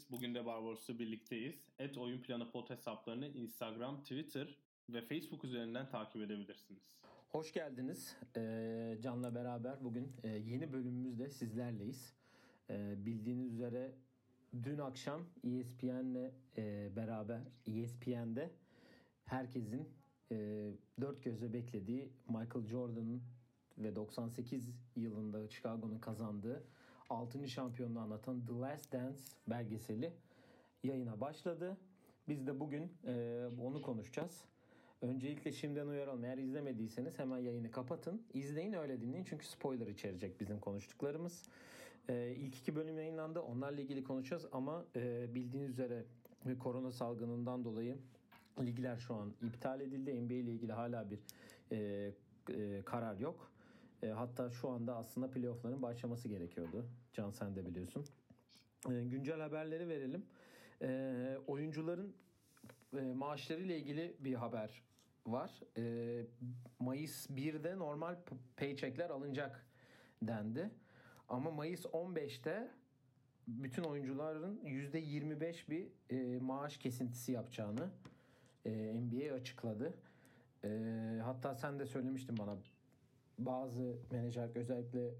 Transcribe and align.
geldiniz. 0.00 0.06
Bugün 0.10 0.34
de 0.34 0.46
Barbaros'la 0.46 0.98
birlikteyiz. 0.98 1.68
Et 1.78 1.98
Oyun 1.98 2.22
Planı 2.22 2.50
Pod 2.50 2.70
hesaplarını 2.70 3.28
Instagram, 3.28 4.02
Twitter 4.02 4.48
ve 4.88 5.02
Facebook 5.02 5.44
üzerinden 5.44 5.88
takip 5.88 6.22
edebilirsiniz. 6.22 6.96
Hoş 7.28 7.52
geldiniz. 7.52 8.16
Ee, 8.36 8.98
Can'la 9.02 9.34
beraber 9.34 9.84
bugün 9.84 10.12
e, 10.22 10.28
yeni 10.28 10.72
bölümümüzde 10.72 11.30
sizlerleyiz. 11.30 12.14
Ee, 12.70 12.94
bildiğiniz 13.06 13.52
üzere 13.52 13.92
dün 14.62 14.78
akşam 14.78 15.22
ESPN'le 15.44 16.32
e, 16.56 16.96
beraber 16.96 17.40
ESPN'de 17.66 18.50
herkesin 19.24 19.88
e, 20.32 20.70
dört 21.00 21.22
gözle 21.22 21.52
beklediği 21.52 22.12
Michael 22.28 22.66
Jordan'ın 22.66 23.22
ve 23.78 23.96
98 23.96 24.68
yılında 24.96 25.48
Chicago'nun 25.48 25.98
kazandığı 25.98 26.64
6. 27.10 27.48
şampiyonluğu 27.48 28.00
anlatan 28.00 28.46
The 28.46 28.52
Last 28.52 28.92
Dance 28.92 29.18
belgeseli 29.46 30.12
yayına 30.84 31.20
başladı. 31.20 31.76
Biz 32.28 32.46
de 32.46 32.60
bugün 32.60 32.92
e, 33.06 33.44
onu 33.62 33.82
konuşacağız. 33.82 34.44
Öncelikle 35.02 35.52
şimdiden 35.52 35.86
uyaralım. 35.86 36.24
Eğer 36.24 36.38
izlemediyseniz 36.38 37.18
hemen 37.18 37.38
yayını 37.38 37.70
kapatın. 37.70 38.22
İzleyin 38.34 38.72
öyle 38.72 39.00
dinleyin 39.00 39.24
çünkü 39.24 39.46
spoiler 39.46 39.86
içerecek 39.86 40.40
bizim 40.40 40.60
konuştuklarımız. 40.60 41.42
Ee, 42.08 42.34
ilk 42.36 42.56
iki 42.56 42.76
bölüm 42.76 42.98
yayınlandı. 42.98 43.40
Onlarla 43.40 43.80
ilgili 43.80 44.04
konuşacağız 44.04 44.46
ama 44.52 44.84
e, 44.96 45.34
bildiğiniz 45.34 45.70
üzere 45.70 46.04
korona 46.58 46.92
salgınından 46.92 47.64
dolayı 47.64 47.96
ligler 48.60 48.96
şu 48.96 49.14
an 49.14 49.32
iptal 49.42 49.80
edildi. 49.80 50.20
NBA 50.20 50.34
ile 50.34 50.52
ilgili 50.52 50.72
hala 50.72 51.10
bir 51.10 51.18
e, 51.72 52.10
e, 52.48 52.82
karar 52.82 53.18
yok. 53.18 53.50
E, 54.02 54.08
hatta 54.08 54.50
şu 54.50 54.68
anda 54.68 54.96
aslında 54.96 55.30
playoffların 55.30 55.82
başlaması 55.82 56.28
gerekiyordu. 56.28 56.86
Can 57.12 57.30
sen 57.30 57.56
de 57.56 57.66
biliyorsun. 57.66 58.04
E, 58.90 59.04
güncel 59.04 59.40
haberleri 59.40 59.88
verelim. 59.88 60.26
E, 60.82 61.38
oyuncuların 61.46 62.14
e, 62.98 63.00
maaşları 63.00 63.60
ile 63.60 63.78
ilgili 63.78 64.16
bir 64.20 64.34
haber 64.34 64.82
var. 65.26 65.60
E, 65.76 66.26
Mayıs 66.78 67.30
1'de 67.30 67.78
normal 67.78 68.16
paycheckler 68.56 69.10
alınacak 69.10 69.66
dendi. 70.22 70.70
Ama 71.28 71.50
Mayıs 71.50 71.84
15'te 71.84 72.70
bütün 73.48 73.82
oyuncuların 73.82 74.60
%25 74.64 75.70
bir 75.70 75.88
e, 76.10 76.38
maaş 76.38 76.76
kesintisi 76.76 77.32
yapacağını 77.32 77.90
e, 78.64 78.70
NBA 79.00 79.34
açıkladı. 79.34 79.94
E, 80.64 80.68
hatta 81.24 81.54
sen 81.54 81.78
de 81.78 81.86
söylemiştin 81.86 82.36
bana 82.36 82.56
bazı 83.46 83.96
menajer 84.10 84.48
özellikle 84.54 85.14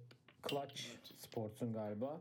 Clutch 0.48 0.82
Sports'un 1.18 1.72
galiba 1.72 2.20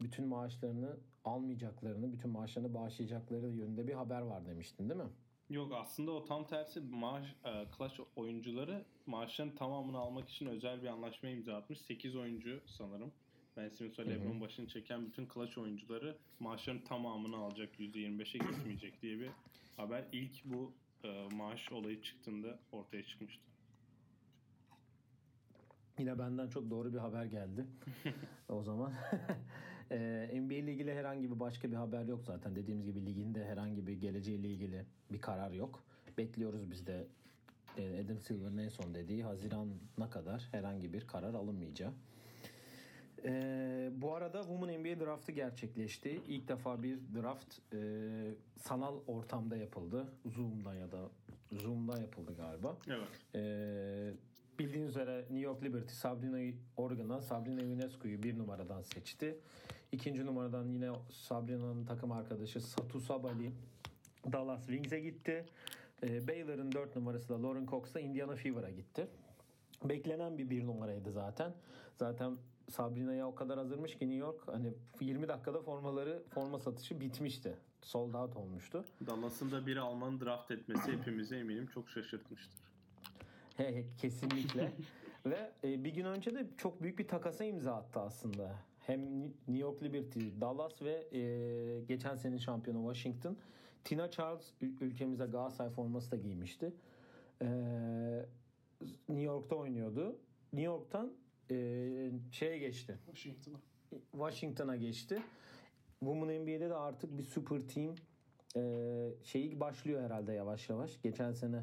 bütün 0.00 0.26
maaşlarını 0.26 0.96
almayacaklarını, 1.24 2.12
bütün 2.12 2.30
maaşlarını 2.30 2.74
bağışlayacakları 2.74 3.48
yönünde 3.48 3.86
bir 3.86 3.92
haber 3.92 4.20
var 4.20 4.46
demiştin 4.46 4.88
değil 4.88 5.00
mi? 5.00 5.10
Yok 5.50 5.72
aslında 5.74 6.10
o 6.10 6.24
tam 6.24 6.46
tersi 6.46 6.80
maaş 6.80 7.24
e, 7.44 7.66
Clutch 7.78 8.00
oyuncuları 8.16 8.84
maaşların 9.06 9.54
tamamını 9.54 9.98
almak 9.98 10.28
için 10.28 10.46
özel 10.46 10.82
bir 10.82 10.88
anlaşma 10.88 11.28
imza 11.28 11.56
atmış. 11.56 11.80
8 11.80 12.16
oyuncu 12.16 12.60
sanırım. 12.66 13.12
Ben 13.56 13.70
ve 13.98 14.06
LeBron 14.10 14.40
başını 14.40 14.66
çeken 14.68 15.06
bütün 15.06 15.28
Clutch 15.34 15.58
oyuncuları 15.58 16.16
maaşların 16.40 16.84
tamamını 16.84 17.36
alacak 17.36 17.80
%25'e 17.80 18.38
gitmeyecek 18.38 19.02
diye 19.02 19.18
bir 19.18 19.30
haber 19.76 20.04
ilk 20.12 20.44
bu 20.44 20.72
e, 21.04 21.28
maaş 21.34 21.72
olayı 21.72 22.02
çıktığında 22.02 22.58
ortaya 22.72 23.02
çıkmıştı. 23.04 23.42
Yine 25.98 26.18
benden 26.18 26.48
çok 26.48 26.70
doğru 26.70 26.92
bir 26.92 26.98
haber 26.98 27.24
geldi. 27.24 27.66
o 28.48 28.62
zaman 28.62 28.92
e, 29.90 30.30
NBA 30.34 30.54
ile 30.54 30.72
ilgili 30.72 30.94
herhangi 30.94 31.30
bir 31.30 31.40
başka 31.40 31.70
bir 31.70 31.76
haber 31.76 32.04
yok 32.04 32.24
zaten. 32.24 32.56
Dediğimiz 32.56 32.86
gibi 32.86 33.06
liginde 33.06 33.44
herhangi 33.44 33.86
bir 33.86 33.92
geleceğiyle 33.92 34.48
ilgili 34.48 34.84
bir 35.12 35.20
karar 35.20 35.50
yok. 35.50 35.82
Bekliyoruz 36.18 36.70
biz 36.70 36.86
de 36.86 37.06
e, 37.78 38.04
Adam 38.04 38.20
Silver'ın 38.20 38.58
en 38.58 38.68
son 38.68 38.94
dediği 38.94 39.24
Haziran'a 39.24 40.10
kadar 40.10 40.48
herhangi 40.52 40.92
bir 40.92 41.06
karar 41.06 41.34
alınmayacağı. 41.34 41.92
Ee, 43.24 43.90
bu 43.92 44.14
arada 44.14 44.42
Women 44.42 44.80
NBA 44.80 45.04
draftı 45.04 45.32
gerçekleşti. 45.32 46.20
İlk 46.28 46.48
defa 46.48 46.82
bir 46.82 46.98
draft 47.14 47.58
e, 47.72 47.78
sanal 48.56 48.94
ortamda 49.06 49.56
yapıldı. 49.56 50.06
Zoom'da 50.26 50.74
ya 50.74 50.92
da 50.92 51.10
Zoom'da 51.52 52.00
yapıldı 52.00 52.36
galiba. 52.36 52.76
Evet. 52.88 53.08
Ee, 53.34 54.12
bildiğiniz 54.58 54.90
üzere 54.90 55.18
New 55.18 55.38
York 55.38 55.64
Liberty 55.64 55.92
Sabrina 55.92 56.54
Oregon'dan 56.76 57.20
Sabrina 57.20 57.62
Ionescu'yu 57.62 58.22
bir 58.22 58.38
numaradan 58.38 58.82
seçti. 58.82 59.38
İkinci 59.92 60.26
numaradan 60.26 60.68
yine 60.68 60.90
Sabrina'nın 61.10 61.84
takım 61.84 62.12
arkadaşı 62.12 62.60
Satu 62.60 63.00
Sabali 63.00 63.52
Dallas 64.32 64.66
Wings'e 64.66 65.00
gitti. 65.00 65.44
Ee, 66.02 66.28
Baylor'ın 66.28 66.72
dört 66.72 66.96
numarası 66.96 67.28
da 67.28 67.42
Lauren 67.42 67.66
Cox 67.66 67.96
Indiana 67.96 68.36
Fever'a 68.36 68.70
gitti. 68.70 69.08
Beklenen 69.84 70.38
bir 70.38 70.50
bir 70.50 70.66
numaraydı 70.66 71.12
zaten. 71.12 71.54
Zaten 71.96 72.36
Sabrina'ya 72.70 73.28
o 73.28 73.34
kadar 73.34 73.58
hazırmış 73.58 73.98
ki 73.98 74.10
New 74.10 74.14
York 74.14 74.48
hani 74.48 74.72
20 75.00 75.28
dakikada 75.28 75.62
formaları 75.62 76.22
forma 76.30 76.58
satışı 76.58 77.00
bitmişti. 77.00 77.56
Sold 77.82 78.14
out 78.14 78.36
olmuştu. 78.36 78.84
Dallas'ın 79.06 79.50
da 79.50 79.66
bir 79.66 79.76
Alman 79.76 80.20
draft 80.20 80.50
etmesi 80.50 80.92
hepimizi 80.92 81.36
eminim 81.36 81.66
çok 81.66 81.90
şaşırtmıştır. 81.90 82.66
Kesinlikle. 83.98 84.72
Ve 85.26 85.50
e, 85.64 85.84
bir 85.84 85.94
gün 85.94 86.04
önce 86.04 86.34
de 86.34 86.46
çok 86.56 86.82
büyük 86.82 86.98
bir 86.98 87.08
takasa 87.08 87.44
imza 87.44 87.74
attı 87.74 88.00
aslında. 88.00 88.56
Hem 88.78 89.22
New 89.22 89.58
York 89.58 89.82
Liberty, 89.82 90.20
Dallas 90.40 90.82
ve 90.82 91.08
e, 91.12 91.80
geçen 91.80 92.16
senin 92.16 92.38
şampiyonu 92.38 92.94
Washington. 92.94 93.36
Tina 93.84 94.10
Charles 94.10 94.52
ülkemize 94.60 95.26
Galatasaray 95.26 95.70
forması 95.70 96.10
da 96.10 96.16
giymişti. 96.16 96.72
E, 97.42 97.46
New 99.08 99.22
York'ta 99.22 99.56
oynuyordu. 99.56 100.18
New 100.52 100.66
York'tan 100.66 101.12
e, 101.50 102.10
şeye 102.30 102.58
geçti. 102.58 102.98
Washington'a. 103.06 103.58
Washington'a 104.12 104.76
geçti. 104.76 105.22
Women 106.00 106.42
NBA'de 106.42 106.70
de 106.70 106.74
artık 106.74 107.18
bir 107.18 107.22
super 107.22 107.60
team 107.60 107.94
e, 108.56 108.62
şeyi 109.22 109.60
başlıyor 109.60 110.02
herhalde 110.02 110.32
yavaş 110.32 110.68
yavaş. 110.68 111.02
Geçen 111.02 111.32
sene 111.32 111.62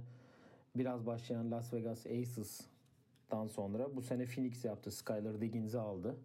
biraz 0.76 1.06
başlayan 1.06 1.52
Las 1.52 1.74
Vegas 1.74 2.06
Aces'dan 2.06 3.48
sonra 3.48 3.96
bu 3.96 4.02
sene 4.02 4.26
Phoenix 4.26 4.66
yaptı. 4.66 4.92
Skylar 4.92 5.42
Diggins'i 5.42 5.80
aldı. 5.80 6.16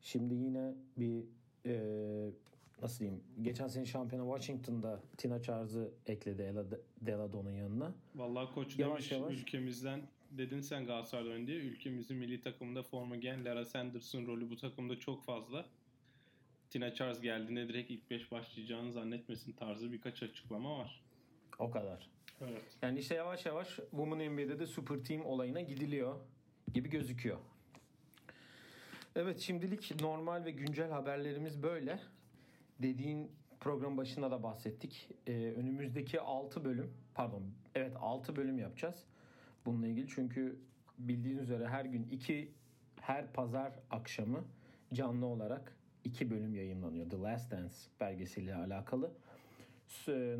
Şimdi 0.00 0.34
yine 0.34 0.74
bir 0.96 1.24
e, 1.66 2.30
nasıl 2.82 2.98
diyeyim 2.98 3.20
geçen 3.42 3.68
sene 3.68 3.86
şampiyonu 3.86 4.36
Washington'da 4.36 5.00
Tina 5.16 5.42
Charles'ı 5.42 5.90
ekledi 6.06 6.42
Ella 6.42 6.64
Delado'nun 7.00 7.50
yanına. 7.50 7.92
Vallahi 8.14 8.54
koç 8.54 8.78
yavaş 8.78 9.10
demiş 9.10 9.12
yavaş. 9.12 9.34
ülkemizden 9.34 10.00
dedin 10.30 10.60
sen 10.60 10.86
Galatasaray'da 10.86 11.30
oyun 11.30 11.46
diye 11.46 11.58
ülkemizin 11.58 12.16
milli 12.16 12.40
takımında 12.40 12.82
forma 12.82 13.16
giyen 13.16 13.44
Lara 13.44 13.64
Sanderson 13.64 14.26
rolü 14.26 14.50
bu 14.50 14.56
takımda 14.56 14.98
çok 14.98 15.24
fazla. 15.24 15.66
Tina 16.70 16.94
Charles 16.94 17.20
geldiğinde 17.20 17.68
direkt 17.68 17.90
ilk 17.90 18.10
5 18.10 18.32
başlayacağını 18.32 18.92
zannetmesin 18.92 19.52
tarzı 19.52 19.92
birkaç 19.92 20.22
açıklama 20.22 20.78
var. 20.78 21.02
O 21.58 21.70
kadar. 21.70 22.10
Evet. 22.40 22.62
Yani 22.82 22.98
işte 22.98 23.14
yavaş 23.14 23.46
yavaş 23.46 23.68
Women 23.76 24.32
NBA'de 24.32 24.58
de 24.58 24.66
Super 24.66 25.04
Team 25.04 25.24
olayına 25.24 25.60
gidiliyor 25.60 26.14
gibi 26.74 26.90
gözüküyor. 26.90 27.38
Evet 29.16 29.40
şimdilik 29.40 30.00
normal 30.00 30.44
ve 30.44 30.50
güncel 30.50 30.90
haberlerimiz 30.90 31.62
böyle. 31.62 31.98
Dediğin 32.78 33.30
program 33.60 33.96
başında 33.96 34.30
da 34.30 34.42
bahsettik. 34.42 35.08
Ee, 35.26 35.32
önümüzdeki 35.32 36.20
6 36.20 36.64
bölüm 36.64 36.90
pardon 37.14 37.42
evet 37.74 37.92
6 38.00 38.36
bölüm 38.36 38.58
yapacağız. 38.58 39.04
Bununla 39.66 39.86
ilgili 39.86 40.08
çünkü 40.08 40.58
bildiğiniz 40.98 41.42
üzere 41.42 41.68
her 41.68 41.84
gün 41.84 42.08
2 42.10 42.52
her 43.00 43.32
pazar 43.32 43.72
akşamı 43.90 44.44
canlı 44.92 45.26
olarak 45.26 45.76
2 46.04 46.30
bölüm 46.30 46.54
yayınlanıyor. 46.54 47.10
The 47.10 47.18
Last 47.18 47.50
Dance 47.50 47.74
belgeseliyle 48.00 48.54
alakalı. 48.54 49.12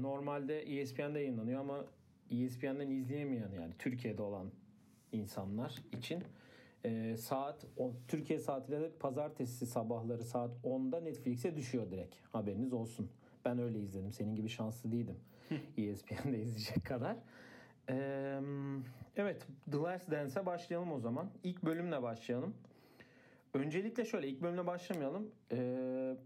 Normalde 0.01 0.61
ESPN'de 0.61 1.19
yayınlanıyor 1.19 1.61
ama 1.61 1.85
ESPN'den 2.31 2.91
izleyemeyen 2.91 3.51
yani 3.51 3.73
Türkiye'de 3.79 4.23
olan 4.23 4.51
insanlar 5.13 5.75
için 5.93 6.25
e, 6.85 7.17
saat 7.17 7.67
o, 7.77 7.93
Türkiye 8.09 8.39
saatiyle 8.39 8.81
de 8.81 8.91
pazartesi 8.91 9.67
sabahları 9.67 10.25
saat 10.25 10.51
10'da 10.65 11.01
Netflix'e 11.01 11.57
düşüyor 11.57 11.91
direkt. 11.91 12.17
Haberiniz 12.33 12.73
olsun. 12.73 13.11
Ben 13.45 13.59
öyle 13.59 13.79
izledim. 13.79 14.13
Senin 14.13 14.35
gibi 14.35 14.49
şanslı 14.49 14.93
değildim. 14.93 15.17
ESPN'de 15.79 16.43
izleyecek 16.43 16.85
kadar. 16.85 17.17
Ee, 17.89 18.41
evet 19.17 19.47
The 19.71 19.77
Last 19.77 20.11
Dance'e 20.11 20.47
başlayalım 20.47 20.93
o 20.93 20.99
zaman. 20.99 21.31
İlk 21.45 21.63
bölümle 21.63 22.03
başlayalım. 22.03 22.55
Öncelikle 23.55 24.05
şöyle 24.05 24.29
ilk 24.29 24.43
bölümle 24.43 24.67
başlamayalım. 24.67 25.31
Ee, 25.53 26.17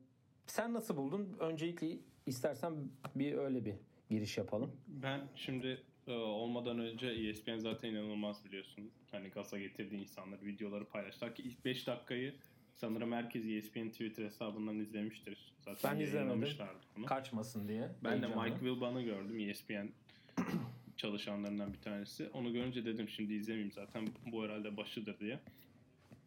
sen 0.46 0.72
nasıl 0.74 0.96
buldun? 0.96 1.36
Öncelikle 1.40 1.98
istersen 2.26 2.74
bir 3.14 3.32
öyle 3.32 3.64
bir 3.64 3.74
giriş 4.10 4.38
yapalım. 4.38 4.72
Ben 4.88 5.20
şimdi 5.34 5.78
e, 6.06 6.12
olmadan 6.12 6.78
önce 6.78 7.06
ESPN 7.06 7.58
zaten 7.58 7.90
inanılmaz 7.90 8.44
biliyorsun. 8.44 8.90
Hani 9.10 9.28
gaza 9.28 9.58
getirdiği 9.58 10.00
insanları 10.00 10.46
videoları 10.46 10.84
paylaştılar 10.84 11.34
ki 11.34 11.42
ilk 11.42 11.64
5 11.64 11.86
dakikayı 11.86 12.34
Sanırım 12.76 13.12
herkes 13.12 13.44
ESPN 13.46 13.88
Twitter 13.88 14.24
hesabından 14.24 14.78
izlemiştir. 14.78 15.52
Zaten 15.60 15.96
Ben 15.98 16.04
izlemedim. 16.04 16.48
bunu. 16.96 17.06
Kaçmasın 17.06 17.68
diye. 17.68 17.88
Ben 18.04 18.12
de 18.12 18.26
Heyecanla. 18.26 18.42
Mike 18.44 18.58
Wilbon'u 18.58 19.04
gördüm 19.04 19.38
E 19.38 19.42
ESPN 19.42 19.88
çalışanlarından 20.96 21.72
bir 21.72 21.78
tanesi. 21.80 22.28
Onu 22.32 22.52
görünce 22.52 22.84
dedim 22.84 23.08
şimdi 23.08 23.34
izlemeyeyim 23.34 23.72
zaten 23.72 24.08
bu 24.32 24.44
herhalde 24.44 24.76
başıdır 24.76 25.18
diye. 25.18 25.40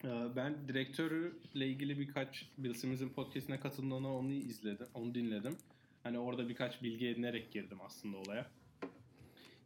Ee, 0.04 0.08
Ben 0.36 0.68
direktörle 0.68 1.68
ilgili 1.68 2.00
birkaç 2.00 2.50
Bill 2.58 2.74
Simmons'in 2.74 3.10
podcastine 3.10 3.60
katıldığında 3.60 4.08
onu 4.08 4.32
izledim, 4.32 4.88
onu 4.94 5.16
dinledim. 5.16 5.58
Hani 6.04 6.20
orada 6.20 6.50
birkaç 6.50 6.84
bilgi 6.84 7.08
edinerek 7.08 7.52
girdim 7.52 7.78
aslında 7.86 8.18
olaya. 8.18 8.46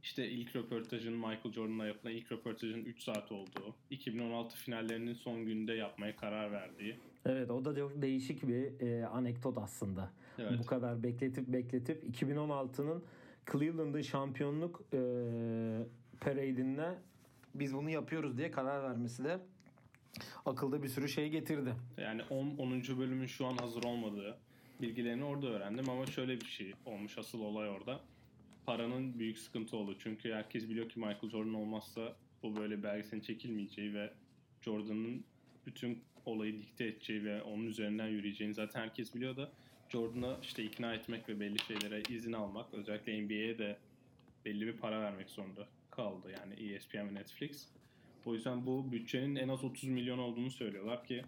İşte 0.04 0.30
ilk 0.30 0.56
röportajın 0.56 1.14
Michael 1.14 1.54
Jordan'la 1.54 1.86
yapılan 1.86 2.14
ilk 2.14 2.32
röportajın 2.32 2.86
3 2.86 3.04
saat 3.04 3.32
olduğu, 3.32 3.76
2016 3.90 4.58
finallerinin 4.58 5.14
son 5.14 5.46
günde 5.46 5.74
yapmaya 5.74 6.16
karar 6.16 6.52
verdiği. 6.52 7.00
Evet 7.26 7.52
o 7.52 7.66
da 7.66 7.76
çok 7.76 8.02
değişik 8.02 8.48
bir 8.48 8.88
e, 8.88 9.06
anekdot 9.08 9.58
aslında. 9.58 10.12
Evet. 10.40 10.60
Bu 10.60 10.66
kadar 10.66 11.04
bekletip 11.04 11.48
bekletip 11.48 12.04
2016'nın 12.04 13.04
Cleveland'ın 13.52 14.02
şampiyonluk 14.02 14.82
e, 14.94 15.00
parade'inde 16.22 16.96
biz 17.56 17.74
bunu 17.74 17.90
yapıyoruz 17.90 18.38
diye 18.38 18.52
karar 18.52 18.84
vermesi 18.84 19.24
de 19.24 19.40
akılda 20.46 20.84
bir 20.84 20.88
sürü 20.88 21.10
şey 21.10 21.30
getirdi. 21.30 21.74
Yani 21.98 22.22
10. 22.30 22.58
10. 22.58 22.72
bölümün 23.00 23.28
şu 23.28 23.46
an 23.46 23.58
hazır 23.58 23.84
olmadığı 23.84 24.38
bilgilerini 24.84 25.24
orada 25.24 25.48
öğrendim 25.48 25.90
ama 25.90 26.06
şöyle 26.06 26.42
bir 26.42 26.46
şey 26.46 26.74
olmuş 26.86 27.18
asıl 27.18 27.40
olay 27.40 27.70
orada. 27.70 28.02
Paranın 28.66 29.20
büyük 29.20 29.38
sıkıntı 29.38 29.78
oldu. 29.78 29.96
Çünkü 30.00 30.34
herkes 30.34 30.70
biliyor 30.70 30.90
ki 30.90 31.00
Michael 31.00 31.30
Jordan 31.30 31.54
olmazsa 31.54 32.16
bu 32.44 32.56
böyle 32.56 32.84
belgeselin 32.84 33.22
çekilmeyeceği 33.22 33.94
ve 33.94 34.14
Jordan'ın 34.62 35.24
bütün 35.66 36.04
olayı 36.26 36.62
dikte 36.62 36.86
edeceği 36.86 37.26
ve 37.26 37.42
onun 37.42 37.66
üzerinden 37.66 38.08
yürüyeceğini 38.08 38.54
zaten 38.54 38.82
herkes 38.82 39.16
biliyor 39.16 39.38
da 39.38 39.52
Jordan'ı 39.90 40.38
işte 40.42 40.64
ikna 40.64 40.94
etmek 40.94 41.30
ve 41.30 41.40
belli 41.40 41.60
şeylere 41.60 42.02
izin 42.10 42.34
almak 42.34 42.74
özellikle 42.74 43.22
NBA'ye 43.22 43.58
de 43.58 43.78
belli 44.46 44.68
bir 44.68 44.78
para 44.78 45.02
vermek 45.02 45.30
zorunda 45.30 45.68
kaldı 45.92 46.32
yani 46.40 46.74
ESPN 46.74 46.98
ve 46.98 47.14
Netflix. 47.14 47.68
O 48.26 48.34
yüzden 48.34 48.66
bu 48.66 48.92
bütçenin 48.92 49.36
en 49.36 49.48
az 49.48 49.64
30 49.64 49.90
milyon 49.90 50.18
olduğunu 50.18 50.52
söylüyorlar 50.52 51.06
ki 51.06 51.24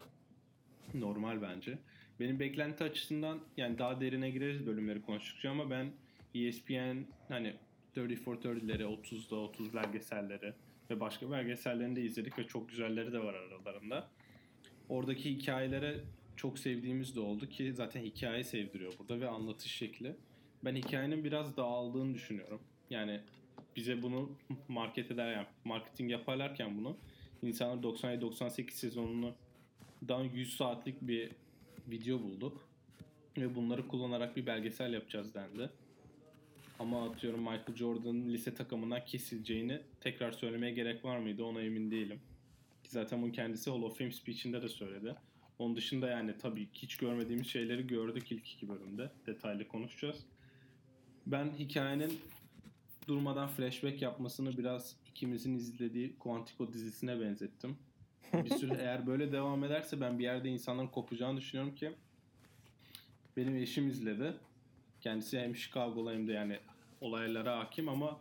normal 0.94 1.42
bence. 1.42 1.78
Benim 2.20 2.40
beklenti 2.40 2.84
açısından 2.84 3.40
yani 3.58 3.78
daha 3.78 4.02
derine 4.02 4.30
gireriz 4.30 4.66
bölümleri 4.66 5.02
konuştukça 5.02 5.50
ama 5.52 5.70
ben 5.70 5.92
ESPN 6.36 7.06
hani 7.28 7.54
30 7.92 8.16
for 8.16 8.36
30'leri, 8.36 8.84
30'da 8.84 9.36
30 9.36 9.74
belgeselleri 9.74 10.54
ve 10.90 11.00
başka 11.00 11.32
belgesellerini 11.32 11.96
de 11.96 12.02
izledik 12.02 12.40
ve 12.40 12.48
çok 12.48 12.70
güzelleri 12.70 13.14
de 13.14 13.20
var 13.20 13.34
aralarında. 13.34 14.08
Oradaki 14.90 15.38
hikayelere 15.38 16.00
çok 16.36 16.60
sevdiğimiz 16.60 17.16
de 17.16 17.20
oldu 17.20 17.50
ki 17.50 17.74
zaten 17.74 18.02
hikaye 18.02 18.44
sevdiriyor 18.44 18.94
burada 19.00 19.20
ve 19.20 19.28
anlatış 19.30 19.72
şekli. 19.72 20.16
Ben 20.64 20.76
hikayenin 20.76 21.24
biraz 21.24 21.58
dağıldığını 21.58 22.14
düşünüyorum. 22.14 22.62
Yani 22.90 23.22
bize 23.76 24.02
bunu 24.02 24.32
market 24.68 25.12
eder 25.12 25.32
yani 25.32 25.48
marketing 25.64 26.12
yaparlarken 26.12 26.78
bunu 26.78 26.98
insanlar 27.42 27.84
97-98 27.84 28.72
sezonunu 28.72 29.36
daha 30.08 30.24
100 30.24 30.58
saatlik 30.58 31.02
bir 31.02 31.32
video 31.90 32.20
bulduk 32.22 32.70
ve 33.38 33.56
bunları 33.56 33.88
kullanarak 33.88 34.36
bir 34.36 34.46
belgesel 34.46 34.94
yapacağız 34.94 35.34
dendi. 35.34 35.70
Ama 36.80 37.10
atıyorum 37.10 37.40
Michael 37.40 37.76
Jordan'ın 37.76 38.34
lise 38.34 38.54
takımından 38.54 39.06
kesileceğini 39.06 39.82
tekrar 40.02 40.32
söylemeye 40.32 40.74
gerek 40.74 41.06
var 41.06 41.18
mıydı 41.18 41.44
ona 41.44 41.62
emin 41.62 41.92
değilim. 41.92 42.20
Zaten 42.88 43.22
bunu 43.22 43.32
kendisi 43.32 43.70
Hall 43.70 43.82
of 43.82 43.98
Fame 43.98 44.12
speech'inde 44.12 44.62
de 44.62 44.70
söyledi. 44.70 45.16
Onun 45.60 45.76
dışında 45.76 46.08
yani 46.08 46.38
tabii 46.38 46.68
hiç 46.74 46.98
görmediğimiz 46.98 47.48
şeyleri 47.48 47.88
gördük 47.88 48.32
ilk 48.32 48.52
iki 48.52 48.70
bölümde. 48.70 49.12
Detaylı 49.28 49.68
konuşacağız. 49.68 50.26
Ben 51.26 51.52
hikayenin 51.60 52.20
durmadan 53.08 53.48
flashback 53.48 54.02
yapmasını 54.02 54.58
biraz 54.58 54.96
ikimizin 55.10 55.56
izlediği 55.56 56.16
Quantico 56.20 56.74
dizisine 56.74 57.22
benzettim. 57.22 57.78
Bir 58.34 58.50
süre 58.50 58.78
eğer 58.80 59.08
böyle 59.08 59.32
devam 59.32 59.64
ederse 59.64 60.02
ben 60.02 60.20
bir 60.20 60.24
yerde 60.24 60.50
insanların 60.50 60.88
kopacağını 60.88 61.38
düşünüyorum 61.38 61.76
ki 61.76 61.92
benim 63.38 63.56
eşim 63.56 63.88
izledi. 63.88 64.34
Kendisi 65.02 65.40
hem 65.40 65.56
Chicago'lu 65.56 66.12
hem 66.12 66.28
de 66.28 66.34
yani 66.34 66.60
olaylara 67.02 67.60
hakim 67.60 67.90
ama 67.90 68.20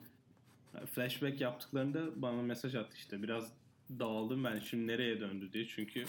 flashback 0.87 1.41
yaptıklarında 1.41 2.23
bana 2.23 2.43
mesaj 2.43 2.75
attı 2.75 2.97
işte. 2.97 3.23
Biraz 3.23 3.53
dağıldım 3.99 4.45
ben 4.45 4.59
şimdi 4.59 4.87
nereye 4.87 5.21
döndü 5.21 5.53
diye. 5.53 5.67
Çünkü 5.67 6.05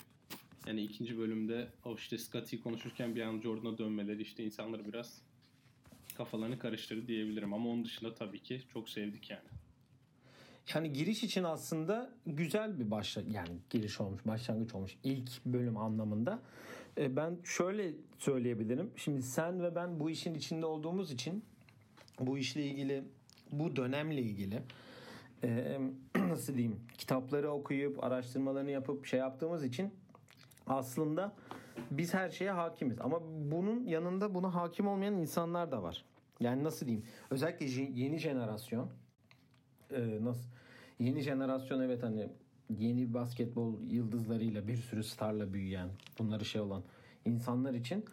yani 0.67 0.81
ikinci 0.81 1.17
bölümde 1.17 1.67
o 1.85 1.95
işte 1.95 2.17
Scotty 2.17 2.57
konuşurken 2.57 3.15
bir 3.15 3.21
an 3.21 3.41
Jordan'a 3.41 3.77
dönmeleri 3.77 4.21
işte 4.21 4.43
insanları 4.43 4.85
biraz 4.87 5.21
kafalarını 6.17 6.59
karıştırdı 6.59 7.07
diyebilirim. 7.07 7.53
Ama 7.53 7.69
onun 7.69 7.85
dışında 7.85 8.15
tabii 8.15 8.39
ki 8.39 8.61
çok 8.73 8.89
sevdik 8.89 9.29
yani. 9.29 9.47
Yani 10.73 10.93
giriş 10.93 11.23
için 11.23 11.43
aslında 11.43 12.09
güzel 12.25 12.79
bir 12.79 12.91
başla 12.91 13.21
yani 13.21 13.57
giriş 13.69 14.01
olmuş, 14.01 14.25
başlangıç 14.25 14.75
olmuş 14.75 14.97
ilk 15.03 15.45
bölüm 15.45 15.77
anlamında. 15.77 16.39
E, 16.97 17.15
Ben 17.15 17.37
şöyle 17.43 17.93
söyleyebilirim. 18.17 18.91
Şimdi 18.95 19.21
sen 19.21 19.63
ve 19.63 19.75
ben 19.75 19.99
bu 19.99 20.09
işin 20.09 20.33
içinde 20.33 20.65
olduğumuz 20.65 21.11
için 21.11 21.45
bu 22.19 22.37
işle 22.37 22.65
ilgili, 22.65 23.03
bu 23.51 23.75
dönemle 23.75 24.21
ilgili 24.21 24.61
e, 25.43 25.79
nasıl 26.17 26.53
diyeyim 26.53 26.79
kitapları 26.97 27.51
okuyup 27.51 28.03
araştırmalarını 28.03 28.71
yapıp 28.71 29.05
şey 29.05 29.19
yaptığımız 29.19 29.63
için 29.63 29.93
aslında 30.67 31.35
biz 31.91 32.13
her 32.13 32.29
şeye 32.29 32.51
hakimiz. 32.51 33.01
Ama 33.01 33.21
bunun 33.51 33.83
yanında 33.83 34.35
buna 34.35 34.55
hakim 34.55 34.87
olmayan 34.87 35.13
insanlar 35.13 35.71
da 35.71 35.83
var. 35.83 36.05
Yani 36.39 36.63
nasıl 36.63 36.85
diyeyim? 36.85 37.05
Özellikle 37.29 37.65
yeni 38.01 38.17
jenerasyon 38.19 38.89
e, 39.91 40.23
nasıl 40.23 40.49
yeni 40.99 41.21
jenerasyon 41.21 41.81
evet 41.81 42.03
hani 42.03 42.29
yeni 42.69 43.13
basketbol 43.13 43.81
yıldızlarıyla 43.81 44.67
bir 44.67 44.77
sürü 44.77 45.03
starla 45.03 45.53
büyüyen 45.53 45.89
bunları 46.19 46.45
şey 46.45 46.61
olan 46.61 46.83
insanlar 47.25 47.73
için 47.73 48.05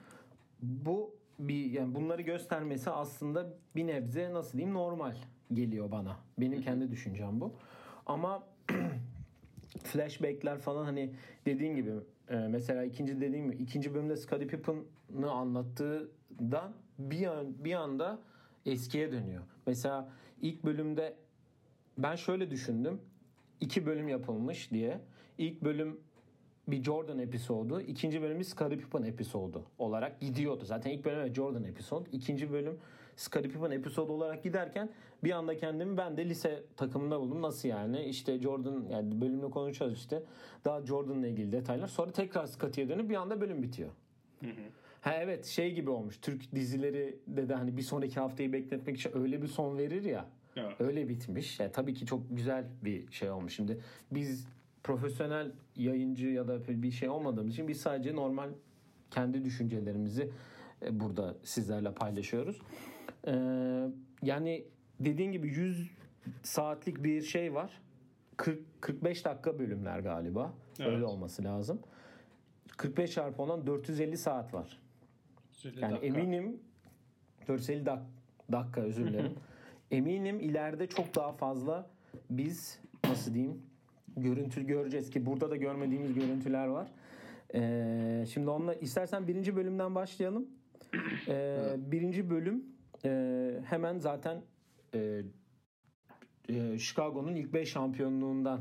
bu 0.62 1.14
bir 1.38 1.70
yani 1.70 1.94
bunları 1.94 2.22
göstermesi 2.22 2.90
aslında 2.90 3.54
bir 3.76 3.86
nebze 3.86 4.32
nasıl 4.32 4.58
diyeyim 4.58 4.74
normal 4.74 5.14
geliyor 5.52 5.90
bana. 5.90 6.16
Benim 6.38 6.62
kendi 6.62 6.90
düşüncem 6.90 7.40
bu. 7.40 7.52
Ama 8.06 8.42
flashbackler 9.84 10.58
falan 10.58 10.84
hani 10.84 11.14
dediğin 11.46 11.76
gibi 11.76 11.92
e, 12.28 12.36
mesela 12.36 12.84
ikinci 12.84 13.20
dediğim 13.20 13.50
gibi 13.50 13.62
ikinci 13.62 13.94
bölümde 13.94 14.16
Scottie 14.16 14.46
Pippen'ı 14.46 15.30
anlattığından 15.30 16.72
bir 16.98 17.26
an, 17.26 17.64
bir 17.64 17.74
anda 17.74 18.18
eskiye 18.66 19.12
dönüyor. 19.12 19.42
Mesela 19.66 20.08
ilk 20.40 20.64
bölümde 20.64 21.16
ben 21.98 22.16
şöyle 22.16 22.50
düşündüm. 22.50 23.00
iki 23.60 23.86
bölüm 23.86 24.08
yapılmış 24.08 24.70
diye. 24.70 25.00
İlk 25.38 25.64
bölüm 25.64 26.00
bir 26.68 26.82
Jordan 26.82 27.18
episodu, 27.18 27.80
ikinci 27.80 28.22
bölüm 28.22 28.38
bir 28.38 28.44
Scottie 28.44 28.78
Pippen 28.78 29.02
episodu 29.02 29.64
olarak 29.78 30.20
gidiyordu. 30.20 30.64
Zaten 30.64 30.90
ilk 30.90 31.04
bölüm 31.04 31.34
Jordan 31.34 31.64
episod, 31.64 32.06
ikinci 32.12 32.52
bölüm 32.52 32.78
Scottie 33.16 33.50
Pippen 33.50 33.70
episodu 33.70 34.12
olarak 34.12 34.42
giderken 34.42 34.90
bir 35.24 35.30
anda 35.30 35.56
kendimi 35.56 35.96
ben 35.96 36.16
de 36.16 36.28
lise 36.28 36.64
takımında 36.76 37.20
buldum. 37.20 37.42
Nasıl 37.42 37.68
yani? 37.68 38.04
İşte 38.04 38.38
Jordan 38.38 38.86
yani 38.90 39.20
bölümle 39.20 39.50
konuşacağız 39.50 39.92
işte. 39.92 40.22
Daha 40.64 40.86
Jordan'la 40.86 41.26
ilgili 41.26 41.52
detaylar. 41.52 41.88
Sonra 41.88 42.12
tekrar 42.12 42.46
Scottie'ye 42.46 42.88
dönüp 42.88 43.10
bir 43.10 43.14
anda 43.14 43.40
bölüm 43.40 43.62
bitiyor. 43.62 43.90
Ha 45.00 45.14
evet 45.14 45.46
şey 45.46 45.74
gibi 45.74 45.90
olmuş. 45.90 46.18
Türk 46.22 46.54
dizileri 46.54 47.18
de 47.26 47.48
de 47.48 47.54
hani 47.54 47.76
bir 47.76 47.82
sonraki 47.82 48.20
haftayı 48.20 48.52
bekletmek 48.52 48.96
için 48.96 49.10
öyle 49.14 49.42
bir 49.42 49.46
son 49.46 49.78
verir 49.78 50.04
ya. 50.04 50.26
Evet. 50.56 50.80
Öyle 50.80 51.08
bitmiş. 51.08 51.60
Yani 51.60 51.72
tabii 51.72 51.94
ki 51.94 52.06
çok 52.06 52.22
güzel 52.30 52.64
bir 52.84 53.12
şey 53.12 53.30
olmuş. 53.30 53.54
Şimdi 53.54 53.80
biz 54.10 54.46
profesyonel 54.84 55.52
yayıncı 55.76 56.26
ya 56.28 56.48
da 56.48 56.68
bir 56.82 56.90
şey 56.90 57.08
olmadığımız 57.08 57.52
için 57.52 57.68
biz 57.68 57.80
sadece 57.80 58.16
normal 58.16 58.50
kendi 59.10 59.44
düşüncelerimizi 59.44 60.30
e, 60.82 61.00
burada 61.00 61.34
sizlerle 61.42 61.94
paylaşıyoruz. 61.94 62.60
Ee, 63.26 63.32
yani 64.22 64.64
dediğin 65.00 65.32
gibi 65.32 65.48
100 65.48 65.90
saatlik 66.42 67.04
bir 67.04 67.22
şey 67.22 67.54
var. 67.54 67.80
40 68.36 68.58
45 68.80 69.24
dakika 69.24 69.58
bölümler 69.58 69.98
galiba. 69.98 70.52
Evet. 70.80 70.88
Öyle 70.92 71.04
olması 71.04 71.44
lazım. 71.44 71.80
45 72.76 73.10
çarpı 73.12 73.42
ondan 73.42 73.66
450 73.66 74.16
saat 74.18 74.54
var. 74.54 74.78
Söyle 75.52 75.80
Yani 75.80 75.92
dakika. 75.92 76.06
eminim 76.20 76.60
450 77.48 77.84
dak- 77.86 78.02
dakika 78.52 78.80
özür 78.80 79.06
dilerim. 79.06 79.32
eminim 79.92 80.40
ileride 80.40 80.86
çok 80.86 81.14
daha 81.14 81.32
fazla 81.32 81.90
biz 82.30 82.80
nasıl 83.04 83.34
diyeyim 83.34 83.62
görüntü 84.16 84.66
göreceğiz 84.66 85.10
ki 85.10 85.26
burada 85.26 85.50
da 85.50 85.56
görmediğimiz 85.56 86.14
görüntüler 86.14 86.66
var. 86.66 86.88
Ee, 87.54 88.24
şimdi 88.32 88.50
onunla 88.50 88.74
istersen 88.74 89.28
birinci 89.28 89.56
bölümden 89.56 89.94
başlayalım. 89.94 90.48
Ee, 91.28 91.74
birinci 91.78 92.30
bölüm 92.30 92.64
e, 93.04 93.60
hemen 93.64 93.98
zaten 93.98 94.42
e, 94.94 95.22
e, 96.48 96.78
Chicago'nun 96.78 97.34
ilk 97.34 97.52
5 97.52 97.68
şampiyonluğundan 97.72 98.60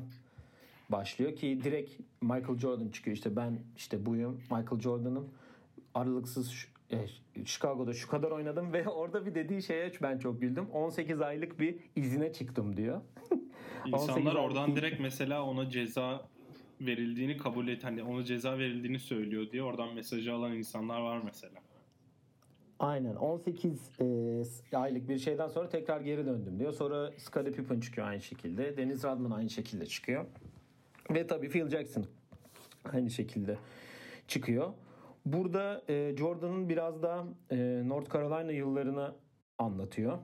başlıyor 0.89 1.35
ki 1.35 1.59
direkt 1.63 2.01
Michael 2.21 2.57
Jordan 2.57 2.89
çıkıyor 2.89 3.17
işte 3.17 3.35
ben 3.35 3.59
işte 3.75 4.05
buyum 4.05 4.41
Michael 4.41 4.81
Jordan'ım 4.81 5.29
aralıksız 5.93 6.53
Chicago'da 7.45 7.93
şu 7.93 8.09
kadar 8.09 8.31
oynadım 8.31 8.73
ve 8.73 8.89
orada 8.89 9.25
bir 9.25 9.35
dediği 9.35 9.63
şeye 9.63 9.91
ben 10.01 10.17
çok 10.17 10.41
güldüm 10.41 10.69
18 10.69 11.21
aylık 11.21 11.59
bir 11.59 11.75
izine 11.95 12.33
çıktım 12.33 12.77
diyor. 12.77 13.01
İnsanlar 13.85 14.35
oradan 14.35 14.75
direkt 14.75 14.99
mesela 14.99 15.43
ona 15.43 15.69
ceza 15.69 16.27
verildiğini 16.81 17.37
kabul 17.37 17.67
et 17.67 17.83
hani 17.83 18.03
ona 18.03 18.23
ceza 18.23 18.57
verildiğini 18.57 18.99
söylüyor 18.99 19.51
diye 19.51 19.63
oradan 19.63 19.93
mesajı 19.93 20.33
alan 20.33 20.53
insanlar 20.53 21.01
var 21.01 21.21
mesela. 21.25 21.53
Aynen 22.79 23.15
18 23.15 23.91
e, 23.99 24.77
aylık 24.77 25.09
bir 25.09 25.17
şeyden 25.17 25.47
sonra 25.47 25.69
tekrar 25.69 26.01
geri 26.01 26.25
döndüm 26.25 26.59
diyor. 26.59 26.73
Sonra 26.73 27.11
Scottie 27.17 27.51
Pippen 27.51 27.79
çıkıyor 27.79 28.07
aynı 28.07 28.21
şekilde. 28.21 28.77
Dennis 28.77 29.03
Rodman 29.05 29.31
aynı 29.31 29.49
şekilde 29.49 29.85
çıkıyor. 29.85 30.25
Ve 31.09 31.27
tabii 31.27 31.49
Phil 31.49 31.69
Jackson 31.69 32.05
aynı 32.93 33.09
şekilde 33.09 33.57
çıkıyor. 34.27 34.73
Burada 35.25 35.83
e, 35.89 36.15
Jordan'ın 36.17 36.69
biraz 36.69 37.03
daha 37.03 37.25
e, 37.51 37.81
North 37.85 38.13
Carolina 38.13 38.51
yıllarını 38.51 39.15
anlatıyor. 39.57 40.17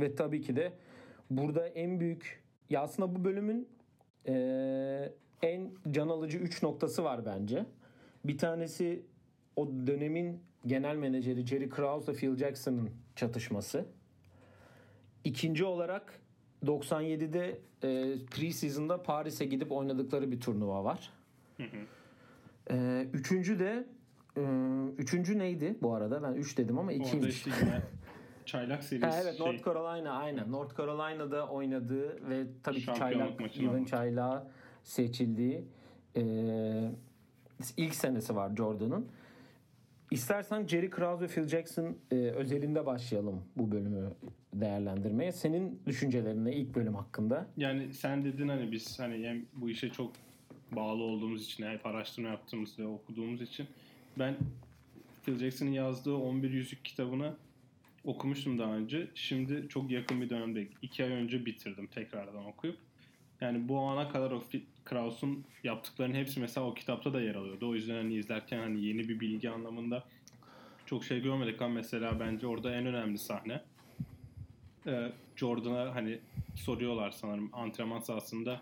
Ve 0.00 0.14
tabii 0.14 0.40
ki 0.40 0.56
de 0.56 0.72
burada 1.30 1.68
en 1.68 2.00
büyük 2.00 2.42
ya 2.70 2.82
aslında 2.82 3.14
bu 3.14 3.24
bölümün 3.24 3.68
e, 4.26 5.12
en 5.42 5.70
can 5.90 6.08
alıcı 6.08 6.38
3 6.38 6.62
noktası 6.62 7.04
var 7.04 7.26
bence. 7.26 7.66
Bir 8.24 8.38
tanesi 8.38 9.02
o 9.56 9.66
dönemin 9.86 10.42
genel 10.66 10.96
menajeri 10.96 11.46
Jerry 11.46 11.68
Krause 11.68 12.12
ile 12.12 12.18
Phil 12.18 12.36
Jackson'ın 12.36 12.90
çatışması. 13.16 13.84
İkinci 15.24 15.64
olarak 15.64 16.20
97'de 16.66 17.60
e, 17.82 17.88
pre-season'da 18.30 19.02
Paris'e 19.02 19.44
gidip 19.44 19.72
oynadıkları 19.72 20.30
bir 20.30 20.40
turnuva 20.40 20.84
var. 20.84 21.12
Hı 21.56 21.62
hı. 21.62 21.97
E, 22.70 23.06
üçüncü 23.12 23.58
de 23.58 23.86
e, 24.36 24.42
üçüncü 24.98 25.38
neydi 25.38 25.78
bu 25.82 25.94
arada? 25.94 26.22
Ben 26.22 26.32
üç 26.32 26.58
dedim 26.58 26.78
ama 26.78 26.92
ikiymiş. 26.92 27.14
Orada 27.14 27.28
işte 27.28 27.50
çaylak 28.46 28.84
serisi. 28.84 29.06
ha, 29.06 29.20
evet 29.22 29.38
şey. 29.38 29.46
North 29.46 29.64
Carolina 29.64 30.12
aynen. 30.12 30.52
North 30.52 30.76
Carolina'da 30.76 31.48
oynadığı 31.48 32.30
ve 32.30 32.46
tabii 32.62 32.80
ki 32.80 32.86
çaylak 32.98 33.56
yılın 33.56 33.84
çaylağı 33.84 34.48
seçildiği 34.82 35.64
e, 36.16 36.22
ilk 37.76 37.94
senesi 37.94 38.36
var 38.36 38.56
Jordan'ın. 38.56 39.06
İstersen 40.10 40.66
Jerry 40.66 40.90
Krause 40.90 41.24
ve 41.24 41.28
Phil 41.28 41.48
Jackson 41.48 41.96
e, 42.10 42.14
özelinde 42.14 42.86
başlayalım 42.86 43.42
bu 43.56 43.70
bölümü 43.70 44.12
değerlendirmeye. 44.54 45.32
Senin 45.32 45.82
düşüncelerin 45.86 46.44
ne 46.44 46.52
ilk 46.52 46.74
bölüm 46.74 46.94
hakkında? 46.94 47.46
Yani 47.56 47.94
sen 47.94 48.24
dedin 48.24 48.48
hani 48.48 48.72
biz 48.72 48.98
hani 48.98 49.26
hem 49.26 49.44
bu 49.54 49.70
işe 49.70 49.90
çok 49.90 50.12
bağlı 50.72 51.02
olduğumuz 51.02 51.44
için, 51.44 51.66
hep 51.66 51.86
araştırma 51.86 52.28
yaptığımız 52.28 52.78
ve 52.78 52.86
okuduğumuz 52.86 53.42
için 53.42 53.66
ben 54.18 54.36
Phil 55.24 55.38
Jackson'ın 55.38 55.70
yazdığı 55.70 56.14
11 56.14 56.50
Yüzük 56.50 56.84
kitabını 56.84 57.36
okumuştum 58.04 58.58
daha 58.58 58.72
önce. 58.72 59.10
Şimdi 59.14 59.66
çok 59.68 59.90
yakın 59.90 60.20
bir 60.20 60.30
dönemde, 60.30 60.68
iki 60.82 61.04
ay 61.04 61.10
önce 61.10 61.46
bitirdim 61.46 61.86
tekrardan 61.86 62.46
okuyup. 62.46 62.78
Yani 63.40 63.68
bu 63.68 63.80
ana 63.80 64.08
kadar 64.08 64.30
o 64.30 64.42
Kraus'un 64.84 65.44
yaptıklarının 65.64 66.14
hepsi 66.14 66.40
mesela 66.40 66.66
o 66.66 66.74
kitapta 66.74 67.12
da 67.12 67.20
yer 67.20 67.34
alıyordu. 67.34 67.68
O 67.68 67.74
yüzden 67.74 67.94
hani 67.94 68.14
izlerken 68.14 68.58
hani 68.58 68.84
yeni 68.84 69.08
bir 69.08 69.20
bilgi 69.20 69.50
anlamında 69.50 70.04
çok 70.86 71.04
şey 71.04 71.22
görmedik 71.22 71.62
ama 71.62 71.74
mesela 71.74 72.20
bence 72.20 72.46
orada 72.46 72.74
en 72.74 72.86
önemli 72.86 73.18
sahne 73.18 73.60
ee, 74.86 75.12
Jordan'a 75.36 75.94
hani 75.94 76.18
soruyorlar 76.56 77.10
sanırım 77.10 77.50
antrenman 77.52 78.00
sahasında 78.00 78.60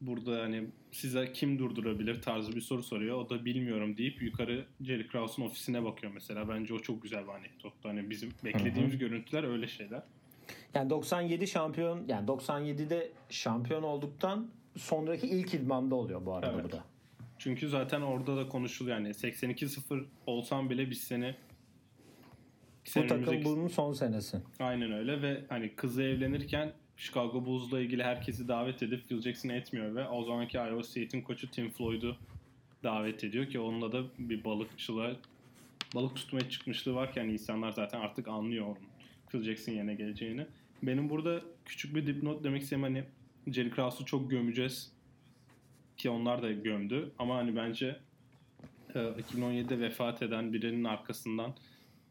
burada 0.00 0.42
hani 0.42 0.64
size 0.94 1.32
kim 1.32 1.58
durdurabilir 1.58 2.22
tarzı 2.22 2.56
bir 2.56 2.60
soru 2.60 2.82
soruyor. 2.82 3.18
O 3.18 3.30
da 3.30 3.44
bilmiyorum 3.44 3.96
deyip 3.96 4.22
yukarı 4.22 4.64
Jerry 4.80 5.08
Krause'un 5.08 5.46
ofisine 5.46 5.84
bakıyor 5.84 6.12
mesela. 6.12 6.48
Bence 6.48 6.74
o 6.74 6.78
çok 6.78 7.02
güzel 7.02 7.24
bir 7.24 7.32
anekdottu. 7.32 7.88
Hani 7.88 8.10
bizim 8.10 8.30
beklediğimiz 8.44 8.92
Hı-hı. 8.92 9.00
görüntüler 9.00 9.44
öyle 9.44 9.68
şeyler. 9.68 10.02
Yani 10.74 10.90
97 10.90 11.46
şampiyon 11.46 12.04
yani 12.08 12.26
97'de 12.26 13.12
şampiyon 13.30 13.82
olduktan 13.82 14.50
sonraki 14.76 15.26
ilk 15.26 15.54
idmanda 15.54 15.94
oluyor 15.94 16.26
bu 16.26 16.34
arada 16.34 16.52
evet. 16.54 16.64
bu 16.64 16.72
da. 16.72 16.84
Çünkü 17.38 17.68
zaten 17.68 18.00
orada 18.00 18.36
da 18.36 18.48
konuşuluyor 18.48 18.96
yani 18.96 19.08
82-0 19.08 20.04
olsam 20.26 20.70
bile 20.70 20.90
biz 20.90 21.00
seni 21.00 21.34
bu 22.96 23.06
takım 23.06 23.44
bunun 23.44 23.68
son 23.68 23.92
senesi. 23.92 24.38
Aynen 24.58 24.92
öyle 24.92 25.22
ve 25.22 25.44
hani 25.48 25.74
kızı 25.74 26.02
evlenirken 26.02 26.72
Chicago 26.96 27.46
Bulls'la 27.46 27.80
ilgili 27.80 28.02
herkesi 28.02 28.48
davet 28.48 28.82
edip 28.82 29.08
Phil 29.08 29.20
Jackson 29.20 29.48
etmiyor 29.48 29.94
ve 29.94 30.08
o 30.08 30.24
zamanki 30.24 30.56
Iowa 30.56 30.82
State'in 30.82 31.22
koçu 31.22 31.50
Tim 31.50 31.70
Floyd'u 31.70 32.16
davet 32.82 33.24
ediyor 33.24 33.46
ki 33.46 33.60
onunla 33.60 33.92
da 33.92 34.02
bir 34.18 34.44
balıkçılığa 34.44 35.16
balık 35.94 36.16
tutmaya 36.16 36.50
çıkmışlığı 36.50 36.94
varken 36.94 37.28
insanlar 37.28 37.70
zaten 37.70 38.00
artık 38.00 38.28
anlıyor 38.28 38.66
onun 38.66 38.78
Phil 39.28 39.42
Jackson 39.42 39.72
yerine 39.72 39.94
geleceğini. 39.94 40.46
Benim 40.82 41.10
burada 41.10 41.42
küçük 41.64 41.94
bir 41.94 42.06
dipnot 42.06 42.44
demek 42.44 42.62
istediğim 42.62 42.82
hani 42.82 43.04
Jerry 43.46 43.70
Krause'u 43.70 44.06
çok 44.06 44.30
gömeceğiz 44.30 44.92
ki 45.96 46.10
onlar 46.10 46.42
da 46.42 46.52
gömdü 46.52 47.12
ama 47.18 47.36
hani 47.36 47.56
bence 47.56 47.96
2017'de 48.94 49.74
e, 49.74 49.80
vefat 49.80 50.22
eden 50.22 50.52
birinin 50.52 50.84
arkasından 50.84 51.54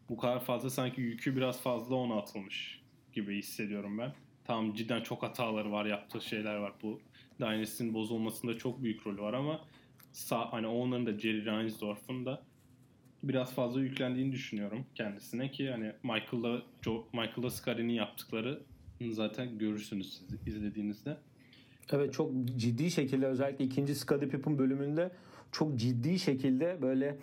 bu 0.10 0.18
kadar 0.18 0.44
fazla 0.44 0.70
sanki 0.70 1.02
yükü 1.02 1.36
biraz 1.36 1.62
fazla 1.62 1.96
ona 1.96 2.16
atılmış 2.16 2.82
gibi 3.14 3.38
hissediyorum 3.38 3.98
ben. 3.98 4.14
Tamam 4.46 4.74
cidden 4.74 5.02
çok 5.02 5.24
hataları 5.24 5.72
var, 5.72 5.86
yaptığı 5.86 6.22
şeyler 6.22 6.56
var. 6.56 6.74
Bu 6.84 7.00
Dynasty'nin 7.40 7.94
bozulmasında 7.94 8.58
çok 8.58 8.84
büyük 8.84 9.08
rolü 9.08 9.22
var 9.22 9.34
ama 9.34 9.62
sağ, 10.12 10.54
hani 10.54 10.68
onların 10.68 11.06
da 11.06 11.20
Jerry 11.20 11.46
Reinsdorf'un 11.46 12.26
da 12.26 12.44
biraz 13.24 13.54
fazla 13.54 13.82
yüklendiğini 13.82 14.32
düşünüyorum 14.32 14.86
kendisine 14.96 15.52
ki 15.52 15.72
hani 15.72 15.92
Michael'la 16.04 16.62
Joe, 16.82 17.08
Michael'la 17.14 17.50
Scari'nin 17.50 17.94
yaptıkları 17.94 18.64
zaten 19.10 19.58
görürsünüz 19.58 20.14
siz 20.18 20.48
izlediğinizde. 20.48 21.18
Evet 21.92 22.14
çok 22.14 22.32
ciddi 22.56 22.92
şekilde 22.92 23.26
özellikle 23.26 23.66
ikinci 23.66 23.96
Scottie 23.96 24.30
Pippen 24.30 24.58
bölümünde 24.58 25.12
çok 25.52 25.76
ciddi 25.76 26.20
şekilde 26.20 26.82
böyle 26.82 27.18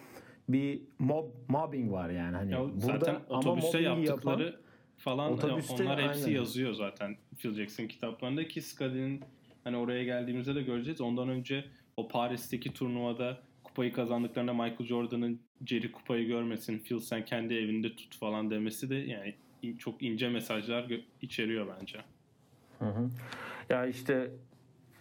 bir 0.48 0.80
mob 0.98 1.24
mobbing 1.48 1.92
var 1.92 2.10
yani 2.10 2.36
hani 2.36 2.52
ya 2.52 2.60
burada 2.60 2.80
zaten 2.80 3.20
otobüste 3.28 3.78
ama 3.78 4.00
yaptıkları 4.00 4.44
yapan, 4.44 4.60
falan 5.00 5.32
otobüste, 5.32 5.82
onlar 5.82 6.02
hepsi 6.02 6.24
aynen. 6.24 6.36
yazıyor 6.36 6.72
zaten 6.72 7.16
Phil 7.38 7.54
Jackson 7.54 7.86
kitaplarında 7.86 8.48
ki 8.48 8.62
Scully'nin 8.62 9.20
hani 9.64 9.76
oraya 9.76 10.04
geldiğimizde 10.04 10.54
de 10.54 10.62
göreceğiz. 10.62 11.00
Ondan 11.00 11.28
önce 11.28 11.64
o 11.96 12.08
Paris'teki 12.08 12.72
turnuvada 12.72 13.38
kupayı 13.64 13.92
kazandıklarında 13.92 14.52
Michael 14.52 14.86
Jordan'ın 14.86 15.40
Jerry 15.66 15.92
kupayı 15.92 16.26
görmesin, 16.26 16.78
Phil 16.78 16.98
sen 16.98 17.24
kendi 17.24 17.54
evinde 17.54 17.96
tut 17.96 18.16
falan 18.16 18.50
demesi 18.50 18.90
de 18.90 18.94
yani 18.94 19.34
çok 19.78 20.02
ince 20.02 20.28
mesajlar 20.28 20.90
içeriyor 21.22 21.66
bence. 21.80 21.98
Hı 22.78 22.84
hı. 22.84 23.10
Ya 23.68 23.86
işte 23.86 24.30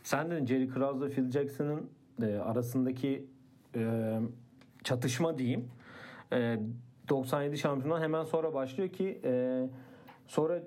sen 0.04 0.32
de 0.32 0.46
Jerry 0.46 0.68
Krause 0.68 1.10
Phil 1.10 1.32
Jackson'ın 1.32 1.90
e, 2.22 2.26
arasındaki 2.26 3.26
e, 3.76 4.14
çatışma 4.84 5.38
diyeyim. 5.38 5.72
E, 6.34 6.60
97 7.10 7.58
şampiyonluğu 7.58 8.02
hemen 8.02 8.24
sonra 8.24 8.54
başlıyor 8.54 8.90
ki 8.90 9.22
e, 9.24 9.64
sonra 10.28 10.64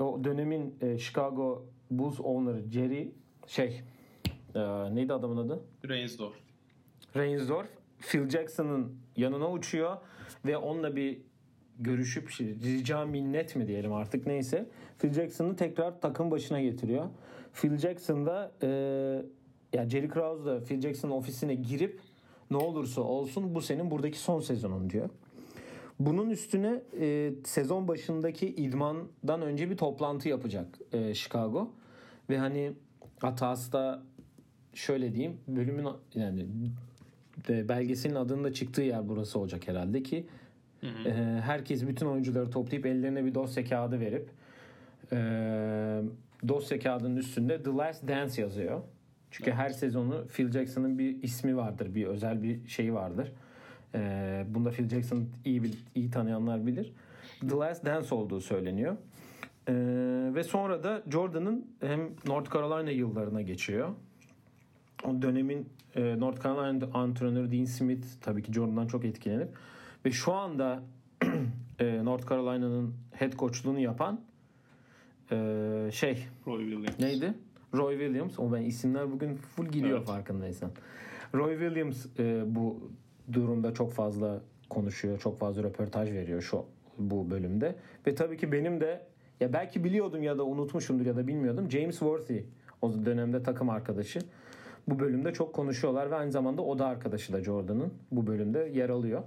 o 0.00 0.24
dönemin 0.24 0.74
e, 0.80 0.98
Chicago 0.98 1.64
Bulls 1.90 2.20
owner'ı 2.20 2.70
Jerry 2.70 3.12
şey 3.46 3.82
e, 4.54 4.60
neydi 4.94 5.12
adamın 5.12 5.36
adı? 5.36 5.60
Reinsdorf. 5.88 6.34
Reinsdorf 7.16 7.68
Phil 7.98 8.28
Jackson'ın 8.28 8.96
yanına 9.16 9.50
uçuyor 9.50 9.96
ve 10.46 10.56
onunla 10.56 10.96
bir 10.96 11.18
görüşüp 11.78 12.30
rica 12.40 13.06
minnet 13.06 13.56
mi 13.56 13.66
diyelim 13.66 13.92
artık 13.92 14.26
neyse 14.26 14.68
Phil 14.98 15.12
Jackson'ı 15.12 15.56
tekrar 15.56 16.00
takım 16.00 16.30
başına 16.30 16.60
getiriyor. 16.60 17.06
Phil 17.52 17.78
Jackson 17.78 18.26
da 18.26 18.52
e, 18.62 18.68
ya 19.72 19.88
Jerry 19.88 20.08
Krause 20.08 20.44
da 20.44 20.64
Phil 20.64 20.80
Jackson'ın 20.80 21.12
ofisine 21.12 21.54
girip 21.54 22.00
ne 22.50 22.56
olursa 22.56 23.00
olsun 23.00 23.54
bu 23.54 23.60
senin 23.60 23.90
buradaki 23.90 24.18
son 24.18 24.40
sezonun 24.40 24.90
diyor. 24.90 25.08
Bunun 26.06 26.30
üstüne 26.30 26.82
e, 27.00 27.32
sezon 27.44 27.88
başındaki 27.88 28.48
idmandan 28.48 29.42
önce 29.42 29.70
bir 29.70 29.76
toplantı 29.76 30.28
yapacak 30.28 30.66
e, 30.92 31.14
Chicago. 31.14 31.70
Ve 32.30 32.38
hani 32.38 32.72
hatası 33.18 33.72
da 33.72 34.02
şöyle 34.74 35.14
diyeyim 35.14 35.36
bölümün 35.48 35.86
yani 36.14 36.46
e, 37.48 37.68
belgeselin 37.68 38.14
adının 38.14 38.44
da 38.44 38.52
çıktığı 38.52 38.82
yer 38.82 39.08
burası 39.08 39.38
olacak 39.38 39.68
herhalde 39.68 40.02
ki 40.02 40.26
hı 40.80 40.86
hı. 40.86 41.08
E, 41.08 41.40
herkes 41.40 41.86
bütün 41.86 42.06
oyuncuları 42.06 42.50
toplayıp 42.50 42.86
ellerine 42.86 43.24
bir 43.24 43.34
dosya 43.34 43.64
kağıdı 43.64 44.00
verip 44.00 44.30
e, 45.12 45.18
dosya 46.48 46.78
kağıdının 46.78 47.16
üstünde 47.16 47.62
The 47.62 47.70
Last 47.70 48.08
Dance 48.08 48.42
yazıyor. 48.42 48.82
Çünkü 49.30 49.50
evet. 49.50 49.58
her 49.58 49.70
sezonu 49.70 50.26
Phil 50.26 50.52
Jackson'ın 50.52 50.98
bir 50.98 51.22
ismi 51.22 51.56
vardır, 51.56 51.94
bir 51.94 52.06
özel 52.06 52.42
bir 52.42 52.68
şey 52.68 52.94
vardır. 52.94 53.32
Ee, 53.94 54.44
bunda 54.48 54.70
Phil 54.70 54.88
Jackson 54.88 55.24
iyi 55.44 55.62
iyi 55.94 56.10
tanıyanlar 56.10 56.66
bilir. 56.66 56.92
The 57.40 57.56
Last 57.56 57.84
Dance 57.84 58.14
olduğu 58.14 58.40
söyleniyor. 58.40 58.96
Ee, 59.68 59.74
ve 60.34 60.44
sonra 60.44 60.82
da 60.84 61.02
Jordan'ın 61.10 61.66
hem 61.80 62.00
North 62.26 62.52
Carolina 62.52 62.90
yıllarına 62.90 63.42
geçiyor. 63.42 63.88
o 65.04 65.22
dönemin 65.22 65.68
e, 65.94 66.20
North 66.20 66.42
Carolina 66.42 66.86
antrenörü 66.94 67.50
Dean 67.52 67.64
Smith 67.64 68.06
tabii 68.20 68.42
ki 68.42 68.52
Jordan'dan 68.52 68.86
çok 68.86 69.04
etkilenir. 69.04 69.48
Ve 70.04 70.10
şu 70.10 70.32
anda 70.32 70.82
e, 71.78 72.04
North 72.04 72.28
Carolina'nın 72.28 72.94
head 73.12 73.32
coachluğunu 73.32 73.80
yapan 73.80 74.20
e, 75.32 75.36
şey 75.92 76.26
Roy 76.46 76.64
Williams. 76.70 76.98
neydi? 77.00 77.34
Roy 77.74 77.98
Williams. 77.98 78.38
O 78.38 78.52
ben 78.52 78.62
isimler 78.62 79.12
bugün 79.12 79.34
full 79.36 79.66
gidiyor 79.66 79.98
Evet. 79.98 80.06
farkındaysan. 80.06 80.70
Roy 81.34 81.58
Williams 81.58 82.06
e, 82.18 82.42
bu 82.46 82.90
durumda 83.32 83.74
çok 83.74 83.92
fazla 83.92 84.40
konuşuyor. 84.70 85.18
Çok 85.20 85.38
fazla 85.38 85.62
röportaj 85.62 86.12
veriyor 86.12 86.42
şu 86.42 86.64
bu 86.98 87.30
bölümde. 87.30 87.74
Ve 88.06 88.14
tabii 88.14 88.36
ki 88.36 88.52
benim 88.52 88.80
de 88.80 89.06
ya 89.40 89.52
belki 89.52 89.84
biliyordum 89.84 90.22
ya 90.22 90.38
da 90.38 90.44
unutmuşumdur 90.44 91.06
ya 91.06 91.16
da 91.16 91.26
bilmiyordum. 91.26 91.70
James 91.70 91.98
Worthy 91.98 92.40
o 92.82 92.92
dönemde 93.04 93.42
takım 93.42 93.70
arkadaşı. 93.70 94.18
Bu 94.88 94.98
bölümde 94.98 95.32
çok 95.32 95.54
konuşuyorlar 95.54 96.10
ve 96.10 96.14
aynı 96.14 96.32
zamanda 96.32 96.62
o 96.62 96.78
da 96.78 96.86
arkadaşı 96.86 97.32
da 97.32 97.44
Jordan'ın 97.44 97.94
bu 98.12 98.26
bölümde 98.26 98.58
yer 98.74 98.88
alıyor. 98.88 99.22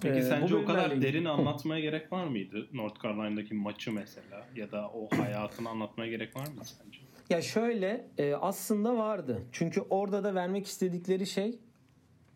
Peki 0.00 0.18
Ee, 0.18 0.22
sence 0.22 0.56
o 0.56 0.64
kadar 0.64 0.90
ilgili- 0.90 1.02
derin 1.02 1.24
anlatmaya 1.24 1.80
gerek 1.80 2.12
var 2.12 2.26
mıydı? 2.26 2.66
North 2.72 3.02
Carolina'daki 3.02 3.54
maçı 3.54 3.92
mesela 3.92 4.46
ya 4.56 4.72
da 4.72 4.88
o 4.94 5.08
hayatını 5.16 5.68
anlatmaya 5.68 6.10
gerek 6.10 6.36
var 6.36 6.46
mıydı 6.46 6.64
sence? 6.64 6.98
Ya 7.30 7.42
şöyle 7.42 8.06
e, 8.18 8.34
aslında 8.34 8.96
vardı. 8.96 9.42
Çünkü 9.52 9.80
orada 9.90 10.24
da 10.24 10.34
vermek 10.34 10.66
istedikleri 10.66 11.26
şey 11.26 11.58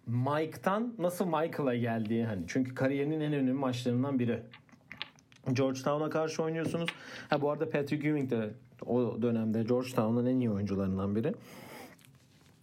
Mike'tan 0.09 0.95
nasıl 0.99 1.25
Michael'a 1.25 1.75
geldiği 1.75 2.25
hani. 2.25 2.45
Çünkü 2.47 2.75
kariyerinin 2.75 3.21
en 3.21 3.33
önemli 3.33 3.53
maçlarından 3.53 4.19
biri. 4.19 4.43
Georgetown'a 5.53 6.11
karşı 6.11 6.43
oynuyorsunuz. 6.43 6.91
Ha 7.31 7.41
bu 7.41 7.50
arada 7.50 7.71
Patrick 7.71 8.09
Ewing 8.09 8.31
de 8.31 8.50
o 8.87 9.23
dönemde 9.23 9.62
Georgetown'un 9.62 10.27
en 10.27 10.37
iyi 10.38 10.50
oyuncularından 10.50 11.17
biri. 11.17 11.35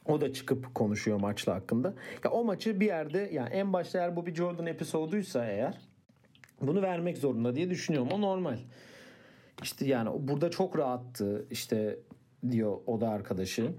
O 0.05 0.21
da 0.21 0.33
çıkıp 0.33 0.75
konuşuyor 0.75 1.19
maçla 1.19 1.55
hakkında. 1.55 1.93
Ya 2.23 2.31
o 2.31 2.43
maçı 2.43 2.79
bir 2.79 2.85
yerde 2.85 3.29
yani 3.33 3.49
en 3.49 3.73
başta 3.73 3.99
eğer 3.99 4.15
bu 4.15 4.25
bir 4.25 4.35
Jordan 4.35 4.65
episoduysa 4.65 5.45
eğer 5.45 5.77
bunu 6.61 6.81
vermek 6.81 7.17
zorunda 7.17 7.55
diye 7.55 7.69
düşünüyorum. 7.69 8.09
O 8.11 8.21
normal. 8.21 8.57
İşte 9.63 9.85
yani 9.85 10.09
burada 10.19 10.51
çok 10.51 10.77
rahattı 10.77 11.45
işte 11.51 11.99
diyor 12.51 12.77
o 12.87 13.01
da 13.01 13.09
arkadaşı. 13.09 13.71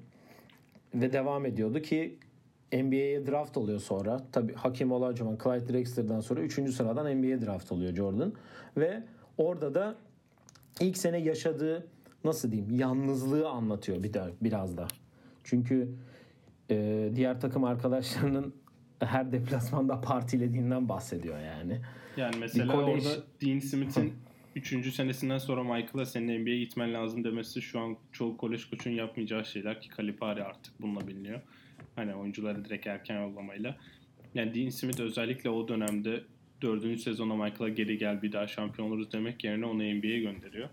Ve 0.95 1.13
devam 1.13 1.47
ediyordu 1.47 1.83
ki 1.83 2.19
NBA'ye 2.73 3.27
draft 3.27 3.57
oluyor 3.57 3.81
sonra. 3.81 4.27
Tabi 4.33 4.55
Hakim 4.55 4.93
Olajuwon, 4.93 5.39
Clyde 5.45 5.73
Drexler'dan 5.73 6.21
sonra 6.21 6.41
3. 6.41 6.55
sıradan 6.75 7.17
NBA 7.17 7.47
draft 7.47 7.73
oluyor 7.73 7.95
Jordan. 7.95 8.33
Ve 8.77 9.03
orada 9.39 9.75
da 9.75 9.95
ilk 10.81 10.97
sene 10.97 11.19
yaşadığı 11.19 11.87
nasıl 12.25 12.53
diyeyim 12.53 12.75
yalnızlığı 12.75 13.49
anlatıyor 13.49 14.03
bir 14.03 14.13
de 14.13 14.23
biraz 14.41 14.77
da. 14.77 14.89
Çünkü 15.45 15.89
e, 16.71 17.09
diğer 17.15 17.41
takım 17.41 17.65
arkadaşlarının 17.65 18.55
her 19.01 19.33
deplasmanda 19.33 20.01
partilediğinden 20.01 20.89
bahsediyor 20.89 21.39
yani. 21.41 21.81
Yani 22.17 22.37
mesela 22.41 22.73
kolej- 22.73 23.09
orada 23.09 23.23
Dean 23.43 23.59
Smith'in 23.59 24.13
3. 24.57 24.95
senesinden 24.95 25.39
sonra 25.39 25.63
Michael'a 25.63 26.07
senin 26.07 26.43
NBA'ye 26.43 26.59
gitmen 26.59 26.95
lazım 26.95 27.25
demesi 27.25 27.63
şu 27.63 27.81
an 27.81 27.97
çoğu 28.13 28.37
kolej 28.37 28.65
koçun 28.65 28.91
yapmayacağı 28.91 29.45
şeyler 29.45 29.81
ki 29.81 29.89
Kalipari 29.89 30.45
artık 30.45 30.83
bununla 30.83 31.09
biliniyor. 31.09 31.41
Hani 31.97 32.15
oyuncuları 32.15 32.65
direkt 32.65 32.87
erken 32.87 33.21
yollamayla. 33.23 33.77
Yani 34.35 34.55
Dean 34.55 34.69
Smith 34.71 35.01
özellikle 35.01 35.51
o 35.51 35.69
dönemde 35.69 36.23
4. 36.63 37.01
sezona 37.01 37.35
Michael'a 37.35 37.69
geri 37.69 37.99
gel 37.99 38.23
bir 38.23 38.33
daha 38.33 38.47
şampiyon 38.47 38.89
oluruz 38.89 39.13
demek 39.13 39.45
yerine 39.45 39.67
onu 39.67 39.79
NBA'ye 39.79 40.21
gönderiyor. 40.21 40.69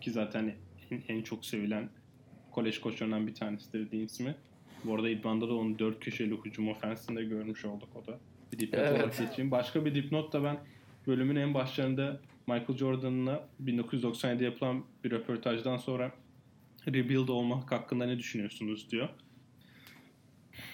Ki 0.00 0.10
zaten 0.10 0.54
en, 0.90 1.02
en 1.08 1.22
çok 1.22 1.44
sevilen 1.46 1.88
kolej 2.50 2.80
koçlarından 2.80 3.26
bir 3.26 3.34
tanesidir 3.34 3.90
Dean 3.92 4.06
Smith. 4.06 4.36
Bu 4.84 4.94
arada 4.94 5.08
İdman'da 5.08 5.48
da 5.48 5.54
onun 5.54 5.78
dört 5.78 6.00
köşeli 6.00 6.36
hücum 6.44 6.68
ofensinde 6.68 7.24
görmüş 7.24 7.64
olduk 7.64 7.88
o 7.94 8.06
da. 8.06 8.18
Bir 8.52 8.58
dipnot 8.58 8.80
Evet. 8.80 8.92
olarak 8.92 9.18
geçeyim. 9.18 9.50
Başka 9.50 9.84
bir 9.84 9.94
dipnot 9.94 10.32
da 10.32 10.44
ben 10.44 10.58
bölümün 11.06 11.36
en 11.36 11.54
başlarında 11.54 12.20
Michael 12.46 12.78
Jordan'la 12.78 13.48
1997'de 13.64 14.44
yapılan 14.44 14.84
bir 15.04 15.10
röportajdan 15.10 15.76
sonra 15.76 16.12
rebuild 16.86 17.28
olmak 17.28 17.72
hakkında 17.72 18.06
ne 18.06 18.18
düşünüyorsunuz 18.18 18.90
diyor. 18.90 19.08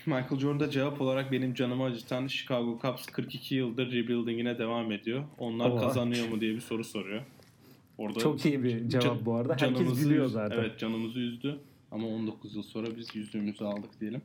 Michael 0.07 0.39
Jordan 0.41 0.61
da 0.61 0.71
cevap 0.71 1.01
olarak 1.01 1.33
benim 1.33 1.55
canımı 1.55 1.85
acıtan 1.85 2.27
Chicago 2.27 2.79
Cubs 2.83 3.07
42 3.07 3.55
yıldır 3.55 3.93
rebuildingine 3.93 4.59
devam 4.59 4.93
ediyor. 4.93 5.25
Onlar 5.39 5.71
Oha. 5.71 5.81
kazanıyor 5.81 6.29
mu 6.29 6.41
diye 6.41 6.55
bir 6.55 6.61
soru 6.61 6.85
soruyor. 6.85 7.23
Orada 7.99 8.19
Çok 8.19 8.47
iyi 8.47 8.63
bir 8.63 8.89
cevap 8.89 9.25
bu 9.25 9.35
arada. 9.35 9.57
Herkes 9.61 9.89
üz- 9.89 10.29
zaten. 10.29 10.59
Evet 10.59 10.79
canımızı 10.79 11.19
üzdü. 11.19 11.59
Ama 11.91 12.07
19 12.09 12.57
yıl 12.57 12.63
sonra 12.63 12.87
biz 12.97 13.17
yüzüğümüzü 13.17 13.65
aldık 13.65 14.01
diyelim. 14.01 14.23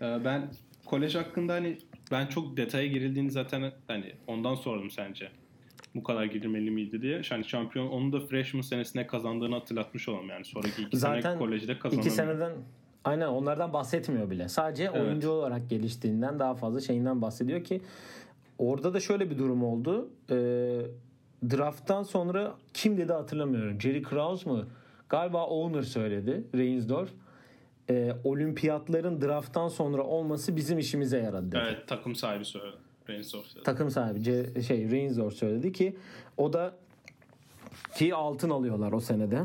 Ee, 0.00 0.18
ben 0.24 0.50
kolej 0.84 1.14
hakkında 1.14 1.52
hani 1.52 1.78
ben 2.10 2.26
çok 2.26 2.56
detaya 2.56 2.86
girildiğini 2.86 3.30
zaten 3.30 3.72
hani 3.86 4.12
ondan 4.26 4.54
sordum 4.54 4.90
sence. 4.90 5.30
Bu 5.94 6.02
kadar 6.02 6.24
girilmeli 6.24 6.70
miydi 6.70 7.02
diye. 7.02 7.22
Yani 7.30 7.44
şampiyon 7.44 7.86
onu 7.86 8.12
da 8.12 8.20
freshman 8.20 8.60
senesine 8.60 9.06
kazandığını 9.06 9.54
hatırlatmış 9.54 10.08
olalım 10.08 10.28
yani. 10.28 10.44
Sonraki 10.44 10.82
iki 10.82 10.96
Zaten 10.96 11.20
sene 11.20 11.38
kolejde 11.38 11.78
kazanamıyor. 11.78 12.06
İki 12.06 12.16
seneden 12.16 12.52
aynen 13.04 13.26
onlardan 13.26 13.72
bahsetmiyor 13.72 14.30
bile. 14.30 14.48
Sadece 14.48 14.84
Evet. 14.84 15.02
oyuncu 15.02 15.30
olarak 15.30 15.70
geliştiğinden 15.70 16.38
daha 16.38 16.54
fazla 16.54 16.80
şeyinden 16.80 17.22
bahsediyor 17.22 17.64
ki 17.64 17.80
orada 18.58 18.94
da 18.94 19.00
şöyle 19.00 19.30
bir 19.30 19.38
durum 19.38 19.64
oldu. 19.64 20.08
Ee, 20.30 20.80
drafttan 21.50 22.02
sonra 22.02 22.54
kim 22.74 22.96
dedi 22.96 23.12
hatırlamıyorum. 23.12 23.80
Jerry 23.80 24.02
Krause 24.02 24.50
mu? 24.50 24.64
Galiba 25.08 25.46
owner 25.46 25.82
söyledi. 25.82 26.44
Reinsdorf. 26.54 27.10
Ee, 27.90 28.12
olimpiyatların 28.24 29.20
drafttan 29.20 29.68
sonra 29.68 30.02
olması 30.02 30.56
bizim 30.56 30.78
işimize 30.78 31.18
yaradı 31.18 31.52
dedi. 31.52 31.60
Evet 31.68 31.88
takım 31.88 32.14
sahibi 32.14 32.44
söyledi. 32.44 32.76
Reinsdorf 33.08 33.54
dedi. 33.54 33.62
takım 33.64 33.90
sahibi 33.90 34.62
şey 34.62 34.90
Reinsdorf 34.90 35.34
söyledi 35.34 35.72
ki 35.72 35.96
o 36.36 36.52
da 36.52 36.74
ki 37.94 38.14
altın 38.14 38.50
alıyorlar 38.50 38.92
o 38.92 39.00
senede. 39.00 39.42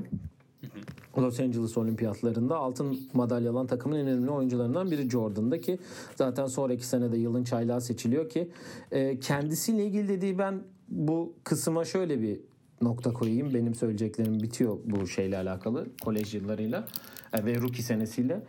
Los 1.18 1.40
Angeles 1.40 1.78
Olimpiyatlarında 1.78 2.58
altın 2.58 3.00
madalya 3.14 3.52
alan 3.52 3.68
takımın 3.68 3.96
en 3.96 4.08
önemli 4.08 4.32
oyuncularından 4.32 4.92
biri 4.92 5.10
Jordan'da 5.10 5.62
ki 5.62 5.80
zaten 6.16 6.46
sonraki 6.46 6.88
senede 6.88 7.18
yılın 7.18 7.44
çaylağı 7.44 7.82
seçiliyor 7.82 8.30
ki 8.30 8.50
e, 8.92 9.20
kendisiyle 9.20 9.86
ilgili 9.86 10.08
dediği 10.08 10.38
ben 10.38 10.64
bu 10.90 11.34
kısma 11.44 11.86
şöyle 11.86 12.22
bir 12.22 12.40
nokta 12.82 13.14
koyayım. 13.14 13.54
Benim 13.54 13.76
söyleyeceklerim 13.76 14.40
bitiyor 14.40 14.78
bu 14.86 15.08
şeyle 15.08 15.38
alakalı 15.38 15.88
kolej 16.04 16.36
yıllarıyla 16.36 16.88
e, 17.34 17.46
ve 17.46 17.56
rookie 17.56 17.84
senesiyle. 17.84 18.44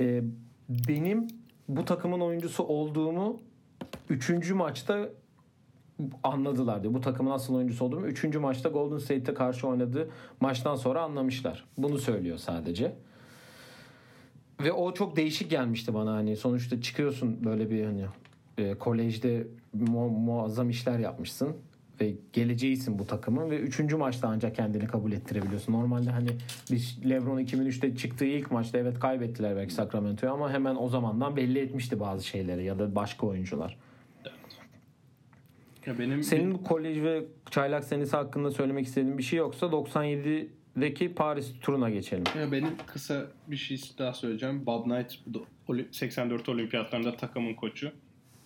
E, 0.00 0.22
benim 0.88 1.28
bu 1.68 1.84
takımın 1.84 2.20
oyuncusu 2.20 2.62
olduğumu 2.62 3.40
Üçüncü 4.10 4.54
maçta 4.54 5.08
anladılar 6.22 6.82
diyor. 6.82 6.94
Bu 6.94 7.00
takımın 7.00 7.30
asıl 7.30 7.54
oyuncusu 7.54 7.84
olduğumu. 7.84 8.06
Üçüncü 8.06 8.38
maçta 8.38 8.68
Golden 8.68 8.98
State'e 8.98 9.34
karşı 9.34 9.68
oynadığı 9.68 10.08
maçtan 10.40 10.76
sonra 10.76 11.02
anlamışlar. 11.02 11.64
Bunu 11.78 11.98
söylüyor 11.98 12.38
sadece. 12.38 12.92
Ve 14.60 14.72
o 14.72 14.94
çok 14.94 15.16
değişik 15.16 15.50
gelmişti 15.50 15.94
bana 15.94 16.12
hani 16.12 16.36
sonuçta 16.36 16.80
çıkıyorsun 16.80 17.44
böyle 17.44 17.70
bir 17.70 17.84
hani 17.84 18.04
e, 18.58 18.74
kolejde 18.74 19.46
mu- 19.72 20.10
muazzam 20.10 20.70
işler 20.70 20.98
yapmışsın 20.98 21.56
ve 22.00 22.14
geleceğisin 22.32 22.98
bu 22.98 23.06
takımın 23.06 23.50
ve 23.50 23.58
üçüncü 23.58 23.96
maçta 23.96 24.28
ancak 24.28 24.56
kendini 24.56 24.86
kabul 24.86 25.12
ettirebiliyorsun. 25.12 25.72
Normalde 25.72 26.10
hani 26.10 26.28
biz 26.70 26.98
LeBron 27.10 27.40
2003'te 27.40 27.96
çıktığı 27.96 28.24
ilk 28.24 28.50
maçta 28.50 28.78
evet 28.78 29.00
kaybettiler 29.00 29.56
belki 29.56 29.74
Sacramento'yu 29.74 30.32
ama 30.32 30.52
hemen 30.52 30.76
o 30.76 30.88
zamandan 30.88 31.36
belli 31.36 31.58
etmişti 31.58 32.00
bazı 32.00 32.26
şeyleri 32.26 32.64
ya 32.64 32.78
da 32.78 32.94
başka 32.94 33.26
oyuncular. 33.26 33.76
Ya 35.86 35.98
benim 35.98 36.22
Senin 36.22 36.54
bu 36.54 36.62
kolej 36.64 37.02
ve 37.02 37.24
çaylak 37.50 37.84
senesi 37.84 38.16
hakkında 38.16 38.50
söylemek 38.50 38.86
istediğin 38.86 39.18
bir 39.18 39.22
şey 39.22 39.38
yoksa 39.38 39.66
97'deki 39.66 41.14
Paris 41.14 41.60
turuna 41.60 41.90
geçelim. 41.90 42.24
Ya 42.38 42.52
benim 42.52 42.76
kısa 42.86 43.26
bir 43.48 43.56
şey 43.56 43.78
daha 43.98 44.12
söyleyeceğim. 44.12 44.66
Bob 44.66 44.84
Knight 44.84 45.12
bu 45.26 45.34
da 45.34 45.38
Oli- 45.68 45.86
84 45.92 46.48
olimpiyatlarında 46.48 47.16
takımın 47.16 47.54
koçu. 47.54 47.92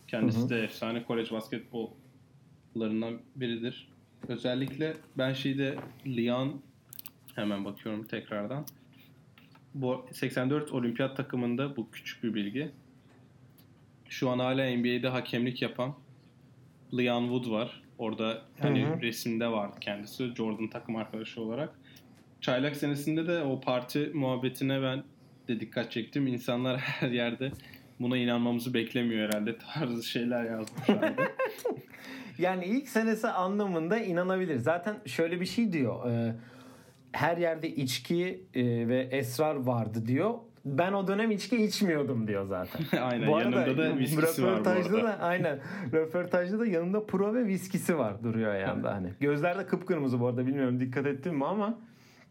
Kendisi 0.09 0.39
Hı 0.41 0.45
hı. 0.45 0.49
de 0.49 0.61
efsane 0.63 1.03
kolej 1.05 1.33
basketbollarından 1.33 3.19
biridir. 3.37 3.89
Özellikle 4.29 4.97
ben 5.19 5.33
şeyde 5.33 5.77
Lyon 6.07 6.63
hemen 7.35 7.65
bakıyorum 7.65 8.05
tekrardan. 8.05 8.67
Bu 9.75 10.07
84 10.13 10.73
olimpiyat 10.73 11.17
takımında 11.17 11.77
bu 11.77 11.91
küçük 11.91 12.25
bir 12.25 12.35
bilgi. 12.35 12.71
Şu 14.09 14.31
an 14.31 14.39
hala 14.39 14.77
NBA'de 14.77 15.09
hakemlik 15.09 15.63
yapan 15.63 15.95
Leon 16.99 17.23
Wood 17.23 17.51
var. 17.51 17.83
Orada 17.99 18.43
hani 18.61 18.85
Hı 18.87 18.95
hı. 18.95 19.03
resimde 19.03 19.49
vardı 19.49 19.77
kendisi 19.81 20.35
Jordan 20.35 20.69
takım 20.69 20.97
arkadaşı 20.97 21.43
olarak. 21.43 21.79
Çaylak 22.41 22.77
senesinde 22.77 23.27
de 23.27 23.43
o 23.43 23.61
parti 23.61 24.11
muhabbetine 24.15 24.83
ben 24.83 25.03
de 25.49 25.61
dikkat 25.61 25.91
çektim. 25.93 26.27
İnsanlar 26.27 26.77
her 26.81 27.11
yerde 27.11 27.53
buna 28.01 28.17
inanmamızı 28.17 28.75
beklemiyor 28.75 29.29
herhalde 29.29 29.57
tarzı 29.59 30.03
şeyler 30.03 30.45
yazmışlardı. 30.45 31.23
Yani 32.39 32.65
ilk 32.65 32.89
senesi 32.89 33.29
anlamında 33.29 33.99
inanabilir. 33.99 34.57
Zaten 34.57 34.97
şöyle 35.07 35.41
bir 35.41 35.47
şey 35.47 35.73
diyor. 35.73 36.11
e, 36.11 36.35
her 37.13 37.37
yerde 37.37 37.75
içki 37.75 38.45
e, 38.55 38.89
ve 38.89 39.09
esrar 39.11 39.55
vardı 39.55 40.07
diyor. 40.07 40.35
Ben 40.65 40.93
o 40.93 41.09
dönem 41.09 41.31
içki 41.31 41.57
içmiyordum 41.57 42.27
diyor 42.27 42.45
zaten. 42.45 43.01
aynen 43.03 43.29
bu 43.29 43.37
arada, 43.37 43.61
yanında 43.61 43.83
da 43.83 43.99
viskisi 43.99 44.45
var 44.45 44.65
bu 44.65 44.71
arada. 44.71 45.03
Da, 45.03 45.19
aynen. 45.19 45.61
Röportajda 45.93 46.59
da 46.59 46.67
yanında 46.67 47.07
pro 47.07 47.35
ve 47.35 47.47
viskisi 47.47 47.99
var 47.99 48.23
duruyor 48.23 48.55
yanında 48.55 48.95
hani. 48.95 49.11
Gözler 49.21 49.59
de 49.59 49.67
kıpkırmızı 49.67 50.21
bu 50.21 50.27
arada 50.27 50.47
bilmiyorum 50.47 50.81
dikkat 50.81 51.07
ettin 51.07 51.35
mi 51.35 51.47
ama. 51.47 51.79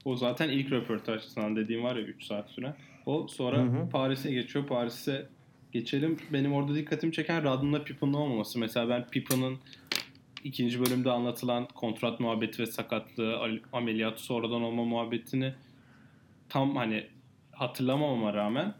O 0.05 0.15
zaten 0.15 0.49
ilk 0.49 0.71
röportaj 0.71 1.21
sana 1.21 1.55
dediğim 1.55 1.83
var 1.83 1.95
ya 1.95 2.01
3 2.01 2.23
saat 2.23 2.49
süren. 2.49 2.75
O 3.05 3.27
sonra 3.27 3.65
Paris'e 3.91 4.31
geçiyor. 4.31 4.67
Paris'e 4.67 5.27
geçelim. 5.71 6.17
Benim 6.33 6.53
orada 6.53 6.75
dikkatimi 6.75 7.13
çeken 7.13 7.43
Radon'la 7.43 7.83
Pippin'in 7.83 8.13
olmaması. 8.13 8.59
Mesela 8.59 8.89
ben 8.89 9.07
Pippin'in 9.07 9.57
ikinci 10.43 10.85
bölümde 10.85 11.11
anlatılan 11.11 11.67
kontrat 11.75 12.19
muhabbeti 12.19 12.61
ve 12.61 12.65
sakatlığı, 12.65 13.59
ameliyatı 13.73 14.23
sonradan 14.23 14.61
olma 14.61 14.83
muhabbetini 14.83 15.53
tam 16.49 16.75
hani 16.75 17.07
hatırlamamama 17.59 18.33
rağmen 18.33 18.73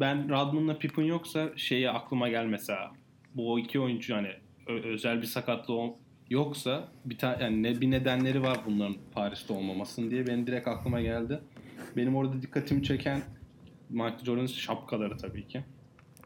ben 0.00 0.30
Radman'la 0.30 0.78
Pippen 0.78 1.02
yoksa 1.02 1.50
şeyi 1.56 1.90
aklıma 1.90 2.28
gel 2.28 2.44
mesela. 2.44 2.92
Bu 3.34 3.58
iki 3.58 3.80
oyuncu 3.80 4.14
hani 4.14 4.30
özel 4.66 5.22
bir 5.22 5.26
sakatlığı 5.26 5.94
yoksa 6.30 6.88
bir 7.04 7.18
tane 7.18 7.44
yani 7.44 7.62
ne 7.62 7.80
bir 7.80 7.90
nedenleri 7.90 8.42
var 8.42 8.58
bunların 8.66 8.96
Paris'te 9.14 9.52
olmamasının 9.52 10.10
diye 10.10 10.26
benim 10.26 10.46
direkt 10.46 10.68
aklıma 10.68 11.00
geldi. 11.00 11.40
Benim 11.96 12.16
orada 12.16 12.42
dikkatimi 12.42 12.82
çeken 12.82 13.22
Michael 13.90 14.24
Jordan'ın 14.24 14.46
şapkaları 14.46 15.16
tabii 15.16 15.48
ki. 15.48 15.64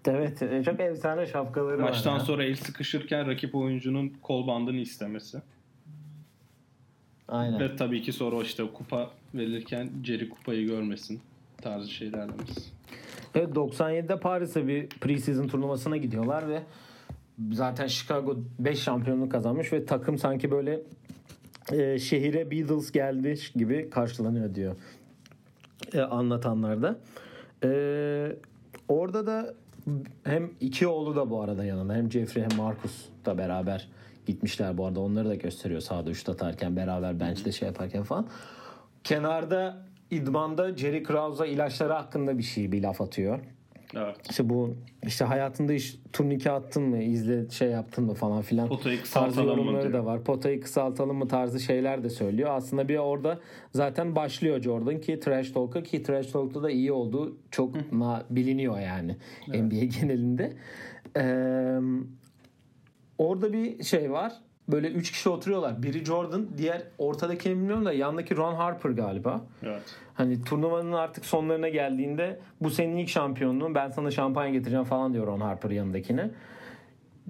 Evet 0.06 0.42
e, 0.42 0.62
çok 0.64 0.80
efsane 0.80 1.26
şapkaları 1.26 1.78
Maçtan 1.78 1.82
var. 1.82 1.90
Maçtan 1.90 2.18
sonra 2.18 2.44
el 2.44 2.56
sıkışırken 2.56 3.26
rakip 3.26 3.54
oyuncunun 3.54 4.08
kol 4.22 4.46
bandını 4.46 4.80
istemesi. 4.80 5.42
Aynen. 7.28 7.60
Ve 7.60 7.76
tabii 7.76 8.02
ki 8.02 8.12
sonra 8.12 8.42
işte 8.42 8.66
kupa 8.74 9.10
verilirken 9.34 9.90
Jerry 10.04 10.28
kupayı 10.28 10.66
görmesin 10.66 11.20
tarzı 11.60 11.90
şeylerle 11.90 12.32
biz. 12.46 12.72
Evet 13.34 13.48
97'de 13.48 14.20
Paris'e 14.20 14.66
bir 14.66 14.88
preseason 14.88 15.48
turnuvasına 15.48 15.96
gidiyorlar 15.96 16.48
ve 16.48 16.62
zaten 17.52 17.86
Chicago 17.86 18.36
5 18.58 18.78
şampiyonluk 18.78 19.32
kazanmış 19.32 19.72
ve 19.72 19.84
takım 19.84 20.18
sanki 20.18 20.50
böyle 20.50 20.80
e, 21.72 21.98
şehire 21.98 22.50
Beatles 22.50 22.92
geldi 22.92 23.38
gibi 23.54 23.90
karşılanıyor 23.90 24.54
diyor 24.54 24.76
e, 25.94 26.00
anlatanlar 26.00 26.82
da. 26.82 26.98
E, 27.64 27.70
orada 28.88 29.26
da 29.26 29.54
hem 30.24 30.50
iki 30.60 30.86
oğlu 30.86 31.16
da 31.16 31.30
bu 31.30 31.42
arada 31.42 31.64
yanında 31.64 31.94
hem 31.94 32.10
Jeffrey 32.10 32.44
hem 32.44 32.58
Marcus 32.58 33.08
da 33.24 33.38
beraber 33.38 33.88
gitmişler 34.26 34.78
bu 34.78 34.86
arada 34.86 35.00
onları 35.00 35.28
da 35.28 35.34
gösteriyor 35.34 35.80
sağda 35.80 36.10
üçte 36.10 36.32
atarken 36.32 36.76
beraber 36.76 37.20
bench'te 37.20 37.52
şey 37.52 37.68
yaparken 37.68 38.02
falan. 38.02 38.26
Kenarda 39.04 39.89
idmanda 40.10 40.76
Jerry 40.76 41.02
Krause'a 41.02 41.46
ilaçları 41.46 41.92
hakkında 41.92 42.38
bir 42.38 42.42
şey 42.42 42.72
bir 42.72 42.82
laf 42.82 43.00
atıyor. 43.00 43.40
Evet. 43.96 44.16
İşte 44.30 44.48
bu 44.48 44.76
işte 45.06 45.24
hayatında 45.24 45.72
iş 45.72 45.96
turnike 46.12 46.50
attın 46.50 46.82
mı, 46.82 47.02
izle 47.02 47.50
şey 47.50 47.68
yaptın 47.68 48.04
mı 48.04 48.14
falan 48.14 48.42
filan 48.42 48.68
Potayı 48.68 49.02
tarzı 49.02 49.42
yorumları 49.42 49.92
da 49.92 50.04
var. 50.04 50.24
Potayı 50.24 50.60
kısaltalım 50.60 51.16
mı 51.16 51.28
tarzı 51.28 51.60
şeyler 51.60 52.04
de 52.04 52.10
söylüyor. 52.10 52.50
Aslında 52.52 52.88
bir 52.88 52.96
orada 52.96 53.38
zaten 53.72 54.16
başlıyor 54.16 54.62
Jordan 54.62 55.00
ki 55.00 55.20
Trash 55.20 55.50
Talk'a 55.50 55.82
ki 55.82 56.02
Trash 56.02 56.26
Talk'ta 56.26 56.62
da 56.62 56.70
iyi 56.70 56.92
olduğu 56.92 57.38
çok 57.50 57.74
biliniyor 58.30 58.80
yani 58.80 59.16
evet. 59.48 59.62
NBA 59.62 59.84
genelinde. 60.00 60.52
Ee, 61.16 61.80
orada 63.18 63.52
bir 63.52 63.82
şey 63.82 64.10
var. 64.10 64.32
Böyle 64.72 64.88
üç 64.88 65.12
kişi 65.12 65.28
oturuyorlar. 65.28 65.82
Biri 65.82 66.04
Jordan, 66.04 66.46
diğer 66.58 66.82
ortadaki 66.98 67.50
bilmiyorum 67.50 67.84
da 67.84 67.92
yandaki 67.92 68.36
Ron 68.36 68.54
Harper 68.54 68.90
galiba. 68.90 69.40
Evet. 69.62 69.82
Hani 70.14 70.44
turnuvanın 70.44 70.92
artık 70.92 71.24
sonlarına 71.26 71.68
geldiğinde 71.68 72.40
bu 72.60 72.70
senin 72.70 72.96
ilk 72.96 73.08
şampiyonluğun 73.08 73.74
ben 73.74 73.88
sana 73.88 74.10
şampanya 74.10 74.52
getireceğim 74.52 74.84
falan 74.84 75.12
diyor 75.12 75.26
Ron 75.26 75.40
Harper 75.40 75.70
yanındakine. 75.70 76.30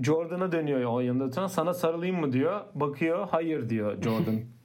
Jordan'a 0.03 0.53
dönüyor 0.53 0.85
o 0.85 1.01
yanında 1.01 1.25
oturan 1.25 1.47
sana 1.47 1.75
sarılayım 1.75 2.21
mı 2.21 2.33
diyor. 2.33 2.61
Bakıyor 2.75 3.29
hayır 3.31 3.69
diyor 3.69 4.03
Jordan. 4.03 4.35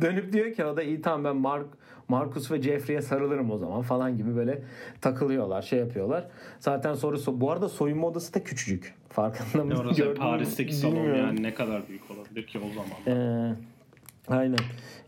Dönüp 0.00 0.32
diyor 0.32 0.52
ki 0.52 0.64
o 0.64 0.76
da 0.76 0.82
iyi 0.82 1.02
tamam 1.02 1.24
ben 1.24 1.36
Mark 1.36 1.66
Marcus 2.08 2.50
ve 2.50 2.62
Jeffrey'e 2.62 3.02
sarılırım 3.02 3.50
o 3.50 3.58
zaman 3.58 3.82
falan 3.82 4.16
gibi 4.16 4.36
böyle 4.36 4.62
takılıyorlar 5.00 5.62
şey 5.62 5.78
yapıyorlar. 5.78 6.28
Zaten 6.60 6.94
soru 6.94 7.40
bu 7.40 7.50
arada 7.50 7.68
soyunma 7.68 8.06
odası 8.06 8.34
da 8.34 8.44
küçücük. 8.44 8.94
Farkında 9.08 9.64
mısın? 9.64 9.84
Orası 9.84 10.14
Paris'teki 10.14 10.74
salon 10.74 11.14
yani 11.14 11.42
ne 11.42 11.54
kadar 11.54 11.88
büyük 11.88 12.10
olabilir 12.10 12.46
ki 12.46 12.58
o 12.58 12.68
zaman. 12.68 13.18
Ee, 13.18 13.54
aynen. 14.28 14.58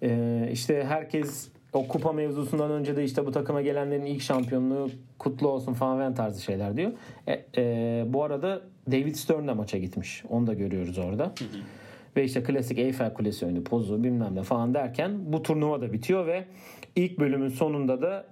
Ee, 0.03 0.49
işte 0.53 0.85
herkes 0.85 1.49
o 1.73 1.89
kupa 1.89 2.13
mevzusundan 2.13 2.71
önce 2.71 2.97
de 2.97 3.05
işte 3.05 3.27
bu 3.27 3.33
takıma 3.33 3.63
gelenlerin 3.63 4.05
ilk 4.05 4.23
şampiyonluğu 4.23 4.91
kutlu 5.19 5.49
olsun 5.49 5.75
falan 5.75 6.15
tarzı 6.15 6.43
şeyler 6.43 6.77
diyor. 6.77 6.93
E, 7.27 7.45
e, 7.57 8.05
bu 8.07 8.25
arada 8.25 8.63
David 8.91 9.15
Stern 9.15 9.49
de 9.49 9.53
maça 9.53 9.79
gitmiş. 9.79 10.25
Onu 10.29 10.47
da 10.47 10.55
görüyoruz 10.55 10.99
orada. 10.99 11.25
Hı 11.25 11.45
hı. 11.45 11.80
Ve 12.17 12.25
işte 12.25 12.43
klasik 12.43 12.79
Eiffel 12.79 13.15
Kulesi 13.15 13.47
oyunu 13.47 13.65
pozu 13.65 14.05
bilmem 14.05 14.35
ne 14.35 14.43
falan 14.43 14.75
derken 14.75 15.33
bu 15.33 15.43
turnuva 15.43 15.81
da 15.81 15.93
bitiyor 15.93 16.27
ve 16.27 16.45
ilk 16.97 17.19
bölümün 17.19 17.49
sonunda 17.49 18.03
da 18.03 18.27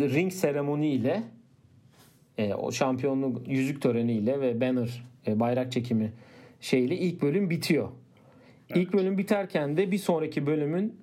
ring 0.00 0.32
seremoniyle 0.32 1.22
e, 2.38 2.54
o 2.54 2.72
şampiyonluk 2.72 3.48
yüzük 3.48 3.82
töreniyle 3.82 4.40
ve 4.40 4.60
banner 4.60 5.04
e, 5.26 5.40
bayrak 5.40 5.72
çekimi 5.72 6.12
şeyle 6.60 6.96
ilk 6.96 7.22
bölüm 7.22 7.50
bitiyor. 7.50 7.88
Evet. 8.70 8.82
İlk 8.82 8.92
bölüm 8.92 9.18
biterken 9.18 9.76
de 9.76 9.90
bir 9.90 9.98
sonraki 9.98 10.46
bölümün 10.46 11.00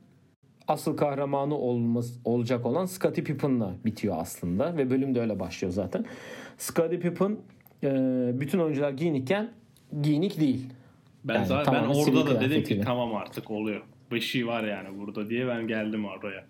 asıl 0.68 0.98
kahramanı 0.98 1.58
olması, 1.58 2.20
olacak 2.26 2.66
olan 2.66 2.86
Scottie 2.86 3.24
Pippen'la 3.24 3.76
bitiyor 3.86 4.16
aslında 4.20 4.78
ve 4.78 4.90
bölüm 4.90 5.16
de 5.16 5.22
öyle 5.22 5.40
başlıyor 5.40 5.74
zaten. 5.74 6.06
Scottie 6.58 7.00
Pippen 7.00 7.38
e, 7.84 7.90
bütün 8.34 8.60
oyuncular 8.60 8.92
giyinikken 8.92 9.52
giyinik 10.02 10.40
değil. 10.40 10.70
Ben 11.28 11.36
yani, 11.36 11.46
zaten 11.46 11.74
ben 11.74 11.88
orada 11.88 12.26
da 12.26 12.42
dedim 12.42 12.64
ki 12.64 12.82
tamam 12.86 13.16
artık 13.16 13.52
oluyor. 13.52 13.82
Bir 14.12 14.20
şey 14.20 14.48
var 14.48 14.64
yani 14.64 15.00
burada 15.00 15.30
diye 15.30 15.48
ben 15.48 15.68
geldim 15.68 16.06
oraya. 16.06 16.46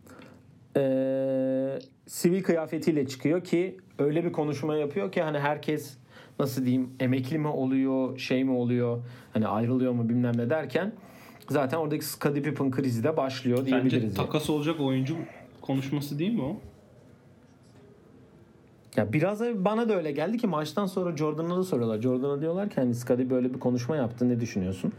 Ee, 0.78 1.80
sivil 2.08 2.44
kıyafetiyle 2.44 3.08
çıkıyor 3.08 3.44
ki 3.44 3.78
öyle 4.00 4.24
bir 4.24 4.32
konuşma 4.32 4.76
yapıyor 4.76 5.12
ki 5.12 5.22
hani 5.22 5.40
herkes 5.40 5.98
nasıl 6.40 6.66
diyeyim 6.66 6.90
emekli 7.00 7.38
mi 7.38 7.48
oluyor 7.48 8.18
şey 8.18 8.44
mi 8.44 8.52
oluyor 8.52 9.04
hani 9.34 9.48
ayrılıyor 9.48 9.92
mu 9.92 10.10
bilmem 10.10 10.38
ne 10.38 10.50
derken 10.50 10.94
zaten 11.50 11.78
oradaki 11.78 12.06
Scottie 12.06 12.42
Pippen 12.42 12.72
krizi 12.72 13.04
de 13.04 13.18
başlıyor 13.18 13.66
diyebiliriz. 13.66 14.04
Bence 14.04 14.16
takas 14.16 14.50
olacak 14.50 14.80
oyuncu 14.80 15.16
konuşması 15.62 16.20
değil 16.20 16.34
mi 16.34 16.42
o? 16.42 16.58
Ya 18.98 19.14
biraz 19.14 19.42
bana 19.42 19.90
da 19.90 19.96
öyle 19.96 20.12
geldi 20.12 20.38
ki 20.38 20.48
maçtan 20.48 20.86
sonra 20.86 21.18
Jordan'a 21.18 21.58
da 21.58 21.64
soruyorlar. 21.64 22.02
Jordan'a 22.02 22.42
diyorlar 22.42 22.70
ki 22.70 22.76
hani 22.76 22.96
Scottie 22.96 23.30
böyle 23.30 23.54
bir 23.54 23.60
konuşma 23.60 23.96
yaptı 23.96 24.30
ne 24.30 24.40
düşünüyorsun? 24.40 24.92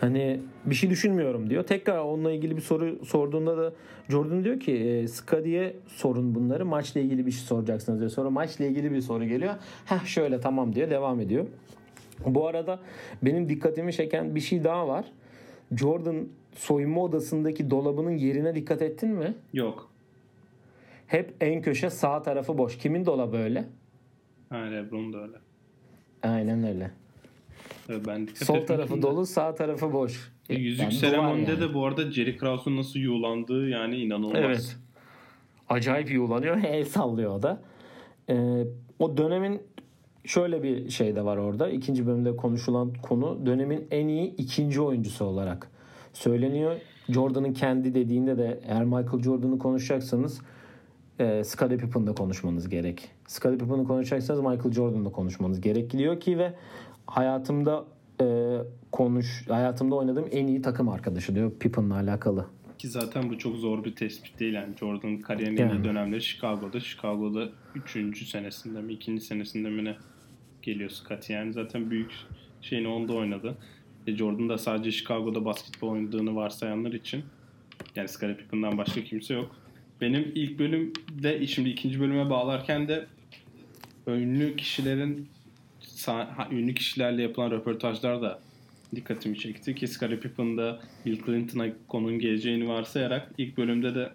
Hani 0.00 0.40
bir 0.66 0.74
şey 0.74 0.90
düşünmüyorum 0.90 1.50
diyor. 1.50 1.64
Tekrar 1.64 1.98
onunla 1.98 2.32
ilgili 2.32 2.56
bir 2.56 2.62
soru 2.62 3.04
sorduğunda 3.04 3.58
da 3.58 3.72
Jordan 4.08 4.44
diyor 4.44 4.60
ki 4.60 4.72
e, 4.72 5.76
sorun 5.86 6.34
bunları. 6.34 6.66
Maçla 6.66 7.00
ilgili 7.00 7.26
bir 7.26 7.30
şey 7.30 7.40
soracaksınız 7.40 8.00
diyor. 8.00 8.10
Sonra 8.10 8.30
maçla 8.30 8.64
ilgili 8.64 8.92
bir 8.92 9.00
soru 9.00 9.24
geliyor. 9.24 9.54
Heh 9.84 10.04
şöyle 10.04 10.40
tamam 10.40 10.74
diyor. 10.74 10.90
Devam 10.90 11.20
ediyor. 11.20 11.46
Bu 12.26 12.46
arada 12.46 12.80
benim 13.22 13.48
dikkatimi 13.48 13.92
çeken 13.92 14.34
bir 14.34 14.40
şey 14.40 14.64
daha 14.64 14.88
var. 14.88 15.04
Jordan 15.76 16.16
soyunma 16.54 17.02
odasındaki 17.02 17.70
dolabının 17.70 18.16
yerine 18.16 18.54
dikkat 18.54 18.82
ettin 18.82 19.10
mi? 19.10 19.34
Yok. 19.52 19.95
Hep 21.06 21.34
en 21.40 21.62
köşe 21.62 21.90
sağ 21.90 22.22
tarafı 22.22 22.58
boş. 22.58 22.78
Kimin 22.78 23.06
dolabı 23.06 23.36
öyle? 23.36 23.64
Ha 24.48 24.56
Lebron 24.56 25.12
da 25.12 25.22
öyle. 25.22 25.36
Aynen 26.22 26.64
öyle. 26.64 26.90
Ben 27.88 28.28
Sol 28.34 28.66
tarafı 28.66 29.02
dolu, 29.02 29.26
sağ 29.26 29.54
tarafı 29.54 29.92
boş. 29.92 30.32
E, 30.48 30.54
yüzük 30.54 30.82
yani 30.82 30.92
seremonide 30.92 31.50
yani. 31.50 31.60
de 31.60 31.74
bu 31.74 31.86
arada 31.86 32.10
Jerry 32.10 32.36
Krause'un 32.36 32.76
nasıl 32.76 32.98
yuğlandığı 32.98 33.68
yani 33.68 33.96
inanılmaz. 33.96 34.40
Evet. 34.40 34.76
Acayip 35.68 36.10
yuğlanıyor. 36.10 36.56
El 36.64 36.84
sallıyor 36.84 37.34
o 37.34 37.42
da. 37.42 37.62
Ee, 38.30 38.64
o 38.98 39.16
dönemin 39.16 39.62
şöyle 40.24 40.62
bir 40.62 40.90
şey 40.90 41.16
de 41.16 41.24
var 41.24 41.36
orada. 41.36 41.68
İkinci 41.68 42.06
bölümde 42.06 42.36
konuşulan 42.36 42.92
konu 43.02 43.46
dönemin 43.46 43.86
en 43.90 44.08
iyi 44.08 44.36
ikinci 44.36 44.80
oyuncusu 44.80 45.24
olarak 45.24 45.70
söyleniyor. 46.12 46.76
Jordan'ın 47.08 47.52
kendi 47.52 47.94
dediğinde 47.94 48.38
de 48.38 48.60
eğer 48.68 48.84
Michael 48.84 49.22
Jordan'ı 49.22 49.58
konuşacaksanız 49.58 50.40
e, 51.20 51.44
Scottie 51.44 51.78
Pippen'da 51.78 52.14
konuşmanız 52.14 52.68
gerek. 52.68 53.08
Scottie 53.26 53.58
Pippen'ı 53.58 53.84
konuşacaksanız 53.84 54.40
Michael 54.40 54.72
Jordan'da 54.72 55.12
konuşmanız 55.12 55.60
gerekiyor 55.60 56.20
ki 56.20 56.38
ve 56.38 56.54
hayatımda 57.06 57.84
e, 58.20 58.56
konuş 58.92 59.48
hayatımda 59.48 59.94
oynadığım 59.94 60.26
en 60.30 60.46
iyi 60.46 60.62
takım 60.62 60.88
arkadaşı 60.88 61.34
diyor 61.34 61.52
Pippen'la 61.60 61.94
alakalı. 61.94 62.46
Ki 62.78 62.88
zaten 62.88 63.30
bu 63.30 63.38
çok 63.38 63.56
zor 63.56 63.84
bir 63.84 63.94
tespit 63.94 64.40
değil 64.40 64.54
yani 64.54 64.76
Jordan'ın 64.80 65.18
kariyerinin 65.18 65.60
yani. 65.60 65.84
dönemleri 65.84 66.22
Chicago'da. 66.22 66.80
Chicago'da 66.80 67.48
3. 67.74 68.28
senesinde 68.28 68.80
mi 68.80 68.92
2. 68.92 69.20
senesinde 69.20 69.70
mi 69.70 69.84
ne 69.84 69.96
geliyor 70.62 70.90
Scottie 70.90 71.36
yani 71.36 71.52
zaten 71.52 71.90
büyük 71.90 72.12
şeyini 72.60 72.88
onda 72.88 73.12
oynadı. 73.12 73.56
E 74.06 74.16
Jordan 74.16 74.48
da 74.48 74.58
sadece 74.58 74.90
Chicago'da 74.90 75.44
basketbol 75.44 75.88
oynadığını 75.88 76.36
varsayanlar 76.36 76.92
için 76.92 77.24
yani 77.96 78.08
Scottie 78.08 78.36
Pippen'dan 78.36 78.78
başka 78.78 79.04
kimse 79.04 79.34
yok. 79.34 79.56
Benim 80.00 80.32
ilk 80.34 80.58
bölümde 80.58 81.46
şimdi 81.46 81.68
ikinci 81.68 82.00
bölüme 82.00 82.30
bağlarken 82.30 82.88
de 82.88 83.06
ünlü 84.06 84.56
kişilerin 84.56 85.28
ünlü 86.50 86.74
kişilerle 86.74 87.22
yapılan 87.22 87.50
röportajlar 87.50 88.22
da 88.22 88.40
dikkatimi 88.94 89.38
çekti 89.38 89.74
ki 89.74 89.88
Scottie 89.88 90.20
Pippen'da 90.20 90.80
Bill 91.06 91.22
Clinton'a 91.26 91.66
konunun 91.88 92.18
geleceğini 92.18 92.68
varsayarak 92.68 93.30
ilk 93.38 93.56
bölümde 93.56 93.94
de 93.94 94.10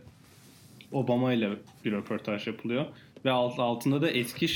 Obama 0.91 1.33
ile 1.33 1.49
bir 1.85 1.91
röportaj 1.91 2.47
yapılıyor 2.47 2.85
ve 3.25 3.31
alt, 3.31 3.59
altında 3.59 4.01
da 4.01 4.09
eski 4.09 4.47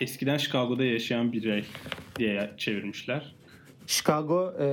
eskiden 0.00 0.36
Chicago'da 0.36 0.84
yaşayan 0.84 1.32
birey 1.32 1.64
diye 2.18 2.50
çevirmişler. 2.56 3.34
Chicago 3.86 4.54
e, 4.60 4.66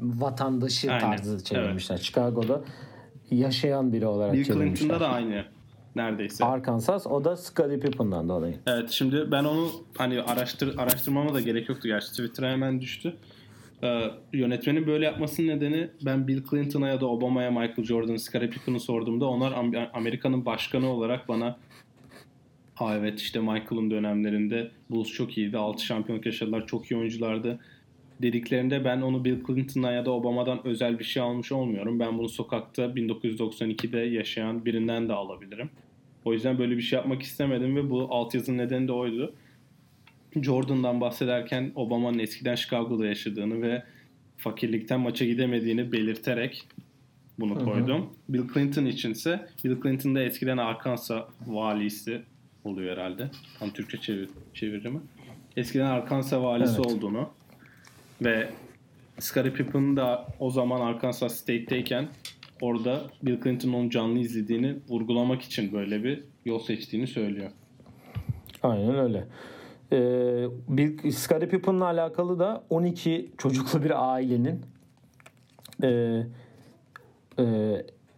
vatandaşı 0.00 0.92
Aynen. 0.92 1.16
tarzı 1.16 1.44
çevirmişler. 1.44 1.96
Evet. 1.96 2.04
Chicago'da 2.04 2.62
yaşayan 3.30 3.92
biri 3.92 4.06
olarak 4.06 4.34
Bill 4.34 4.44
çevirmişler. 4.44 4.76
Clinton'da 4.78 5.00
da 5.00 5.08
aynı 5.08 5.44
neredeyse. 5.96 6.44
Arkansas 6.44 7.06
o 7.06 7.24
da 7.24 7.36
Scottie 7.36 7.80
Pippen'dan 7.80 8.28
dolayı. 8.28 8.54
Evet 8.66 8.90
şimdi 8.90 9.30
ben 9.30 9.44
onu 9.44 9.70
hani 9.98 10.22
araştır 10.22 10.78
araştırmama 10.78 11.34
da 11.34 11.40
gerek 11.40 11.68
yoktu 11.68 11.88
gerçi 11.88 12.10
Twitter'a 12.10 12.50
hemen 12.50 12.80
düştü. 12.80 13.16
Ee, 13.82 14.10
yönetmenin 14.32 14.86
böyle 14.86 15.04
yapmasının 15.04 15.48
nedeni 15.48 15.90
ben 16.04 16.28
Bill 16.28 16.42
Clinton'a 16.50 16.88
ya 16.88 17.00
da 17.00 17.06
Obama'ya 17.06 17.50
Michael 17.50 17.84
Jordan, 17.84 18.16
Scottie 18.16 18.50
Pippen'ı 18.50 18.80
sorduğumda 18.80 19.26
onlar 19.26 19.54
Amerika'nın 19.94 20.46
başkanı 20.46 20.88
olarak 20.88 21.28
bana 21.28 21.56
Aa 22.78 22.94
evet 22.96 23.20
işte 23.20 23.40
Michael'ın 23.40 23.90
dönemlerinde 23.90 24.70
Bulls 24.90 25.08
çok 25.08 25.38
iyiydi. 25.38 25.58
6 25.58 25.84
şampiyonluk 25.84 26.26
yaşadılar. 26.26 26.66
Çok 26.66 26.90
iyi 26.90 27.00
oyunculardı. 27.00 27.58
Dediklerinde 28.22 28.84
ben 28.84 29.00
onu 29.00 29.24
Bill 29.24 29.44
Clinton'dan 29.46 29.92
ya 29.92 30.04
da 30.06 30.10
Obama'dan 30.10 30.66
özel 30.66 30.98
bir 30.98 31.04
şey 31.04 31.22
almış 31.22 31.52
olmuyorum. 31.52 32.00
Ben 32.00 32.18
bunu 32.18 32.28
sokakta 32.28 32.82
1992'de 32.84 33.98
yaşayan 33.98 34.64
birinden 34.64 35.08
de 35.08 35.12
alabilirim. 35.12 35.70
O 36.24 36.32
yüzden 36.32 36.58
böyle 36.58 36.76
bir 36.76 36.82
şey 36.82 36.96
yapmak 36.96 37.22
istemedim 37.22 37.76
ve 37.76 37.90
bu 37.90 38.14
altyazının 38.14 38.58
nedeni 38.58 38.88
de 38.88 38.92
oydu. 38.92 39.34
Jordan'dan 40.42 41.00
bahsederken 41.00 41.72
Obama'nın 41.74 42.18
eskiden 42.18 42.54
Chicago'da 42.54 43.06
yaşadığını 43.06 43.62
ve 43.62 43.82
fakirlikten 44.36 45.00
maça 45.00 45.24
gidemediğini 45.24 45.92
belirterek 45.92 46.68
bunu 47.38 47.64
koydum. 47.64 47.98
Hı 47.98 48.02
hı. 48.02 48.08
Bill 48.28 48.52
Clinton 48.54 48.84
içinse 48.84 49.48
Bill 49.64 49.82
Clinton 49.82 50.14
da 50.14 50.22
eskiden 50.22 50.56
Arkansas 50.56 51.24
valisi 51.46 52.22
oluyor 52.64 52.96
herhalde. 52.96 53.30
Tam 53.58 53.70
Türkçe 53.70 54.00
çevir, 54.00 54.28
çevirdi 54.54 54.88
mi? 54.88 55.00
Eskiden 55.56 55.86
Arkansas 55.86 56.42
valisi 56.42 56.74
evet. 56.76 56.86
olduğunu 56.86 57.30
ve 58.22 58.48
Scottie 59.18 59.52
Pippen 59.52 59.96
da 59.96 60.26
o 60.38 60.50
zaman 60.50 60.80
Arkansas 60.80 61.34
State'teyken 61.34 62.08
orada 62.60 63.00
Bill 63.22 63.42
Clinton'ın 63.42 63.72
onu 63.72 63.90
canlı 63.90 64.18
izlediğini 64.18 64.76
vurgulamak 64.88 65.42
için 65.42 65.72
böyle 65.72 66.04
bir 66.04 66.24
yol 66.44 66.58
seçtiğini 66.58 67.06
söylüyor. 67.06 67.50
Aynen 68.62 68.98
öyle. 68.98 69.24
Ee, 69.92 70.46
Bill, 70.68 71.10
Scottie 71.10 71.48
Pippen'la 71.48 71.84
alakalı 71.84 72.38
da 72.38 72.64
12 72.70 73.30
çocuklu 73.38 73.84
bir 73.84 74.14
ailenin 74.14 74.62
e, 75.82 75.88
e, 77.38 77.44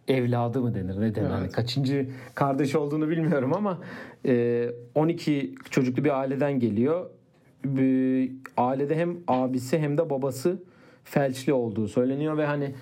evladı 0.07 0.61
mı 0.61 0.75
denir 0.75 0.95
ne 1.01 1.15
denir? 1.15 1.27
Evet. 1.27 1.31
Hani 1.31 1.49
kaçıncı 1.49 2.09
kardeş 2.35 2.75
olduğunu 2.75 3.09
bilmiyorum 3.09 3.53
ama 3.53 3.79
e, 4.25 4.69
12 4.95 5.55
çocuklu 5.69 6.03
bir 6.03 6.19
aileden 6.19 6.59
geliyor. 6.59 7.09
Bir, 7.65 8.31
ailede 8.57 8.95
hem 8.95 9.17
abisi 9.27 9.79
hem 9.79 9.97
de 9.97 10.09
babası 10.09 10.63
felçli 11.03 11.53
olduğu 11.53 11.87
söyleniyor 11.87 12.37
ve 12.37 12.45
hani 12.45 12.75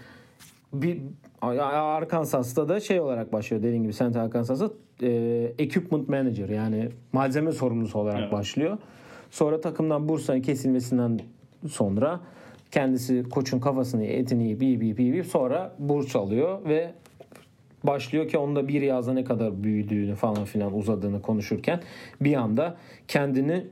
bir 0.73 1.01
Arkansas'ta 1.41 2.69
da 2.69 2.79
şey 2.79 2.99
olarak 2.99 3.33
başlıyor 3.33 3.63
dediğim 3.63 3.83
gibi 3.83 3.93
Central 3.93 4.21
Arkansas'ta 4.25 4.69
e, 5.01 5.09
equipment 5.57 6.09
manager 6.09 6.49
yani 6.49 6.89
malzeme 7.13 7.51
sorumlusu 7.51 7.99
olarak 7.99 8.19
evet. 8.19 8.31
başlıyor. 8.31 8.77
Sonra 9.31 9.61
takımdan 9.61 10.09
Bursa'nın 10.09 10.41
kesilmesinden 10.41 11.19
sonra 11.69 12.19
kendisi 12.71 13.23
koçun 13.29 13.59
kafasını 13.59 14.05
etini 14.05 14.43
yiyip 14.43 14.63
yiyip 14.63 14.83
yiyip 14.83 14.99
yiyip 14.99 15.25
sonra 15.25 15.75
burs 15.79 16.15
alıyor 16.15 16.65
ve 16.65 16.93
başlıyor 17.83 18.27
ki 18.27 18.37
onda 18.37 18.67
bir 18.67 18.81
yazda 18.81 19.13
ne 19.13 19.23
kadar 19.23 19.63
büyüdüğünü 19.63 20.15
falan 20.15 20.45
filan 20.45 20.77
uzadığını 20.77 21.21
konuşurken 21.21 21.81
bir 22.21 22.33
anda 22.33 22.77
kendini 23.07 23.65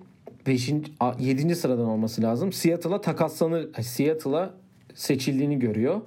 5. 0.48 0.74
7. 1.20 1.56
sıradan 1.56 1.86
olması 1.86 2.22
lazım. 2.22 2.54
Seattle'a 2.54 3.02
takaslanır 3.02 3.74
Seattle'a 3.82 4.54
seçildiğini 4.94 5.60
görüyor. 5.60 6.02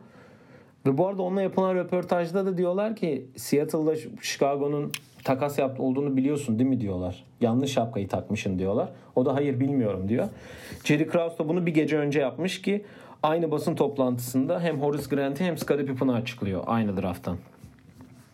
Ve 0.87 0.99
bu 0.99 1.07
arada 1.07 1.23
onunla 1.23 1.43
yapılan 1.43 1.75
röportajda 1.75 2.47
da 2.47 2.57
diyorlar 2.57 2.97
ki 2.97 3.27
Seattle'da 3.37 3.95
Chicago'nun 4.23 4.93
takas 5.25 5.59
yaptı 5.59 5.83
olduğunu 5.83 6.17
biliyorsun 6.17 6.59
değil 6.59 6.71
mi 6.71 6.81
diyorlar. 6.81 7.25
Yanlış 7.41 7.73
şapkayı 7.73 8.09
takmışın 8.09 8.59
diyorlar. 8.59 8.89
O 9.17 9.27
da 9.27 9.35
hayır 9.35 9.61
bilmiyorum 9.61 10.09
diyor. 10.09 10.29
Jerry 10.85 11.07
Krause 11.07 11.39
da 11.39 11.49
bunu 11.49 11.67
bir 11.67 11.75
gece 11.75 11.99
önce 11.99 12.21
yapmış 12.21 12.63
ki 12.63 12.85
aynı 13.23 13.51
basın 13.51 13.75
toplantısında 13.75 14.61
hem 14.61 14.81
Horace 14.81 15.05
Grant'i 15.11 15.45
hem 15.45 15.59
Scottie 15.59 15.87
Pippen'ı 15.87 16.15
açıklıyor 16.15 16.63
aynı 16.67 17.03
drafttan. 17.03 17.37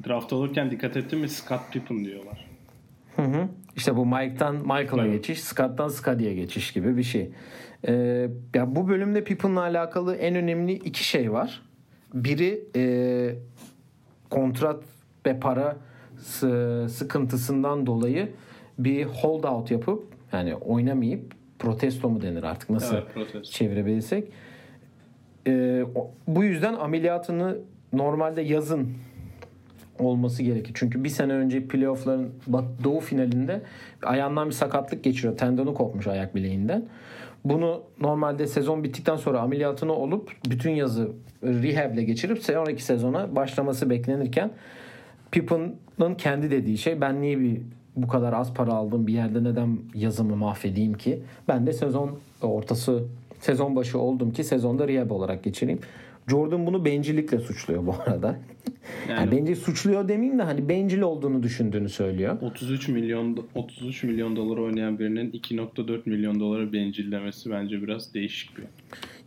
Draft 0.09 0.33
olurken 0.33 0.71
dikkat 0.71 0.97
ettin 0.97 1.19
mi 1.19 1.29
Scott 1.29 1.61
Pippen 1.73 2.05
diyorlar. 2.05 2.54
Hı 3.16 3.22
hı. 3.22 3.48
İşte 3.77 3.96
bu 3.96 4.07
Mike'tan 4.07 4.57
Michael'a 4.57 5.07
evet. 5.07 5.12
geçiş, 5.12 5.40
Scott'tan 5.40 5.88
Scottie'ye 5.88 6.35
geçiş 6.35 6.72
gibi 6.72 6.96
bir 6.96 7.03
şey. 7.03 7.31
Ee, 7.88 8.29
ya 8.55 8.77
bu 8.77 8.88
bölümde 8.88 9.24
Pippen'la 9.24 9.61
alakalı 9.61 10.16
en 10.16 10.35
önemli 10.35 10.72
iki 10.72 11.05
şey 11.05 11.33
var. 11.33 11.62
Biri 12.14 12.64
e, 12.77 13.35
kontrat 14.31 14.85
ve 15.27 15.40
para 15.40 15.77
sıkıntısından 16.88 17.87
dolayı 17.87 18.29
bir 18.79 19.05
holdout 19.05 19.70
yapıp 19.70 20.05
yani 20.33 20.55
oynamayıp 20.55 21.35
protesto 21.59 22.11
mu 22.11 22.22
denir 22.22 22.42
artık 22.42 22.70
nasıl 22.70 22.96
evet, 23.16 23.44
çevirebilirsek. 23.44 24.29
E, 25.46 25.85
bu 26.27 26.44
yüzden 26.44 26.74
ameliyatını 26.74 27.59
normalde 27.92 28.42
yazın 28.42 28.92
olması 29.99 30.43
gerekir. 30.43 30.73
Çünkü 30.75 31.05
bir 31.05 31.09
sene 31.09 31.33
önce 31.33 31.67
playoffların 31.67 32.29
doğu 32.85 33.01
finalinde 33.01 33.63
ayağından 34.03 34.49
bir 34.49 34.55
sakatlık 34.55 35.05
geçiriyor. 35.05 35.37
Tendonu 35.37 35.75
kopmuş 35.75 36.07
ayak 36.07 36.35
bileğinden. 36.35 36.85
Bunu 37.45 37.83
normalde 38.01 38.47
sezon 38.47 38.85
bittikten 38.85 39.17
sonra 39.17 39.41
ameliyatını 39.41 39.93
olup 39.93 40.33
bütün 40.51 40.71
yazı 40.71 41.13
rehab'le 41.43 42.07
geçirip 42.07 42.43
sonraki 42.43 42.85
sezona 42.85 43.37
başlaması 43.37 43.91
beklenirken 43.91 44.51
Pippen'ın 45.31 46.15
kendi 46.15 46.51
dediği 46.51 46.79
şey 46.79 47.01
ben 47.01 47.21
niye 47.21 47.41
bir 47.41 47.61
bu 47.97 48.09
kadar 48.09 48.33
az 48.33 48.55
para 48.55 48.73
aldım 48.73 49.07
bir 49.07 49.13
yerde 49.13 49.45
neden 49.45 49.79
yazımı 49.95 50.37
mahvedeyim 50.37 50.95
ki? 50.95 51.23
Ben 51.49 51.67
de 51.67 51.73
sezon 51.73 52.19
ortası 52.43 53.05
sezon 53.41 53.77
başı 53.77 53.99
oldum 53.99 54.33
ki 54.33 54.45
sezonda 54.45 54.89
rehab 54.89 55.11
olarak 55.11 55.45
geçireyim. 55.45 55.81
Jordan 56.29 56.67
bunu 56.67 56.85
bencillikle 56.85 57.39
suçluyor 57.39 57.87
bu 57.87 57.95
arada. 58.07 58.41
Yani, 59.09 59.21
yani 59.21 59.31
bencil 59.31 59.57
suçluyor 59.57 60.09
demeyeyim 60.09 60.39
de 60.39 60.43
hani 60.43 60.69
bencil 60.69 61.01
olduğunu 61.01 61.43
düşündüğünü 61.43 61.89
söylüyor. 61.89 62.39
33 62.43 62.89
milyon 62.89 63.47
33 63.55 64.03
milyon 64.03 64.37
dolar 64.37 64.57
oynayan 64.57 64.99
birinin 64.99 65.31
2.4 65.31 66.09
milyon 66.09 66.41
dolara 66.41 66.73
bencillemesi 66.73 67.51
bence 67.51 67.83
biraz 67.83 68.15
değişik 68.15 68.57
bir. 68.57 68.65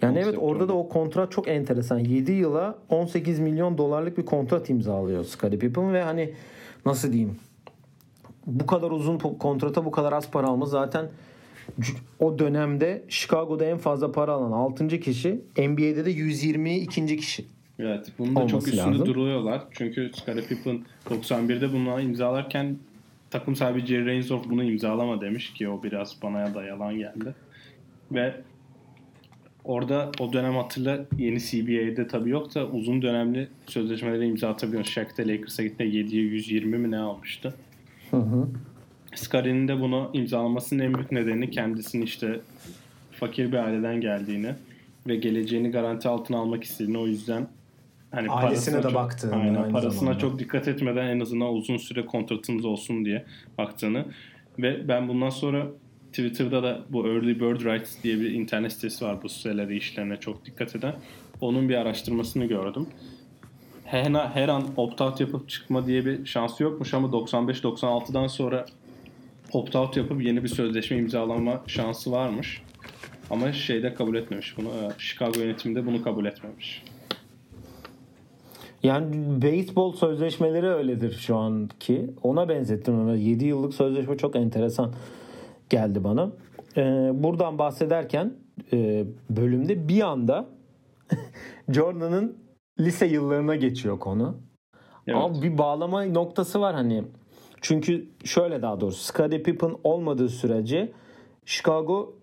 Yani 0.02 0.20
evet 0.20 0.36
orada 0.38 0.64
oldu. 0.64 0.70
da 0.70 0.74
o 0.74 0.90
kontrat 0.90 1.32
çok 1.32 1.48
enteresan. 1.48 2.00
7 2.00 2.32
yıla 2.32 2.78
18 2.90 3.40
milyon 3.40 3.78
dolarlık 3.78 4.18
bir 4.18 4.26
kontrat 4.26 4.70
imzalıyor 4.70 5.24
Scottie 5.24 5.60
Pippen 5.60 5.94
ve 5.94 6.04
hani 6.04 6.34
nasıl 6.86 7.14
diyeyim 7.14 7.36
bu 8.48 8.66
kadar 8.66 8.92
uzun 8.92 9.18
kontrata 9.18 9.86
bu 9.86 9.92
kadar 9.92 10.14
az 10.14 10.32
para 10.32 10.48
alma 10.48 10.66
zaten 10.66 11.06
o 12.20 12.40
dönemde 12.40 13.04
Chicago'da 13.10 13.66
en 13.66 13.78
fazla 13.78 14.12
para 14.12 14.32
alan 14.32 14.52
6. 14.52 14.88
kişi 14.88 15.42
NBA'de 15.58 16.06
de 16.06 16.12
122. 16.12 17.18
kişi. 17.18 17.46
Evet. 17.80 18.12
Bunun 18.20 18.36
da 18.36 18.48
çok 18.48 18.68
üstünde 18.68 18.92
lazım. 18.92 19.06
duruyorlar. 19.06 19.62
Çünkü 19.72 20.12
Scottie 20.14 20.48
Pippen 20.48 20.82
91'de 21.06 21.74
bunu 21.74 22.02
imzalarken 22.02 22.78
takım 23.30 23.56
sahibi 23.56 23.86
Jerry 23.86 24.06
Reinsdorf 24.06 24.50
bunu 24.50 24.64
imzalama 24.64 25.22
demiş 25.22 25.54
ki 25.54 25.70
o 25.70 25.84
biraz 25.84 26.18
bana 26.24 26.56
da 26.56 26.64
yalan 26.64 26.98
geldi. 26.98 27.36
Ve 28.12 28.36
orada 29.64 30.12
o 30.20 30.34
dönem 30.34 30.56
hatırla 30.56 31.06
yeni 31.18 31.40
CBA'de 31.40 32.08
tabii 32.08 32.30
yok 32.30 32.56
da 32.56 32.68
uzun 32.68 33.02
dönemli 33.02 33.48
sözleşmeleri 33.68 34.28
imza 34.28 34.50
atabiliyorsun. 34.50 34.92
Shaq 34.92 35.18
da 35.18 35.22
Lakers'a 35.22 35.64
gitti 35.64 35.84
7'ye 35.84 36.22
120 36.22 36.78
mi 36.78 36.92
ne 36.92 36.98
almıştı. 36.98 37.54
Hı 38.12 38.18
hı. 38.18 38.48
Scarin'in 39.16 39.68
de 39.68 39.80
bunu 39.80 40.10
imzalamasının 40.14 40.84
en 40.84 40.94
büyük 40.94 41.12
nedeni 41.12 41.52
kendisinin 41.52 42.06
işte 42.06 42.40
fakir 43.12 43.52
bir 43.52 43.58
aileden 43.58 44.02
geldiğini 44.02 44.56
ve 45.08 45.16
geleceğini 45.16 45.72
garanti 45.72 46.08
altına 46.08 46.38
almak 46.38 46.64
istediğini 46.64 46.98
o 46.98 47.08
yüzden 47.08 47.48
hani 48.12 48.30
ailesine 48.30 48.84
de 48.84 48.94
baktığını 48.94 49.36
aynen, 49.36 49.56
aynı 49.56 49.72
parasına 49.72 50.00
zamanda. 50.00 50.20
çok 50.20 50.40
dikkat 50.40 50.68
etmeden 50.68 51.08
en 51.08 51.20
azından 51.20 51.54
uzun 51.54 51.78
süre 51.78 52.06
kontratımız 52.06 52.66
olsun 52.66 53.06
diye 53.06 53.26
baktığını 53.58 54.06
ve 54.60 54.88
ben 54.88 55.08
bundan 55.08 55.30
sonra 55.30 55.68
Twitter'da 56.08 56.64
da 56.64 56.82
bu 56.90 57.08
Early 57.08 57.40
Bird 57.40 57.62
Rights 57.62 58.04
diye 58.04 58.20
bir 58.20 58.32
internet 58.32 58.74
sitesi 58.74 59.06
var 59.06 59.24
bu 59.24 59.30
siteleri 59.30 59.78
işlerine 59.78 60.18
çok 60.18 60.46
dikkat 60.46 60.76
eden. 60.76 60.96
Onun 61.42 61.70
bir 61.70 61.76
araştırmasını 61.76 62.46
gördüm. 62.46 62.88
her, 63.86 64.12
her 64.12 64.48
an 64.48 64.64
opt-out 64.78 65.22
yapıp 65.22 65.50
çıkma 65.50 65.88
diye 65.88 66.06
bir 66.06 66.26
şansı 66.26 66.64
yokmuş 66.64 66.94
ama 66.94 67.08
95-96'dan 67.08 68.28
sonra 68.28 68.66
opt-out 69.54 70.00
yapıp 70.00 70.24
yeni 70.24 70.44
bir 70.44 70.48
sözleşme 70.48 70.98
imzalama 70.98 71.64
şansı 71.68 72.12
varmış. 72.12 72.62
Ama 73.30 73.52
şeyde 73.52 73.94
kabul 73.94 74.16
etmemiş 74.16 74.58
bunu. 74.58 74.68
e, 74.68 74.92
Chicago 74.98 75.40
yönetiminde 75.40 75.86
bunu 75.86 76.04
kabul 76.04 76.26
etmemiş. 76.26 76.84
Yani 78.84 79.42
beyzbol 79.42 79.94
sözleşmeleri 79.94 80.68
öyledir 80.68 81.14
şu 81.14 81.36
anki. 81.36 82.10
Ona 82.24 82.50
benzettim 82.50 83.00
ona. 83.00 83.16
7 83.16 83.46
yıllık 83.46 83.74
sözleşme 83.74 84.18
çok 84.18 84.36
enteresan 84.36 84.94
geldi 85.70 86.04
bana. 86.04 86.32
Ee, 86.78 87.12
buradan 87.14 87.58
bahsederken 87.58 88.34
e, 88.74 89.06
bölümde 89.30 89.88
bir 89.88 90.02
anda 90.02 90.46
Jordan'ın 91.70 92.38
lise 92.80 93.06
yıllarına 93.06 93.56
geçiyor 93.56 94.00
konu. 94.00 94.38
Evet. 95.08 95.18
Ama 95.18 95.42
bir 95.42 95.58
bağlama 95.58 96.06
noktası 96.06 96.62
var 96.62 96.76
hani. 96.76 97.04
Çünkü 97.62 98.06
şöyle 98.24 98.62
daha 98.62 98.82
doğrusu 98.82 99.04
Scottie 99.04 99.44
Pippen 99.44 99.72
olmadığı 99.84 100.30
sürece 100.30 100.92
Chicago 101.46 102.14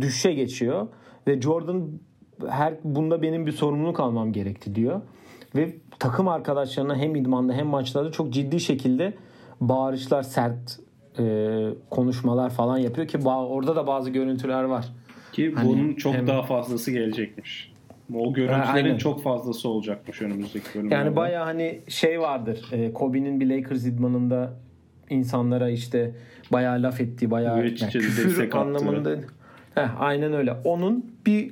düşüşe 0.00 0.32
geçiyor 0.32 0.88
ve 1.26 1.40
Jordan 1.40 1.90
her 2.48 2.74
bunda 2.84 3.22
benim 3.22 3.46
bir 3.46 3.52
sorumluluk 3.52 4.00
almam 4.00 4.32
gerekti 4.32 4.74
diyor. 4.74 5.00
Ve 5.56 5.74
takım 5.98 6.28
arkadaşlarına 6.28 6.96
hem 6.96 7.16
idmanda 7.16 7.52
hem 7.52 7.66
maçlarda 7.66 8.12
çok 8.12 8.32
ciddi 8.32 8.60
şekilde 8.60 9.14
bağırışlar, 9.60 10.22
sert 10.22 10.78
e, 11.18 11.24
konuşmalar 11.90 12.50
falan 12.50 12.78
yapıyor 12.78 13.08
ki 13.08 13.18
orada 13.28 13.76
da 13.76 13.86
bazı 13.86 14.10
görüntüler 14.10 14.64
var. 14.64 14.86
Ki 15.32 15.52
Hani 15.54 15.68
bunun 15.68 15.94
çok 15.94 16.14
hem- 16.14 16.26
daha 16.26 16.42
fazlası 16.42 16.90
gelecekmiş. 16.90 17.74
O 18.14 18.32
görüntülerin 18.32 18.84
aynen. 18.84 18.96
çok 18.96 19.22
fazlası 19.22 19.68
olacakmış 19.68 20.22
önümüzdeki 20.22 20.66
bölümlerde. 20.74 20.94
Yani 20.94 21.16
baya 21.16 21.46
hani 21.46 21.80
şey 21.88 22.20
vardır. 22.20 22.64
E, 22.72 22.92
Kobe'nin 22.92 23.40
bir 23.40 23.50
Lakers 23.50 23.86
idmanında 23.86 24.52
insanlara 25.14 25.70
işte 25.70 26.10
bayağı 26.52 26.82
laf 26.82 27.00
ettiği, 27.00 27.30
bayağı 27.30 27.68
çiçeği 27.68 28.04
küfür 28.04 28.52
anlamında. 28.52 29.16
Heh, 29.74 30.00
aynen 30.00 30.32
öyle. 30.32 30.56
Onun 30.64 31.06
bir 31.26 31.50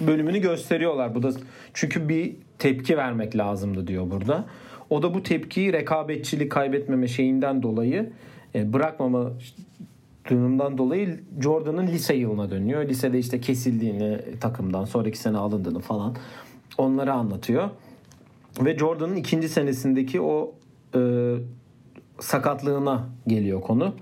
bölümünü 0.00 0.38
gösteriyorlar. 0.38 1.14
Bu 1.14 1.22
da 1.22 1.32
çünkü 1.74 2.08
bir 2.08 2.36
tepki 2.58 2.96
vermek 2.96 3.36
lazımdı 3.36 3.86
diyor 3.86 4.10
burada. 4.10 4.44
O 4.90 5.02
da 5.02 5.14
bu 5.14 5.22
tepkiyi 5.22 5.72
rekabetçilik 5.72 6.52
kaybetmeme 6.52 7.08
şeyinden 7.08 7.62
dolayı 7.62 8.10
e, 8.54 8.72
bırakmama 8.72 9.32
durumdan 10.30 10.78
dolayı 10.78 11.20
Jordan'ın 11.40 11.86
lise 11.86 12.14
yılına 12.14 12.50
dönüyor. 12.50 12.88
Lisede 12.88 13.18
işte 13.18 13.40
kesildiğini 13.40 14.18
takımdan 14.40 14.84
sonraki 14.84 15.18
sene 15.18 15.36
alındığını 15.36 15.80
falan 15.80 16.16
onları 16.78 17.12
anlatıyor. 17.12 17.70
Ve 18.64 18.78
Jordan'ın 18.78 19.16
ikinci 19.16 19.48
senesindeki 19.48 20.20
o 20.20 20.54
e, 20.94 21.00
sakatlığına 22.18 23.04
geliyor 23.26 23.60
konu. 23.60 23.94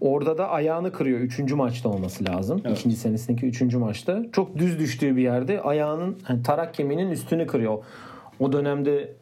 Orada 0.00 0.38
da 0.38 0.48
ayağını 0.48 0.92
kırıyor. 0.92 1.20
Üçüncü 1.20 1.54
maçta 1.54 1.88
olması 1.88 2.24
lazım. 2.24 2.62
Evet. 2.64 2.78
İkinci 2.78 2.96
senesindeki 2.96 3.46
üçüncü 3.46 3.78
maçta. 3.78 4.22
Çok 4.32 4.58
düz 4.58 4.78
düştüğü 4.78 5.16
bir 5.16 5.22
yerde 5.22 5.60
ayağının 5.60 6.18
hani 6.22 6.42
tarak 6.42 6.74
kemiğinin 6.74 7.10
üstünü 7.10 7.46
kırıyor. 7.46 7.84
O 8.40 8.52
dönemde 8.52 9.12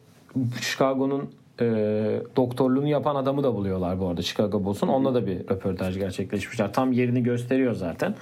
Chicago'nun 0.61 1.29
e, 1.61 1.65
doktorluğunu 2.35 2.87
yapan 2.87 3.15
adamı 3.15 3.43
da 3.43 3.55
buluyorlar 3.55 3.99
bu 3.99 4.07
arada 4.07 4.21
Chicago 4.21 4.63
Bulls'un. 4.63 4.87
Onunla 4.87 5.13
da 5.13 5.27
bir 5.27 5.39
röportaj 5.39 5.97
gerçekleşmişler. 5.97 6.73
Tam 6.73 6.91
yerini 6.91 7.23
gösteriyor 7.23 7.73
zaten. 7.73 8.15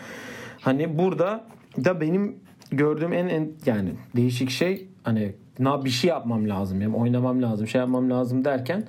Hani 0.61 0.97
burada 0.97 1.43
da 1.85 2.01
benim 2.01 2.35
gördüğüm 2.71 3.13
en, 3.13 3.27
en 3.27 3.51
yani 3.65 3.89
değişik 4.15 4.49
şey 4.49 4.87
hani 5.03 5.35
na 5.59 5.85
bir 5.85 5.89
şey 5.89 6.09
yapmam 6.09 6.49
lazım. 6.49 6.81
Yani 6.81 6.95
oynamam 6.95 7.41
lazım, 7.41 7.67
şey 7.67 7.81
yapmam 7.81 8.09
lazım 8.09 8.45
derken 8.45 8.83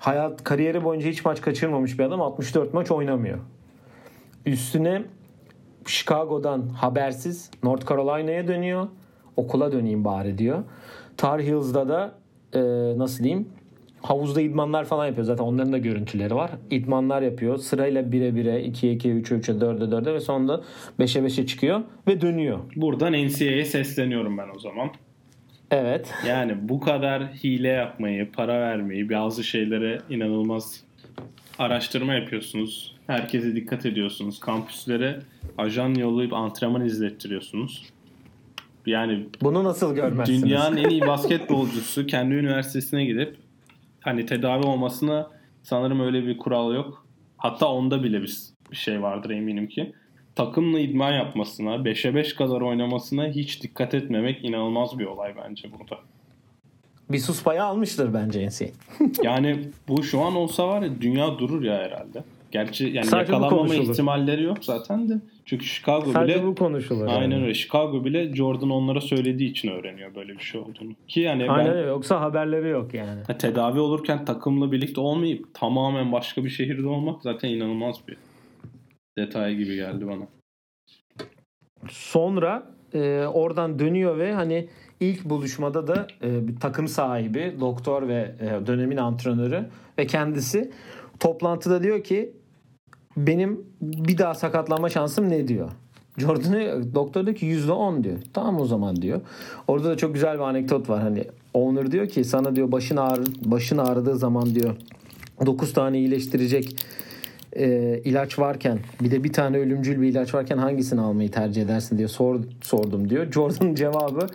hayat 0.00 0.44
kariyeri 0.44 0.84
boyunca 0.84 1.10
hiç 1.10 1.24
maç 1.24 1.40
kaçırmamış 1.40 1.98
bir 1.98 2.04
adam 2.04 2.22
64 2.22 2.74
maç 2.74 2.90
oynamıyor. 2.90 3.38
Üstüne 4.46 5.02
Chicago'dan 5.86 6.68
habersiz 6.68 7.50
North 7.62 7.88
Carolina'ya 7.88 8.48
dönüyor. 8.48 8.88
Okula 9.36 9.72
döneyim 9.72 10.04
bari 10.04 10.38
diyor. 10.38 10.64
Tar 11.16 11.42
Heels'da 11.42 11.88
da 11.88 12.14
e, 12.52 12.60
nasıl 12.98 13.24
diyeyim 13.24 13.48
havuzda 14.02 14.40
idmanlar 14.40 14.84
falan 14.84 15.06
yapıyor. 15.06 15.24
Zaten 15.24 15.44
onların 15.44 15.72
da 15.72 15.78
görüntüleri 15.78 16.34
var. 16.34 16.50
İdmanlar 16.70 17.22
yapıyor. 17.22 17.56
Sırayla 17.56 18.02
1'e 18.02 18.28
1'e, 18.28 18.66
2'ye 18.66 18.94
2'ye, 18.94 19.14
3'e 19.14 19.38
3'e, 19.38 19.54
4'e 19.64 19.84
4'e 19.84 20.14
ve 20.14 20.20
sonunda 20.20 20.62
5'e 21.00 21.22
5'e 21.22 21.46
çıkıyor 21.46 21.80
ve 22.08 22.20
dönüyor. 22.20 22.58
Buradan 22.76 23.12
NCAA'ye 23.12 23.64
sesleniyorum 23.64 24.38
ben 24.38 24.48
o 24.56 24.58
zaman. 24.58 24.90
Evet. 25.70 26.14
Yani 26.26 26.56
bu 26.60 26.80
kadar 26.80 27.22
hile 27.22 27.68
yapmayı, 27.68 28.32
para 28.32 28.60
vermeyi, 28.60 29.10
bazı 29.10 29.44
şeylere 29.44 30.00
inanılmaz 30.10 30.84
araştırma 31.58 32.14
yapıyorsunuz. 32.14 32.96
Herkese 33.06 33.56
dikkat 33.56 33.86
ediyorsunuz. 33.86 34.40
Kampüslere 34.40 35.20
ajan 35.58 35.94
yollayıp 35.94 36.32
antrenman 36.32 36.84
izlettiriyorsunuz. 36.84 37.86
Yani 38.86 39.26
Bunu 39.42 39.64
nasıl 39.64 39.94
görmezsiniz? 39.94 40.42
dünyanın 40.42 40.76
en 40.76 40.88
iyi 40.88 41.00
basketbolcusu 41.00 42.06
kendi 42.06 42.34
üniversitesine 42.34 43.04
gidip 43.04 43.36
hani 44.00 44.26
tedavi 44.26 44.66
olmasına 44.66 45.30
sanırım 45.62 46.00
öyle 46.00 46.26
bir 46.26 46.38
kural 46.38 46.74
yok. 46.74 47.06
Hatta 47.36 47.72
onda 47.72 48.02
bile 48.04 48.22
bir, 48.22 48.38
bir 48.70 48.76
şey 48.76 49.02
vardır 49.02 49.30
eminim 49.30 49.68
ki. 49.68 49.92
Takımla 50.34 50.80
idman 50.80 51.12
yapmasına, 51.12 51.74
5'e 51.74 52.14
5 52.14 52.34
kadar 52.34 52.60
oynamasına 52.60 53.28
hiç 53.28 53.62
dikkat 53.62 53.94
etmemek 53.94 54.44
inanılmaz 54.44 54.98
bir 54.98 55.04
olay 55.04 55.34
bence 55.44 55.68
burada. 55.78 55.98
Bir 57.10 57.18
sus 57.18 57.42
payı 57.42 57.64
almıştır 57.64 58.14
bence 58.14 58.46
NCAA. 58.48 58.68
Yani 59.22 59.58
bu 59.88 60.02
şu 60.02 60.20
an 60.20 60.36
olsa 60.36 60.68
var 60.68 60.82
ya 60.82 60.90
dünya 61.00 61.38
durur 61.38 61.62
ya 61.62 61.74
herhalde. 61.74 62.24
Gerçi 62.50 62.84
yani 62.84 63.06
Sadece 63.06 63.32
yakalanmama 63.32 63.74
ihtimalleri 63.74 64.42
yok 64.42 64.64
zaten 64.64 65.08
de. 65.08 65.20
Çünkü 65.44 65.64
Chicago 65.64 66.12
Sadece 66.12 66.34
bile 66.34 66.46
bu 66.46 66.54
konuşulur. 66.54 67.06
aynen 67.06 67.20
yani. 67.30 67.42
öyle. 67.42 67.54
Chicago 67.54 68.04
bile 68.04 68.34
Jordan 68.36 68.70
onlara 68.70 69.00
söylediği 69.00 69.50
için 69.50 69.68
öğreniyor 69.68 70.14
böyle 70.14 70.32
bir 70.32 70.42
şey 70.42 70.60
olduğunu. 70.60 70.92
Ki 71.08 71.20
yani 71.20 71.50
Aynen 71.50 71.66
ben 71.66 71.76
öyle. 71.76 71.88
Yoksa 71.88 72.20
haberleri 72.20 72.68
yok 72.68 72.94
yani. 72.94 73.20
Tedavi 73.38 73.80
olurken 73.80 74.24
takımla 74.24 74.72
birlikte 74.72 75.00
olmayıp 75.00 75.54
tamamen 75.54 76.12
başka 76.12 76.44
bir 76.44 76.50
şehirde 76.50 76.86
olmak 76.86 77.22
zaten 77.22 77.48
inanılmaz 77.48 77.96
bir 78.08 78.16
detay 79.18 79.56
gibi 79.56 79.76
geldi 79.76 80.06
bana. 80.06 80.28
Sonra 81.88 82.66
e, 82.94 83.24
oradan 83.26 83.78
dönüyor 83.78 84.18
ve 84.18 84.32
hani 84.32 84.68
ilk 85.00 85.24
buluşmada 85.24 85.86
da 85.86 86.06
e, 86.22 86.48
bir 86.48 86.60
takım 86.60 86.88
sahibi, 86.88 87.56
doktor 87.60 88.08
ve 88.08 88.34
e, 88.40 88.66
dönemin 88.66 88.96
antrenörü 88.96 89.66
ve 89.98 90.06
kendisi 90.06 90.72
toplantıda 91.20 91.82
diyor 91.82 92.04
ki 92.04 92.32
benim 93.16 93.66
bir 93.80 94.18
daha 94.18 94.34
sakatlanma 94.34 94.88
şansım 94.88 95.28
ne 95.28 95.48
diyor. 95.48 95.70
Jordan'a 96.18 96.94
doktor 96.94 97.26
diyor 97.26 97.36
ki 97.36 97.46
%10 97.46 98.04
diyor. 98.04 98.18
Tamam 98.32 98.60
o 98.60 98.64
zaman 98.64 98.96
diyor. 98.96 99.20
Orada 99.68 99.88
da 99.88 99.96
çok 99.96 100.14
güzel 100.14 100.34
bir 100.34 100.42
anekdot 100.42 100.88
var. 100.88 101.02
Hani 101.02 101.24
owner 101.54 101.92
diyor 101.92 102.08
ki 102.08 102.24
sana 102.24 102.56
diyor 102.56 102.72
başın 102.72 102.96
ağrı 102.96 103.24
başın 103.44 103.78
ağrıdığı 103.78 104.16
zaman 104.16 104.54
diyor 104.54 104.76
9 105.46 105.72
tane 105.72 105.98
iyileştirecek 105.98 106.76
e, 107.56 108.00
ilaç 108.04 108.38
varken 108.38 108.78
bir 109.02 109.10
de 109.10 109.24
bir 109.24 109.32
tane 109.32 109.58
ölümcül 109.58 110.00
bir 110.02 110.08
ilaç 110.08 110.34
varken 110.34 110.58
hangisini 110.58 111.00
almayı 111.00 111.30
tercih 111.30 111.62
edersin 111.62 111.98
diye 111.98 112.08
sor, 112.08 112.40
sordum 112.62 113.10
diyor. 113.10 113.32
Jordan'ın 113.32 113.74
cevabı 113.74 114.26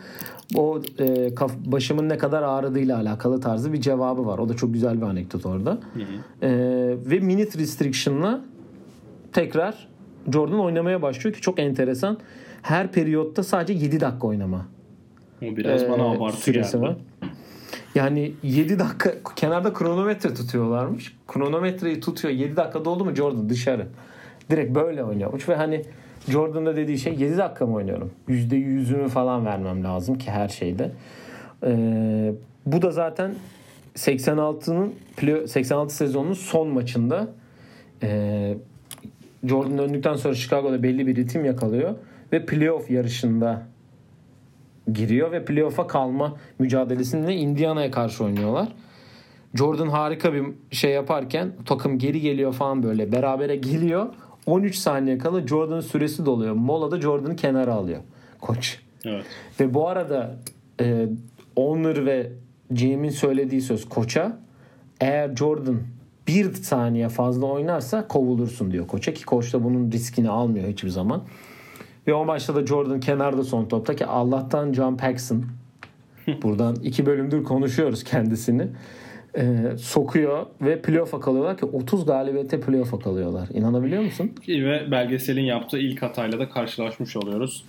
o 0.56 0.82
e, 1.00 1.36
kaf- 1.36 1.66
başımın 1.66 2.10
ne 2.10 2.18
kadar 2.18 2.44
ağrıdığıyla 2.44 2.98
alakalı 2.98 3.42
tarzı 3.42 3.74
bir 3.74 3.82
cevabı 3.82 4.26
var. 4.26 4.38
O 4.40 4.50
da 4.50 4.54
çok 4.56 4.74
güzel 4.74 4.98
bir 4.98 5.06
anekdot 5.06 5.46
orada. 5.46 5.78
E, 6.42 6.50
ve 7.06 7.20
minute 7.20 7.60
restriction'la 7.60 8.42
tekrar 9.34 9.88
Jordan 10.34 10.60
oynamaya 10.60 11.02
başlıyor 11.02 11.36
ki 11.36 11.42
çok 11.42 11.60
enteresan. 11.60 12.18
Her 12.62 12.92
periyotta 12.92 13.44
sadece 13.44 13.74
7 13.86 14.00
dakika 14.00 14.28
oynama. 14.28 14.66
O 15.42 15.58
biraz 15.58 15.84
Ee, 15.84 15.90
bana 15.90 16.04
abartı 16.04 16.38
süresi 16.38 16.72
geldi. 16.72 16.84
var. 16.84 16.96
Yani 17.96 18.34
7 18.44 18.80
dakika 18.80 19.14
kenarda 19.36 19.74
kronometre 19.74 20.34
tutuyorlarmış. 20.34 21.16
Kronometreyi 21.28 22.00
tutuyor. 22.00 22.34
7 22.34 22.56
dakika 22.56 22.86
doldu 22.86 23.06
mu 23.06 23.16
Jordan 23.16 23.50
dışarı. 23.50 23.88
Direkt 24.50 24.76
böyle 24.76 25.04
oynuyormuş 25.04 25.50
ve 25.50 25.56
hani 25.56 25.82
Jordan'da 26.30 26.76
dediği 26.76 26.98
şey 26.98 27.14
7 27.16 27.38
dakika 27.38 27.66
mı 27.66 27.74
oynuyorum? 27.74 28.12
%100'ünü 28.30 29.10
falan 29.10 29.46
vermem 29.46 29.84
lazım 29.84 30.18
ki 30.18 30.32
her 30.32 30.48
şeyde. 30.50 30.92
Ee, 31.64 32.34
bu 32.66 32.82
da 32.82 32.92
zaten 32.92 33.36
86'nın 33.96 34.94
play- 35.18 35.48
86 35.48 35.96
sezonunun 35.96 36.34
son 36.34 36.68
maçında 36.68 37.28
ee, 38.04 38.58
Jordan 39.44 39.78
döndükten 39.78 40.16
sonra 40.16 40.36
Chicago'da 40.36 40.84
belli 40.84 41.08
bir 41.08 41.16
ritim 41.16 41.46
yakalıyor 41.46 41.96
ve 42.34 42.46
playoff 42.46 42.92
yarışında 42.92 43.68
giriyor 44.94 45.32
ve 45.32 45.46
playoff'a 45.46 45.88
kalma 45.88 46.36
mücadelesinde 46.60 47.36
Indiana'ya 47.36 47.92
karşı 47.92 48.24
oynuyorlar. 48.24 48.68
Jordan 49.54 49.88
harika 49.88 50.34
bir 50.34 50.44
şey 50.72 50.92
yaparken 50.92 51.52
takım 51.66 51.98
geri 51.98 52.22
geliyor 52.22 52.54
falan 52.54 52.84
böyle 52.84 53.12
berabere 53.12 53.56
geliyor. 53.56 54.08
13 54.46 54.76
saniye 54.76 55.18
kala 55.18 55.48
Jordan'ın 55.48 55.82
süresi 55.82 56.26
doluyor. 56.26 56.54
Molada 56.54 57.02
Jordan'ı 57.02 57.36
kenara 57.36 57.74
alıyor 57.74 58.02
koç. 58.42 58.80
Evet. 59.06 59.26
Ve 59.60 59.74
bu 59.74 59.88
arada 59.88 60.36
e, 60.82 61.08
owner 61.56 62.06
ve 62.06 62.32
GM'in 62.72 63.10
söylediği 63.10 63.62
söz 63.62 63.90
koça 63.90 64.38
eğer 65.02 65.36
Jordan 65.36 65.80
bir 66.28 66.54
saniye 66.54 67.10
fazla 67.10 67.46
oynarsa 67.46 68.08
kovulursun 68.08 68.72
diyor 68.72 68.88
koça 68.88 69.14
ki 69.14 69.26
koç 69.26 69.54
da 69.54 69.64
bunun 69.64 69.92
riskini 69.92 70.30
almıyor 70.30 70.68
hiçbir 70.68 70.90
zaman. 70.90 71.24
Ve 72.08 72.14
o 72.14 72.26
maçta 72.26 72.56
da 72.56 72.66
Jordan 72.66 73.00
kenarda 73.00 73.44
son 73.44 73.66
topta 73.66 73.96
ki 73.96 74.06
Allah'tan 74.06 74.74
John 74.74 74.98
Paxson 74.98 75.46
buradan 76.44 76.76
iki 76.76 77.06
bölümdür 77.06 77.44
konuşuyoruz 77.44 78.04
kendisini. 78.04 78.68
Ee, 79.38 79.78
sokuyor 79.78 80.46
ve 80.62 80.82
playoff'a 80.82 81.20
kalıyorlar 81.20 81.58
ki 81.58 81.66
30 81.66 82.06
galibiyete 82.06 82.60
playoff'a 82.60 83.00
kalıyorlar. 83.00 83.50
İnanabiliyor 83.54 84.04
musun? 84.04 84.32
Ve 84.48 84.92
belgeselin 84.92 85.44
yaptığı 85.44 85.80
ilk 85.80 86.02
hatayla 86.02 86.40
da 86.40 86.50
karşılaşmış 86.50 87.16
oluyoruz. 87.16 87.66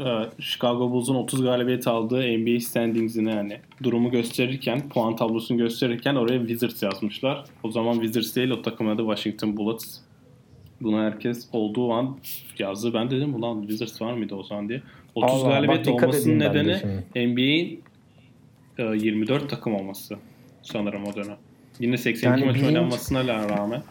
Ee, 0.00 0.04
Chicago 0.38 0.90
Bulls'un 0.90 1.14
30 1.14 1.42
galibiyet 1.42 1.86
aldığı 1.86 2.38
NBA 2.38 2.60
standings'ini 2.60 3.30
yani 3.30 3.56
durumu 3.82 4.10
gösterirken, 4.10 4.88
puan 4.88 5.16
tablosunu 5.16 5.58
gösterirken 5.58 6.14
oraya 6.14 6.38
Wizards 6.38 6.82
yazmışlar. 6.82 7.44
O 7.62 7.70
zaman 7.70 7.94
Wizards 7.94 8.36
değil 8.36 8.50
o 8.50 8.62
takım 8.62 8.88
adı 8.88 9.02
Washington 9.02 9.56
Bullets. 9.56 10.00
Bunu 10.80 10.98
herkes 11.02 11.48
olduğu 11.52 11.92
an 11.92 12.16
yazdı. 12.58 12.94
Ben 12.94 13.10
dedim 13.10 13.34
ulan 13.34 13.60
Wizards 13.60 14.02
var 14.02 14.12
mıydı 14.14 14.34
o 14.34 14.42
zaman 14.42 14.68
diye. 14.68 14.82
30 15.14 15.42
Allah, 15.42 15.48
galibiyet 15.50 15.86
bak 15.86 16.02
olmasının 16.04 16.38
nedeni 16.38 16.76
NBA'in 17.14 17.82
e, 18.78 18.82
24 18.82 19.50
takım 19.50 19.74
olması 19.74 20.16
sanırım 20.62 21.04
o 21.04 21.14
dönem. 21.14 21.36
Yine 21.80 21.96
82 21.96 22.26
Yani 22.26 22.44
maç 22.44 22.56
birinci- 22.56 22.66
oynanmasına 22.66 23.48
rağmen. 23.48 23.82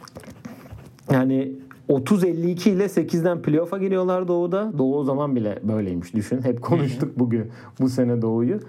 Yani 1.12 1.52
30-52 1.90 2.70
ile 2.70 2.84
8'den 2.86 3.42
playoff'a 3.42 3.78
giriyorlar 3.78 4.28
Doğu'da. 4.28 4.72
Doğu 4.78 4.98
o 4.98 5.04
zaman 5.04 5.36
bile 5.36 5.60
böyleymiş 5.64 6.14
düşün. 6.14 6.42
Hep 6.42 6.62
konuştuk 6.62 7.20
bugün 7.20 7.52
bu 7.80 7.90
sene 7.90 8.22
Doğu'yu. 8.22 8.60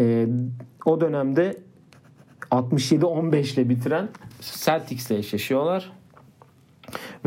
Ee, 0.00 0.26
o 0.84 1.00
dönemde 1.00 1.56
67-15 2.50 3.54
ile 3.54 3.68
bitiren 3.68 4.08
Celtics'le 4.64 5.10
eşleşiyorlar. 5.10 5.92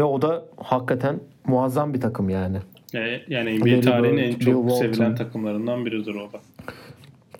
Ve 0.01 0.05
o 0.05 0.21
da 0.21 0.45
hakikaten 0.57 1.19
muazzam 1.47 1.93
bir 1.93 2.01
takım 2.01 2.29
yani. 2.29 2.57
E, 2.95 2.99
Yani 3.27 3.59
NBA 3.59 3.81
tarihinin 3.81 4.17
en 4.17 4.39
Bill 4.39 4.45
çok 4.45 4.69
Walton. 4.69 4.75
sevilen 4.93 5.15
takımlarından 5.15 5.85
biridir 5.85 6.15
o 6.15 6.33
da. 6.33 6.39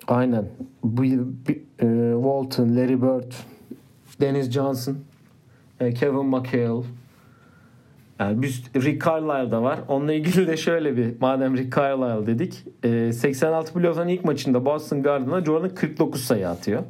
Aynen. 0.08 0.44
Bu, 0.84 1.02
bir- 1.02 1.56
e, 1.80 2.12
Walton, 2.14 2.76
Larry 2.76 3.02
Bird, 3.02 3.32
Dennis 4.20 4.50
Johnson, 4.50 4.96
e, 5.80 5.94
Kevin 5.94 6.26
McHale. 6.26 6.82
Yani 8.20 8.42
biz 8.42 8.62
Rick 8.76 9.04
Carlisle 9.06 9.50
da 9.50 9.62
var. 9.62 9.78
Onunla 9.88 10.12
ilgili 10.12 10.46
de 10.46 10.56
şöyle 10.56 10.96
bir 10.96 11.20
madem 11.20 11.56
Rick 11.56 11.76
Carlisle 11.76 12.26
dedik. 12.26 12.64
e, 12.84 13.12
86 13.12 13.72
playoff'un 13.72 14.08
ilk 14.08 14.24
maçında 14.24 14.64
Boston 14.64 15.02
Garden'a 15.02 15.44
Jordan 15.44 15.74
49 15.74 16.20
sayı 16.24 16.48
atıyor. 16.48 16.82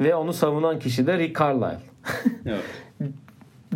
Ve 0.00 0.14
onu 0.14 0.32
savunan 0.32 0.78
kişi 0.78 1.06
de 1.06 1.18
Rick 1.18 1.38
Carlisle. 1.40 1.78
Evet. 2.46 2.60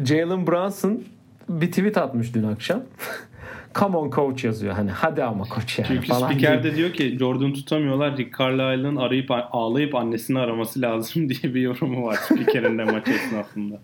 Jalen 0.05 0.47
Brunson 0.47 1.03
bir 1.49 1.71
tweet 1.71 1.97
atmış 1.97 2.35
dün 2.35 2.43
akşam. 2.43 2.83
Come 3.75 3.97
on 3.97 4.11
coach 4.11 4.45
yazıyor. 4.45 4.75
Hani 4.75 4.91
hadi 4.91 5.25
ama 5.25 5.45
koç 5.45 5.79
yani 5.79 5.89
Çünkü 5.89 6.07
falan 6.07 6.31
spiker 6.31 6.63
diye. 6.63 6.73
de 6.73 6.77
diyor 6.77 6.93
ki 6.93 7.17
Jordan 7.19 7.53
tutamıyorlar. 7.53 8.17
Rick 8.17 8.39
Carlisle'ın 8.39 8.97
arayıp 8.97 9.31
ağlayıp 9.31 9.95
annesini 9.95 10.39
araması 10.39 10.83
lazım 10.83 11.29
diye 11.29 11.55
bir 11.55 11.61
yorumu 11.61 12.07
var 12.07 12.15
spikerin 12.15 12.79
de 12.79 12.85
maç 12.85 13.09
esnasında. 13.09 13.79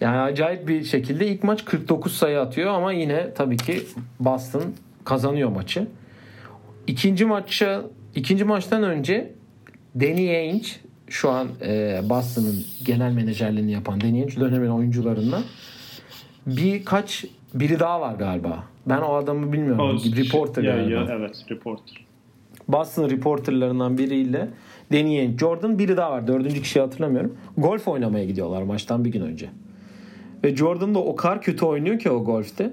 Yani 0.00 0.18
acayip 0.18 0.68
bir 0.68 0.84
şekilde 0.84 1.26
ilk 1.26 1.44
maç 1.44 1.64
49 1.64 2.12
sayı 2.12 2.40
atıyor 2.40 2.74
ama 2.74 2.92
yine 2.92 3.34
tabii 3.34 3.56
ki 3.56 3.82
Boston 4.20 4.74
kazanıyor 5.04 5.50
maçı. 5.50 5.86
İkinci 6.86 7.24
maça 7.24 7.82
ikinci 8.14 8.44
maçtan 8.44 8.82
önce 8.82 9.32
Danny 10.00 10.36
Ainge 10.36 10.68
şu 11.10 11.30
an 11.30 11.48
e, 11.62 12.00
Boston'ın 12.08 12.64
genel 12.84 13.12
menajerliğini 13.12 13.72
yapan 13.72 14.00
Ainge 14.00 14.40
dönemin 14.40 14.68
oyuncularından 14.68 15.42
birkaç 16.46 17.24
biri 17.54 17.80
daha 17.80 18.00
var 18.00 18.14
galiba. 18.14 18.64
Ben 18.86 18.98
o 18.98 19.14
adamı 19.14 19.52
bilmiyorum. 19.52 19.80
O- 19.80 20.16
reporter 20.16 20.62
ya, 20.62 20.76
galiba. 20.76 21.00
ya, 21.00 21.06
evet 21.10 21.44
reporter. 21.50 22.04
Boston 22.68 23.10
reporterlarından 23.10 23.98
biriyle 23.98 24.48
Danny 24.92 25.38
Jordan 25.38 25.78
biri 25.78 25.96
daha 25.96 26.10
var. 26.10 26.26
Dördüncü 26.26 26.62
kişiyi 26.62 26.80
hatırlamıyorum. 26.80 27.36
Golf 27.58 27.88
oynamaya 27.88 28.24
gidiyorlar 28.24 28.62
maçtan 28.62 29.04
bir 29.04 29.12
gün 29.12 29.20
önce. 29.20 29.48
Ve 30.44 30.56
Jordan 30.56 30.94
da 30.94 30.98
o 30.98 31.16
kadar 31.16 31.42
kötü 31.42 31.64
oynuyor 31.64 31.98
ki 31.98 32.10
o 32.10 32.24
golfte. 32.24 32.72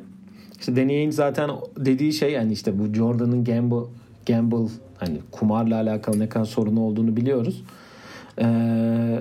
İşte 0.60 0.76
Danny 0.76 1.12
zaten 1.12 1.50
dediği 1.78 2.14
şey 2.14 2.32
yani 2.32 2.54
işte 2.54 2.80
bu 2.80 2.94
Jordan'ın 2.94 3.44
gamble, 3.44 3.90
gamble 4.28 4.70
hani 4.98 5.18
kumarla 5.32 5.76
alakalı 5.76 6.20
ne 6.20 6.30
kadar 6.30 6.46
sorunu 6.46 6.82
olduğunu 6.82 7.18
biliyoruz. 7.18 7.64
Ee, 8.42 9.20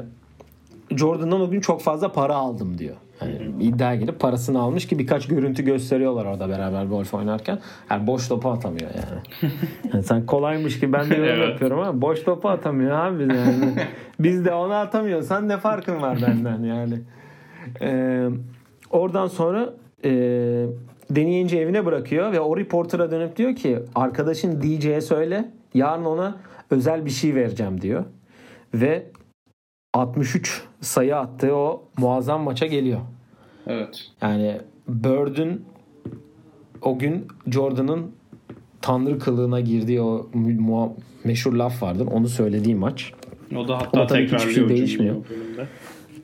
Jordan'dan 0.90 1.40
o 1.40 1.50
gün 1.50 1.60
çok 1.60 1.80
fazla 1.82 2.12
para 2.12 2.34
aldım 2.34 2.78
diyor. 2.78 2.96
Hani 3.18 3.38
iddiaya 3.60 3.96
girip 3.96 4.20
parasını 4.20 4.60
almış 4.60 4.86
ki 4.86 4.98
birkaç 4.98 5.28
görüntü 5.28 5.64
gösteriyorlar 5.64 6.24
orada 6.24 6.48
beraber 6.48 6.84
golf 6.84 7.14
oynarken. 7.14 7.58
Yani 7.90 8.06
boş 8.06 8.28
topu 8.28 8.50
atamıyor 8.50 8.90
yani. 8.90 9.52
Yani 9.92 10.04
sen 10.04 10.26
kolaymış 10.26 10.80
ki 10.80 10.92
ben 10.92 11.10
de 11.10 11.14
yorum 11.14 11.28
Evet. 11.38 11.48
yapıyorum 11.48 11.78
ama 11.78 12.00
boş 12.02 12.22
topu 12.22 12.48
atamıyor 12.48 12.90
abi 12.90 13.22
yani. 13.22 13.74
Biz 14.20 14.44
de 14.44 14.54
onu 14.54 14.74
atamıyorsan 14.74 15.48
ne 15.48 15.56
farkın 15.56 16.02
var 16.02 16.18
benden 16.22 16.62
yani. 16.62 17.00
Ee, 17.80 18.28
oradan 18.90 19.26
sonra 19.26 19.74
e, 20.04 20.10
deneyince 21.10 21.58
evine 21.58 21.86
bırakıyor 21.86 22.32
ve 22.32 22.40
o 22.40 22.56
reporter'a 22.56 23.10
dönüp 23.10 23.36
diyor 23.36 23.56
ki 23.56 23.78
arkadaşın 23.94 24.62
DJ'ye 24.62 25.00
söyle 25.00 25.48
yarın 25.74 26.04
ona 26.04 26.36
özel 26.70 27.04
bir 27.04 27.10
şey 27.10 27.34
vereceğim 27.34 27.80
diyor. 27.80 28.04
Ve 28.74 29.06
63 29.92 30.62
sayı 30.80 31.16
attığı 31.16 31.54
o 31.54 31.88
muazzam 31.98 32.42
maça 32.42 32.66
geliyor. 32.66 33.00
Evet. 33.66 34.06
Yani 34.22 34.60
Bird'ün 34.88 35.64
o 36.82 36.98
gün 36.98 37.26
Jordan'ın 37.46 38.10
tanrı 38.82 39.18
kılığına 39.18 39.60
girdiği 39.60 40.00
o 40.00 40.28
meşhur 41.24 41.52
laf 41.52 41.82
vardır. 41.82 42.08
Onu 42.12 42.28
söylediği 42.28 42.74
maç. 42.74 43.12
O 43.56 43.68
da 43.68 43.76
hatta 43.76 44.00
Ama 44.00 44.06
tabii 44.06 44.24
hiçbir 44.24 44.52
şey 44.52 44.68
değişmiyor. 44.68 45.16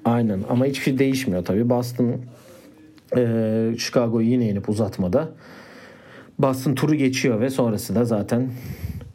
Aynen 0.05 0.41
ama 0.49 0.65
hiçbir 0.65 0.85
şey 0.85 0.99
değişmiyor 0.99 1.45
tabii. 1.45 1.71
Boston 1.71 2.17
e, 3.17 3.75
Chicago'yu 3.79 4.27
yine 4.29 4.45
yenip 4.45 4.69
uzatmada. 4.69 5.29
Boston 6.39 6.75
turu 6.75 6.95
geçiyor 6.95 7.41
ve 7.41 7.51
sonrası 7.51 7.95
da 7.95 8.05
zaten 8.05 8.51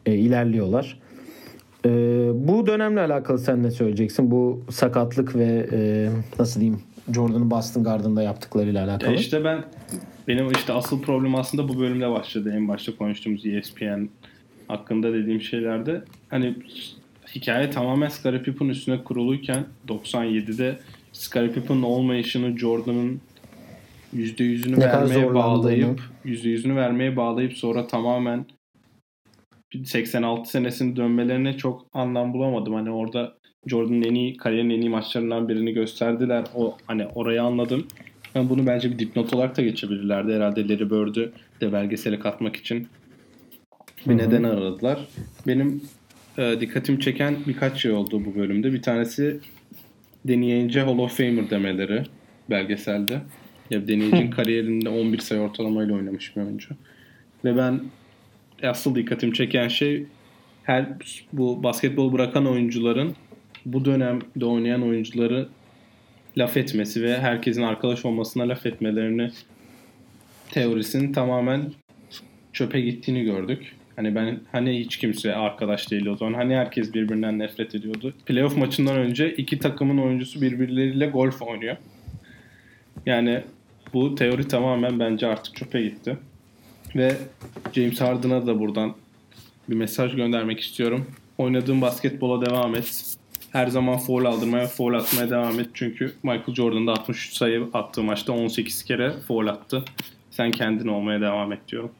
e, 0.06 0.14
ilerliyorlar. 0.14 1.00
E, 1.86 1.90
bu 2.34 2.66
dönemle 2.66 3.00
alakalı 3.00 3.38
sen 3.38 3.62
ne 3.62 3.70
söyleyeceksin? 3.70 4.30
Bu 4.30 4.64
sakatlık 4.70 5.36
ve 5.36 5.68
e, 5.72 6.08
nasıl 6.38 6.60
diyeyim 6.60 6.80
Jordan'ın 7.14 7.50
Boston 7.50 7.84
Garden'da 7.84 8.22
yaptıklarıyla 8.22 8.84
alakalı. 8.84 9.10
Ya 9.10 9.16
işte 9.16 9.44
ben 9.44 9.64
benim 10.28 10.50
işte 10.50 10.72
asıl 10.72 11.02
problem 11.02 11.34
aslında 11.34 11.68
bu 11.68 11.80
bölümde 11.80 12.10
başladı. 12.10 12.52
En 12.56 12.68
başta 12.68 12.96
konuştuğumuz 12.96 13.46
E 13.46 13.56
ESPN 13.56 14.08
hakkında 14.68 15.12
dediğim 15.12 15.40
şeylerde. 15.40 16.02
Hani 16.28 16.56
hikaye 17.34 17.70
tamamen 17.70 18.08
Scottie 18.08 18.42
Pippen 18.42 18.68
üstüne 18.68 19.04
kuruluyken 19.04 19.64
97'de 19.88 20.78
Scottie 21.12 21.52
Pippen'ın 21.52 21.82
olmayışını 21.82 22.58
Jordan'ın 22.58 23.20
%100'ünü 24.14 24.80
Ne 24.80 24.84
kadar 24.84 25.10
vermeye 25.10 25.34
bağlayıp 25.34 26.00
%100'ünü 26.24 26.76
vermeye 26.76 27.16
bağlayıp 27.16 27.52
sonra 27.52 27.86
tamamen 27.86 28.44
86 29.84 30.50
senesini 30.50 30.96
dönmelerine 30.96 31.56
çok 31.56 31.86
anlam 31.92 32.32
bulamadım. 32.32 32.74
Hani 32.74 32.90
orada 32.90 33.34
Jordan'ın 33.66 34.02
en 34.02 34.14
iyi 34.14 34.36
kariyerin 34.36 34.70
en 34.70 34.80
iyi 34.80 34.90
maçlarından 34.90 35.48
birini 35.48 35.72
gösterdiler. 35.72 36.44
O 36.54 36.76
hani 36.86 37.06
orayı 37.06 37.42
anladım. 37.42 37.86
Yani 38.34 38.48
bunu 38.48 38.66
bence 38.66 38.90
bir 38.90 38.98
dipnot 38.98 39.34
olarak 39.34 39.56
da 39.56 39.62
geçebilirlerdi. 39.62 40.32
Herhalde 40.32 40.68
Larry 40.68 40.90
Bird'ü 40.90 41.32
de 41.60 41.72
belgesele 41.72 42.18
katmak 42.18 42.56
için 42.56 42.88
bir 44.06 44.16
neden 44.16 44.42
aradılar. 44.42 44.98
Benim 45.46 45.82
e, 46.38 46.56
dikkatimi 46.60 47.00
çeken 47.00 47.36
birkaç 47.46 47.82
şey 47.82 47.92
oldu 47.92 48.22
bu 48.24 48.34
bölümde. 48.34 48.72
Bir 48.72 48.82
tanesi 48.82 49.40
deneyince 50.24 50.80
Hall 50.80 50.98
of 50.98 51.16
Famer 51.16 51.50
demeleri 51.50 52.02
belgeselde. 52.50 53.20
Ya 53.70 53.88
deneyicinin 53.88 54.30
kariyerinde 54.36 54.88
11 54.88 55.18
sayı 55.18 55.40
ortalamayla 55.40 55.94
oynamış 55.94 56.36
bir 56.36 56.42
oyuncu. 56.42 56.74
Ve 57.44 57.56
ben 57.56 57.80
asıl 58.62 58.94
dikkatimi 58.94 59.34
çeken 59.34 59.68
şey 59.68 60.06
her 60.62 60.86
bu 61.32 61.62
basketbol 61.62 62.12
bırakan 62.12 62.46
oyuncuların 62.46 63.14
bu 63.66 63.84
dönemde 63.84 64.44
oynayan 64.44 64.82
oyuncuları 64.82 65.48
laf 66.38 66.56
etmesi 66.56 67.02
ve 67.02 67.18
herkesin 67.18 67.62
arkadaş 67.62 68.04
olmasına 68.04 68.48
laf 68.48 68.66
etmelerini 68.66 69.30
teorisinin 70.50 71.12
tamamen 71.12 71.72
çöpe 72.52 72.80
gittiğini 72.80 73.24
gördük. 73.24 73.76
Hani 73.96 74.14
ben 74.14 74.40
hani 74.52 74.78
hiç 74.78 74.96
kimse 74.96 75.34
arkadaş 75.34 75.90
değil 75.90 76.06
o 76.06 76.16
zaman. 76.16 76.34
Hani 76.34 76.56
herkes 76.56 76.94
birbirinden 76.94 77.38
nefret 77.38 77.74
ediyordu. 77.74 78.14
Playoff 78.26 78.56
maçından 78.56 78.96
önce 78.96 79.34
iki 79.34 79.58
takımın 79.58 79.98
oyuncusu 79.98 80.40
birbirleriyle 80.40 81.06
golf 81.06 81.42
oynuyor. 81.42 81.76
Yani 83.06 83.42
bu 83.92 84.14
teori 84.14 84.48
tamamen 84.48 85.00
bence 85.00 85.26
artık 85.26 85.56
çöpe 85.56 85.82
gitti. 85.82 86.16
Ve 86.96 87.16
James 87.72 88.00
Harden'a 88.00 88.46
da 88.46 88.60
buradan 88.60 88.94
bir 89.68 89.76
mesaj 89.76 90.16
göndermek 90.16 90.60
istiyorum. 90.60 91.06
oynadığın 91.38 91.80
basketbola 91.82 92.46
devam 92.46 92.74
et. 92.74 93.16
Her 93.52 93.66
zaman 93.66 93.98
foul 93.98 94.24
aldırmaya, 94.24 94.66
foul 94.66 94.94
atmaya 94.94 95.30
devam 95.30 95.60
et. 95.60 95.70
Çünkü 95.74 96.12
Michael 96.22 96.54
Jordan 96.54 96.86
da 96.86 96.92
63 96.92 97.32
sayı 97.32 97.68
attığı 97.74 98.02
maçta 98.02 98.32
18 98.32 98.82
kere 98.84 99.12
foul 99.28 99.46
attı. 99.46 99.84
Sen 100.30 100.50
kendin 100.50 100.88
olmaya 100.88 101.20
devam 101.20 101.52
et 101.52 101.58
diyorum. 101.68 101.90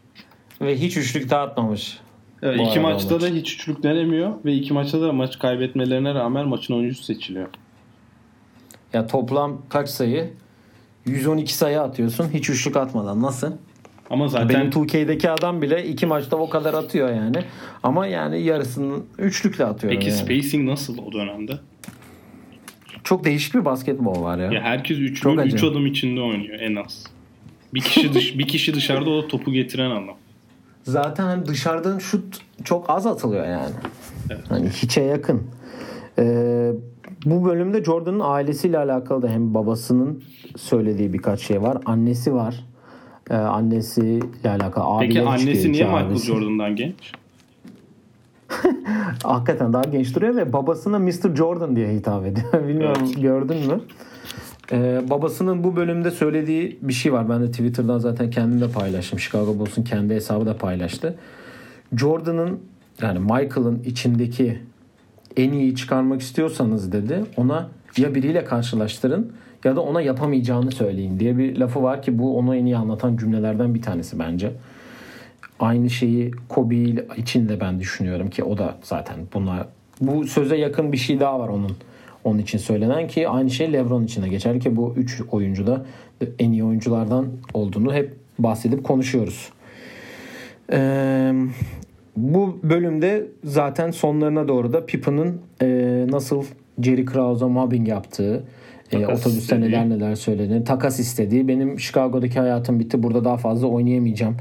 Ve 0.61 0.81
hiç 0.81 0.97
üçlük 0.97 1.31
dağıtmamış. 1.31 1.99
Evet, 2.43 2.61
iki 2.61 2.81
maçta 2.81 3.15
maç. 3.15 3.23
da 3.23 3.27
hiç 3.29 3.55
üçlük 3.55 3.83
denemiyor 3.83 4.45
ve 4.45 4.53
iki 4.53 4.73
maçta 4.73 5.01
da 5.01 5.13
maç 5.13 5.39
kaybetmelerine 5.39 6.15
rağmen 6.15 6.49
maçın 6.49 6.75
oyuncusu 6.75 7.05
seçiliyor. 7.05 7.49
Ya 8.93 9.07
toplam 9.07 9.63
kaç 9.69 9.89
sayı? 9.89 10.33
112 11.07 11.55
sayı 11.55 11.81
atıyorsun 11.81 12.29
hiç 12.35 12.51
üçlük 12.51 12.77
atmadan. 12.77 13.23
Nasıl? 13.23 13.53
Ama 14.11 14.29
zaten 14.29 14.49
Benim 14.49 14.71
2K'deki 14.71 15.31
adam 15.31 15.63
bile 15.63 15.87
iki 15.87 16.07
maçta 16.07 16.37
o 16.37 16.49
kadar 16.49 16.75
atıyor 16.75 17.09
yani. 17.09 17.37
Ama 17.83 18.07
yani 18.07 18.43
yarısını 18.43 18.97
üçlükle 19.19 19.65
atıyor. 19.65 19.93
peki 19.93 20.09
yani. 20.09 20.19
spacing 20.19 20.69
nasıl 20.69 20.99
o 20.99 21.13
dönemde? 21.13 21.53
Çok 23.05 23.25
değişik 23.25 23.55
bir 23.55 23.65
basketbol 23.65 24.23
var 24.23 24.39
ya. 24.39 24.53
Ya 24.53 24.63
herkes 24.63 24.99
Çok 24.99 25.09
üçünün 25.09 25.39
üç 25.39 25.55
acayip. 25.55 25.65
adım 25.65 25.87
içinde 25.87 26.21
oynuyor 26.21 26.61
en 26.61 26.77
az. 26.77 27.05
Bir 27.75 27.81
kişi 27.81 28.15
dış, 28.15 28.39
bir 28.39 28.49
kişi 28.49 28.75
dışarıda 28.75 29.11
o 29.11 29.23
da 29.23 29.29
topu 29.29 29.53
getiren 29.53 29.91
adam. 29.91 30.17
Zaten 30.83 31.25
hani 31.25 31.47
dışarıdan 31.47 31.99
şut 31.99 32.39
çok 32.65 32.91
az 32.91 33.07
atılıyor 33.07 33.47
yani. 33.47 33.75
Evet. 34.31 34.45
Hani 34.49 34.69
hiçe 34.69 35.01
yakın. 35.03 35.43
Ee, 36.19 36.73
bu 37.25 37.45
bölümde 37.45 37.85
Jordan'ın 37.85 38.21
ailesiyle 38.23 38.79
alakalı 38.79 39.23
da 39.23 39.29
hem 39.29 39.55
babasının 39.55 40.25
söylediği 40.57 41.13
birkaç 41.13 41.41
şey 41.41 41.63
var. 41.63 41.79
Annesi 41.87 42.35
var. 42.35 42.65
Ee, 43.31 43.35
annesiyle 43.35 44.51
alakalı. 44.51 45.01
Peki 45.01 45.23
annesi 45.23 45.73
niye 45.73 45.85
Michael 45.85 46.07
abisi. 46.07 46.27
Jordan'dan 46.27 46.77
genç? 46.77 47.13
Hakikaten 49.23 49.73
daha 49.73 49.83
genç 49.83 50.15
duruyor 50.15 50.37
ve 50.37 50.53
babasına 50.53 50.99
Mr. 50.99 51.37
Jordan 51.37 51.77
diye 51.77 51.95
hitap 51.95 52.27
ediyor. 52.27 52.53
Bilmiyorum 52.69 53.03
Evet. 53.07 53.23
gördün 53.23 53.67
mü? 53.67 53.81
Ee, 54.73 55.01
babasının 55.11 55.65
bu 55.65 55.77
bölümde 55.77 56.11
söylediği 56.11 56.79
bir 56.83 56.93
şey 56.93 57.13
var. 57.13 57.29
Ben 57.29 57.43
de 57.43 57.51
Twitter'dan 57.51 57.99
zaten 57.99 58.31
kendim 58.31 58.61
de 58.61 58.71
paylaştım. 58.71 59.19
Chicago 59.19 59.59
Bulls'un 59.59 59.83
kendi 59.83 60.15
hesabı 60.15 60.47
da 60.47 60.57
paylaştı. 60.57 61.19
Jordan'ın 61.97 62.61
yani 63.03 63.19
Michael'ın 63.19 63.83
içindeki 63.85 64.59
en 65.37 65.53
iyi 65.53 65.75
çıkarmak 65.77 66.21
istiyorsanız 66.21 66.93
dedi 66.93 67.25
ona 67.37 67.69
ya 67.97 68.15
biriyle 68.15 68.45
karşılaştırın 68.45 69.33
ya 69.67 69.77
da 69.77 69.81
ona 69.81 70.01
yapamayacağını 70.01 70.73
söyleyin 70.73 71.21
diye 71.21 71.39
bir 71.39 71.57
lafı 71.57 71.83
var 71.83 72.03
ki 72.03 72.19
bu 72.19 72.39
onu 72.39 72.57
en 72.57 72.65
iyi 72.65 72.77
anlatan 72.77 73.17
cümlelerden 73.17 73.75
bir 73.75 73.83
tanesi 73.83 74.19
bence. 74.19 74.53
Aynı 75.61 75.91
şeyi 75.91 76.31
Kobe 76.49 76.77
için 77.17 77.49
de 77.49 77.61
ben 77.61 77.81
düşünüyorum 77.81 78.31
ki 78.31 78.45
o 78.45 78.59
da 78.59 78.77
zaten 78.83 79.17
buna 79.35 79.67
bu 80.01 80.25
söze 80.25 80.57
yakın 80.57 80.93
bir 80.93 80.97
şey 80.97 81.21
daha 81.21 81.41
var 81.41 81.49
onun 81.49 81.73
onun 82.25 82.39
için 82.39 82.59
söylenen 82.59 83.09
ki 83.09 83.29
aynı 83.29 83.51
şey 83.51 83.73
LeBron 83.73 84.05
için 84.05 84.23
de 84.23 84.29
geçerli 84.29 84.61
ki 84.61 84.77
bu 84.77 84.95
üç 84.97 85.23
oyuncu 85.31 85.67
da 85.67 85.87
en 86.39 86.53
iyi 86.53 86.65
oyunculardan 86.65 87.27
olduğunu 87.55 87.95
hep 87.95 88.15
bahsedip 88.39 88.85
konuşuyoruz. 88.85 89.49
Ee, 90.73 91.33
bu 92.17 92.59
bölümde 92.63 93.27
zaten 93.45 93.91
sonlarına 93.91 94.49
doğru 94.49 94.73
da 94.73 94.87
Pippen'ın 94.87 95.41
e, 95.63 95.67
nasıl 96.11 96.45
Jerry 96.83 97.05
Krause'a 97.05 97.49
mobbing 97.49 97.89
yaptığı, 97.89 98.45
e, 98.93 99.07
otobüste 99.07 99.29
istediği. 99.31 99.69
neler 99.69 99.91
neler 99.91 100.15
söylediğini, 100.15 100.65
takas 100.65 101.01
istediği, 101.01 101.49
benim 101.49 101.81
Chicago'daki 101.81 102.41
hayatım 102.41 102.81
bitti 102.81 103.03
burada 103.03 103.25
daha 103.25 103.37
fazla 103.37 103.67
oynayamayacağım 103.67 104.37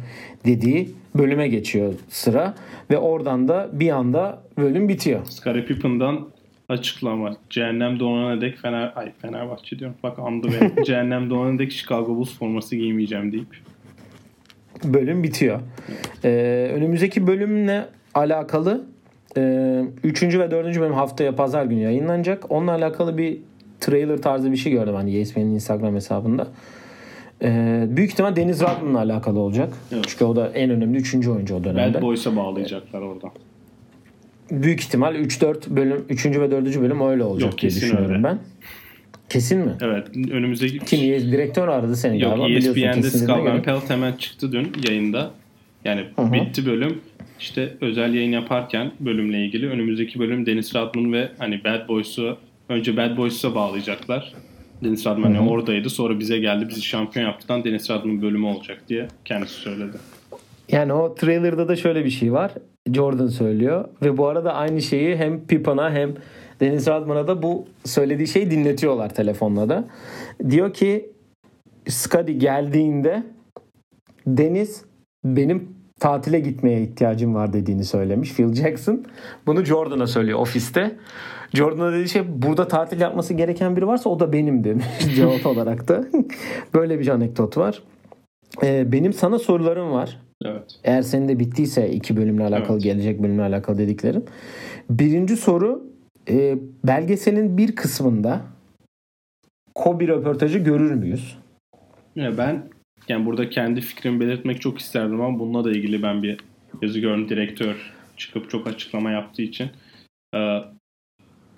dediği 0.46 0.90
bölüme 1.16 1.48
geçiyor 1.48 1.94
sıra. 2.10 2.56
Ve 2.92 2.98
oradan 2.98 3.48
da 3.48 3.70
bir 3.74 3.90
anda 3.90 4.42
bölüm 4.58 4.90
bitiyor. 4.90 5.26
Scottie 5.26 5.66
Pippen'dan 5.66 6.28
açıklama. 6.70 7.36
Cehennem 7.50 8.00
doğana 8.00 8.42
dek 8.42 8.58
Fener... 8.58 8.94
Ay 8.96 9.12
Fenerbahçe 9.22 9.80
diyorum. 9.80 9.98
Bak 10.04 10.20
andı 10.20 10.48
beni. 10.62 10.86
Cehennem 10.86 11.30
doğana 11.30 11.60
dek 11.60 11.72
Chicago 11.72 12.16
Bulls 12.16 12.38
forması 12.38 12.76
giymeyeceğim 12.76 13.32
deyip. 13.32 13.48
bölüm 14.84 15.24
bitiyor. 15.24 15.60
Ee, 16.24 16.72
önümüzdeki 16.76 17.28
bölümle 17.28 17.86
alakalı 18.14 18.86
e, 19.38 19.82
3. 20.04 20.24
ve 20.24 20.52
4. 20.52 20.80
bölüm 20.80 20.94
haftaya 20.94 21.36
pazar 21.36 21.66
günü 21.66 21.82
yayınlanacak. 21.82 22.52
Onunla 22.52 22.72
alakalı 22.72 23.18
bir 23.18 23.38
trailer 23.80 24.18
tarzı 24.18 24.52
bir 24.52 24.58
şey 24.58 24.72
gördüm 24.72 24.96
hani 24.96 25.18
ESPN'in 25.18 25.54
Instagram 25.54 25.96
hesabında. 25.96 26.48
Ee, 27.42 27.86
büyük 27.90 28.12
ihtimal 28.12 28.36
Deniz 28.36 28.62
Rodman'la 28.62 29.00
alakalı 29.00 29.40
olacak. 29.40 29.74
Evet. 29.92 30.06
Çünkü 30.08 30.26
o 30.26 30.36
da 30.36 30.50
en 30.50 30.70
önemli 30.70 30.98
3. 30.98 31.28
oyuncu 31.28 31.56
o 31.56 31.64
dönemde. 31.64 31.98
Bad 31.98 32.02
Boys'a 32.02 32.36
bağlayacaklar 32.36 33.02
oradan. 33.02 33.32
Büyük 34.52 34.80
ihtimal 34.80 35.16
3-4 35.16 35.76
bölüm 35.76 36.06
3. 36.10 36.26
ve 36.26 36.52
4. 36.52 36.82
bölüm 36.82 37.02
öyle 37.02 37.24
olacak 37.24 37.52
Yok, 37.52 37.62
diye 37.62 37.72
düşünüyorum 37.72 38.12
öyle. 38.12 38.24
ben. 38.24 38.40
Kesin 39.30 39.60
mi? 39.60 39.72
Evet 39.82 40.08
önümüzdeki... 40.32 40.80
Kim? 40.80 41.00
Direktör 41.32 41.68
aradı 41.68 41.96
seni 41.96 42.22
Yok 42.22 42.32
galiba. 42.32 42.48
Biliyorsun 42.48 42.70
ESPN'de 42.70 43.02
kesinliğine 43.02 43.34
Scott 43.34 43.44
göre. 43.44 43.54
Van 43.54 43.64
Pelt 43.64 43.90
hemen 43.90 44.14
çıktı 44.14 44.52
dün 44.52 44.72
yayında. 44.88 45.32
Yani 45.86 46.06
hı. 46.16 46.34
bitti 46.34 46.66
bölüm. 46.66 47.02
İşte 47.40 47.74
özel 47.82 48.14
yayın 48.14 48.32
yaparken 48.32 48.92
bölümle 49.00 49.46
ilgili 49.46 49.70
önümüzdeki 49.70 50.20
bölüm 50.20 50.46
Dennis 50.46 50.76
Rodman 50.76 51.14
ve 51.14 51.30
hani 51.38 51.64
Bad 51.64 51.88
Boys'u 51.88 52.38
önce 52.70 52.98
Bad 52.98 53.18
Boys'a 53.18 53.56
bağlayacaklar. 53.56 54.34
Dennis 54.84 55.08
Rodman 55.08 55.36
Hı 55.36 55.40
hı. 55.40 55.50
oradaydı. 55.50 55.90
Sonra 55.90 56.20
bize 56.20 56.38
geldi. 56.38 56.70
Bizi 56.70 56.82
şampiyon 56.82 57.26
yaptıktan 57.26 57.64
Dennis 57.64 57.90
Rodman 57.90 58.22
bölümü 58.22 58.46
olacak 58.46 58.82
diye 58.90 59.08
kendisi 59.26 59.54
söyledi. 59.54 59.98
Yani 60.70 60.94
o 60.94 61.16
trailer'da 61.16 61.68
da 61.68 61.76
şöyle 61.76 62.06
bir 62.06 62.10
şey 62.10 62.34
var. 62.34 62.52
Jordan 62.94 63.28
söylüyor 63.28 63.86
ve 64.02 64.18
bu 64.18 64.28
arada 64.28 64.54
aynı 64.54 64.82
şeyi 64.82 65.16
hem 65.16 65.48
Pippen'a 65.48 65.92
hem 65.92 66.14
Dennis 66.60 66.88
Rodman'a 66.88 67.28
da 67.28 67.44
bu 67.44 67.66
söylediği 67.86 68.28
şeyi 68.28 68.52
dinletiyorlar 68.52 69.16
telefonla 69.16 69.70
da. 69.70 69.88
Diyor 70.50 70.74
ki 70.74 71.10
Scotty 71.88 72.32
geldiğinde 72.32 73.24
Deniz 74.28 74.86
benim 75.24 75.76
tatile 76.00 76.40
gitmeye 76.40 76.82
ihtiyacım 76.82 77.36
var 77.36 77.54
dediğini 77.54 77.84
söylemiş 77.84 78.34
Phil 78.34 78.54
Jackson. 78.54 79.06
Bunu 79.46 79.66
Jordan'a 79.66 80.08
söylüyor 80.08 80.40
ofiste. 80.40 80.96
Jordan'a 81.54 81.94
dediği 81.94 82.10
şey 82.10 82.24
burada 82.42 82.68
tatil 82.68 83.02
yapması 83.02 83.34
gereken 83.34 83.76
biri 83.76 83.88
varsa 83.88 84.10
o 84.10 84.20
da 84.20 84.34
benim 84.34 84.64
demiş 84.64 84.86
cevap 85.16 85.46
olarak 85.46 85.88
da. 85.88 86.06
Böyle 86.74 87.00
bir 87.00 87.08
anekdot 87.08 87.58
var. 87.58 87.84
Ee, 88.64 88.92
benim 88.92 89.14
sana 89.14 89.40
sorularım 89.40 89.92
var. 89.92 90.20
Evet. 90.46 90.64
Eğer 90.84 91.02
senin 91.02 91.28
de 91.28 91.40
bittiyse 91.40 91.90
iki 91.90 92.18
bölümle 92.18 92.44
alakalı 92.44 92.74
Evet. 92.74 92.84
gelecek 92.84 93.24
bölümle 93.24 93.42
alakalı 93.42 93.78
dediklerim. 93.78 94.24
Birinci 94.90 95.38
soru 95.38 95.84
e, 96.30 96.58
belgeselin 96.84 97.58
bir 97.58 97.76
kısmında 97.76 98.42
Kobe 99.76 100.08
röportajı 100.08 100.60
görür 100.60 100.92
müyüz? 100.92 101.38
Ya 102.16 102.38
ben 102.38 102.64
yani 103.08 103.26
burada 103.26 103.50
kendi 103.50 103.82
fikrimi 103.82 104.20
belirtmek 104.20 104.62
çok 104.62 104.80
isterdim 104.80 105.22
ama 105.22 105.40
bununla 105.40 105.64
da 105.64 105.72
ilgili 105.72 106.04
ben 106.04 106.24
bir 106.24 106.38
yazı 106.82 107.00
gördüm. 107.00 107.30
Direktör 107.30 107.94
çıkıp 108.18 108.50
çok 108.50 108.68
açıklama 108.68 109.12
yaptığı 109.12 109.42
için. 109.42 109.70
Ee, 110.36 110.60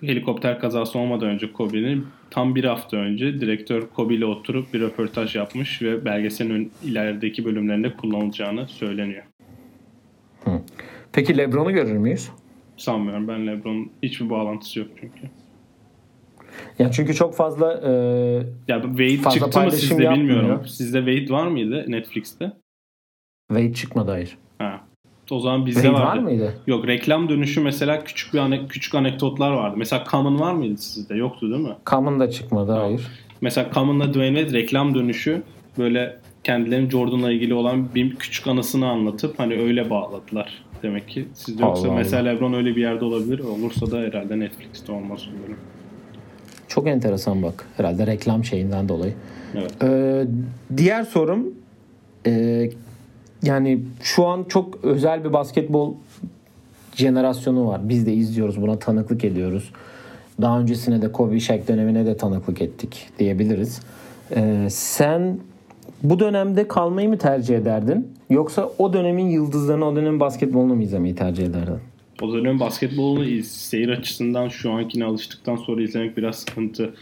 helikopter 0.00 0.60
kazası 0.60 0.98
olmadan 0.98 1.28
önce 1.28 1.52
Kobe'nin 1.52 2.06
tam 2.30 2.54
bir 2.54 2.64
hafta 2.64 2.96
önce 2.96 3.40
direktör 3.40 3.82
Kobe 3.94 4.14
ile 4.14 4.24
oturup 4.26 4.74
bir 4.74 4.80
röportaj 4.80 5.36
yapmış 5.36 5.82
ve 5.82 6.04
belgeselin 6.04 6.72
ilerideki 6.84 7.44
bölümlerinde 7.44 7.92
kullanılacağını 7.96 8.68
söyleniyor. 8.68 9.22
Peki 11.12 11.38
LeBron'u 11.38 11.72
görür 11.72 11.92
müyüz? 11.96 12.28
Sanmıyorum 12.76 13.28
ben 13.28 13.46
LeBron'un 13.46 13.90
hiçbir 14.02 14.30
bağlantısı 14.30 14.78
yok 14.78 14.88
çünkü. 15.00 15.20
Ya 16.78 16.90
çünkü 16.92 17.14
çok 17.14 17.34
fazla 17.34 17.72
e, 17.72 17.90
Ya 18.68 18.82
Wade 18.82 19.16
Fazla 19.16 19.40
çıktı 19.40 19.60
mı 19.60 19.72
sizde 19.72 20.02
yapmıyor. 20.04 20.28
bilmiyorum. 20.38 20.66
Sizde 20.66 20.98
Wade 20.98 21.32
var 21.32 21.46
mıydı 21.46 21.84
Netflix'te? 21.88 22.52
Wade 23.48 23.72
çıkmadı 23.74 24.10
hayır. 24.10 24.38
O 25.30 25.40
zaman 25.40 25.66
bizde 25.66 25.80
Wade 25.82 25.94
vardı. 26.02 26.06
var 26.18 26.22
mıydı? 26.22 26.54
Yok 26.66 26.86
reklam 26.86 27.28
dönüşü 27.28 27.60
mesela 27.60 28.04
küçük 28.04 28.34
bir 28.34 28.38
ane- 28.38 28.68
küçük 28.68 28.94
anekdotlar 28.94 29.50
vardı. 29.52 29.74
Mesela 29.78 30.04
Common 30.10 30.40
var 30.40 30.52
mıydı 30.52 30.76
sizde? 30.78 31.14
Yoktu 31.14 31.50
değil 31.50 31.62
mi? 31.62 31.74
Kam'ın 31.84 32.20
da 32.20 32.30
çıkmadı 32.30 32.72
hayır. 32.72 33.00
Mesela 33.40 33.70
Common'la 33.74 34.08
Dwayne 34.08 34.38
Wade 34.38 34.58
reklam 34.58 34.94
dönüşü 34.94 35.42
böyle 35.78 36.16
kendilerinin 36.44 36.90
Jordan'la 36.90 37.32
ilgili 37.32 37.54
olan 37.54 37.94
bir 37.94 38.16
küçük 38.16 38.46
anısını 38.46 38.88
anlatıp 38.88 39.38
hani 39.38 39.54
öyle 39.54 39.90
bağladılar. 39.90 40.64
Demek 40.82 41.08
ki 41.08 41.28
sizde 41.34 41.62
yoksa 41.62 41.88
Allah 41.88 41.94
mesela 41.96 42.22
LeBron 42.30 42.52
öyle 42.52 42.76
bir 42.76 42.80
yerde 42.80 43.04
olabilir. 43.04 43.38
Olursa 43.38 43.90
da 43.90 43.98
herhalde 43.98 44.38
Netflix'te 44.40 44.92
olmaz 44.92 45.28
umarım. 45.38 45.56
Çok 46.68 46.86
enteresan 46.86 47.42
bak. 47.42 47.66
Herhalde 47.76 48.06
reklam 48.06 48.44
şeyinden 48.44 48.88
dolayı. 48.88 49.12
Evet. 49.54 49.82
Ee, 49.82 50.26
diğer 50.76 51.02
sorum 51.02 51.46
e, 52.26 52.64
yani 53.42 53.80
şu 54.02 54.26
an 54.26 54.44
çok 54.48 54.84
özel 54.84 55.24
bir 55.24 55.32
basketbol 55.32 55.94
jenerasyonu 56.96 57.66
var. 57.66 57.88
Biz 57.88 58.06
de 58.06 58.12
izliyoruz 58.12 58.62
buna 58.62 58.78
tanıklık 58.78 59.24
ediyoruz. 59.24 59.70
Daha 60.40 60.60
öncesine 60.60 61.02
de 61.02 61.12
Kobe 61.12 61.40
Shaq 61.40 61.60
dönemine 61.68 62.06
de 62.06 62.16
tanıklık 62.16 62.62
ettik 62.62 63.06
diyebiliriz. 63.18 63.80
Ee, 64.36 64.66
sen 64.70 65.38
bu 66.02 66.18
dönemde 66.20 66.68
kalmayı 66.68 67.08
mı 67.08 67.18
tercih 67.18 67.56
ederdin? 67.56 68.08
Yoksa 68.30 68.70
o 68.78 68.92
dönemin 68.92 69.28
yıldızlarını, 69.28 69.84
o 69.86 69.96
dönemin 69.96 70.20
basketbolunu 70.20 70.74
mu 70.74 70.82
izlemeyi 70.82 71.14
tercih 71.14 71.46
ederdin? 71.46 71.78
o 72.22 72.32
dönem 72.32 72.60
basketbolu 72.60 73.24
iz- 73.24 73.50
seyir 73.50 73.88
açısından 73.88 74.48
şu 74.48 74.72
ankine 74.72 75.04
alıştıktan 75.04 75.56
sonra 75.56 75.82
izlemek 75.82 76.16
biraz 76.16 76.36
sıkıntı. 76.36 76.94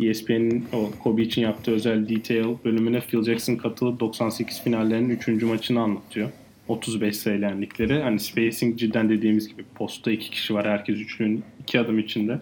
ESPN'in 0.00 0.64
o 0.72 0.90
Kobe 1.02 1.22
için 1.22 1.42
yaptığı 1.42 1.72
özel 1.72 2.08
detail 2.08 2.56
bölümüne 2.64 3.00
Phil 3.00 3.22
Jackson 3.22 3.56
katılıp 3.56 4.00
98 4.00 4.62
finallerinin 4.62 5.10
3. 5.10 5.42
maçını 5.42 5.80
anlatıyor. 5.80 6.30
35 6.68 7.16
sayılenlikleri. 7.16 8.02
Hani 8.02 8.20
spacing 8.20 8.78
cidden 8.78 9.08
dediğimiz 9.08 9.48
gibi 9.48 9.62
posta 9.74 10.10
iki 10.10 10.30
kişi 10.30 10.54
var. 10.54 10.66
Herkes 10.68 10.96
üçlüğün 10.98 11.42
iki 11.62 11.80
adım 11.80 11.98
içinde. 11.98 12.40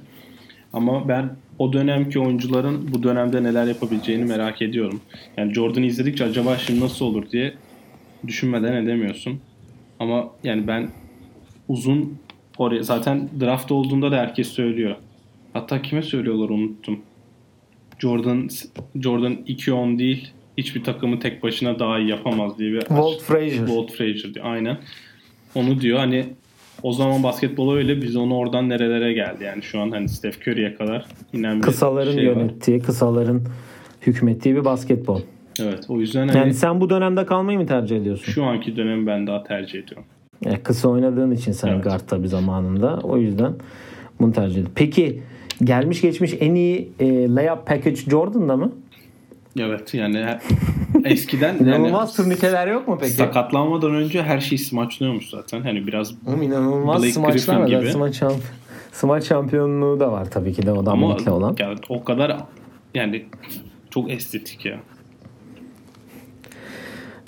Ama 0.73 1.09
ben 1.09 1.37
o 1.59 1.73
dönemki 1.73 2.21
oyuncuların 2.21 2.89
bu 2.93 3.03
dönemde 3.03 3.43
neler 3.43 3.67
yapabileceğini 3.67 4.25
merak 4.25 4.63
ediyorum. 4.63 5.01
Yani 5.37 5.55
Jordan'ı 5.55 5.87
izledikçe 5.87 6.25
acaba 6.25 6.57
şimdi 6.57 6.81
nasıl 6.81 7.05
olur 7.05 7.31
diye 7.31 7.55
düşünmeden 8.27 8.73
edemiyorsun. 8.73 9.41
Ama 10.01 10.29
yani 10.45 10.67
ben 10.67 10.89
uzun 11.69 12.19
oraya 12.59 12.83
zaten 12.83 13.29
draft 13.41 13.73
olduğunda 13.73 14.13
da 14.13 14.17
herkes 14.17 14.49
söylüyor. 14.49 14.97
Hatta 15.53 15.83
kime 15.83 16.03
söylüyorlar 16.03 16.49
unuttum. 16.49 17.01
Jordan 17.99 18.49
Jordan 19.01 19.33
2-10 19.35 19.99
değil 19.99 20.33
hiçbir 20.59 20.85
takımı 20.85 21.21
tek 21.21 21.43
başına 21.43 21.79
daha 21.79 21.99
iyi 21.99 22.09
yapamaz 22.11 22.59
diye 22.59 22.73
bir 22.73 22.81
Walt 22.81 23.21
Frazier. 23.23 23.67
Walt 23.67 23.93
Frazier 23.93 24.35
diyor. 24.35 24.47
Aynen. 24.49 24.79
Onu 25.55 25.81
diyor. 25.81 25.99
Hani 25.99 26.27
o 26.83 26.93
zaman 26.93 27.23
basketbol 27.23 27.75
öyle 27.75 28.03
biz 28.03 28.17
onu 28.17 28.37
oradan 28.37 28.69
nerelere 28.69 29.13
geldi. 29.13 29.45
Yani 29.45 29.63
şu 29.63 29.81
an 29.81 29.91
hani 29.91 30.09
Steph 30.09 30.49
Curry'e 30.49 30.75
kadar 30.75 31.07
inen 31.33 31.57
bir 31.57 31.63
Kısaların 31.63 32.13
şey 32.13 32.31
var. 32.31 32.37
yönettiği, 32.37 32.81
kısaların 32.81 33.43
hükmettiği 34.07 34.55
bir 34.57 34.65
basketbol. 34.65 35.21
Evet. 35.61 35.85
O 35.89 36.01
yüzden 36.01 36.29
hani 36.29 36.39
Yani 36.39 36.55
sen 36.55 36.81
bu 36.81 36.91
dönemde 36.91 37.27
kalmayı 37.27 37.59
mı 37.59 37.67
tercih 37.67 37.97
ediyorsun? 37.97 38.33
şu 38.33 38.45
anki 38.45 38.77
dönemi 38.77 39.07
ben 39.07 39.27
daha 39.27 39.43
tercih 39.43 39.79
ediyorum. 39.83 40.05
Yani 40.45 40.59
kısa 40.59 40.89
oynadığın 40.89 41.31
için 41.31 41.53
sen 41.53 41.69
Evet. 41.69 41.85
guard 41.85 42.01
tabii 42.09 42.29
zamanında. 42.29 42.99
O 43.03 43.19
yüzden 43.19 43.53
bunu 44.21 44.33
tercih 44.33 44.53
ediyorsun. 44.53 44.73
Peki 44.77 45.23
gelmiş 45.65 46.01
geçmiş 46.01 46.35
en 46.41 46.55
iyi 46.55 46.93
e, 47.01 47.29
layup 47.35 47.67
package 47.67 47.97
Jordan'da 47.97 48.57
mı? 48.57 48.73
Evet 49.61 49.95
yani 49.95 50.25
eskiden 51.05 51.57
İnanılmaz 51.59 52.19
yani 52.19 52.29
turnikeler 52.29 52.67
yok 52.67 52.89
mu 52.89 52.99
peki? 53.01 53.13
sakatlanmadan 53.13 53.95
önce 53.95 54.23
her 54.23 54.41
şey 54.41 54.59
smaçlıyormuş 54.59 55.31
zaten. 55.31 55.63
Hani 55.63 55.87
biraz 55.87 56.15
Oğlum 56.27 56.43
inanılmaz 56.43 57.03
Blake 57.03 57.13
smaçlar 57.13 57.67
gibi. 57.67 57.91
Smaç, 57.93 58.15
şamp 58.15 58.43
smaç 58.93 59.25
şampiyonluğu 59.25 60.01
da 60.01 60.13
var 60.13 60.31
tabii 60.31 60.53
ki 60.53 60.63
de 60.67 60.73
o 60.73 60.87
da 60.87 60.91
ama 60.91 61.17
olan. 61.17 61.57
yani 61.59 61.79
o 61.89 62.05
kadar 62.05 62.37
yani 62.95 63.25
çok 63.91 64.11
estetik 64.11 64.65
ya. 64.67 64.77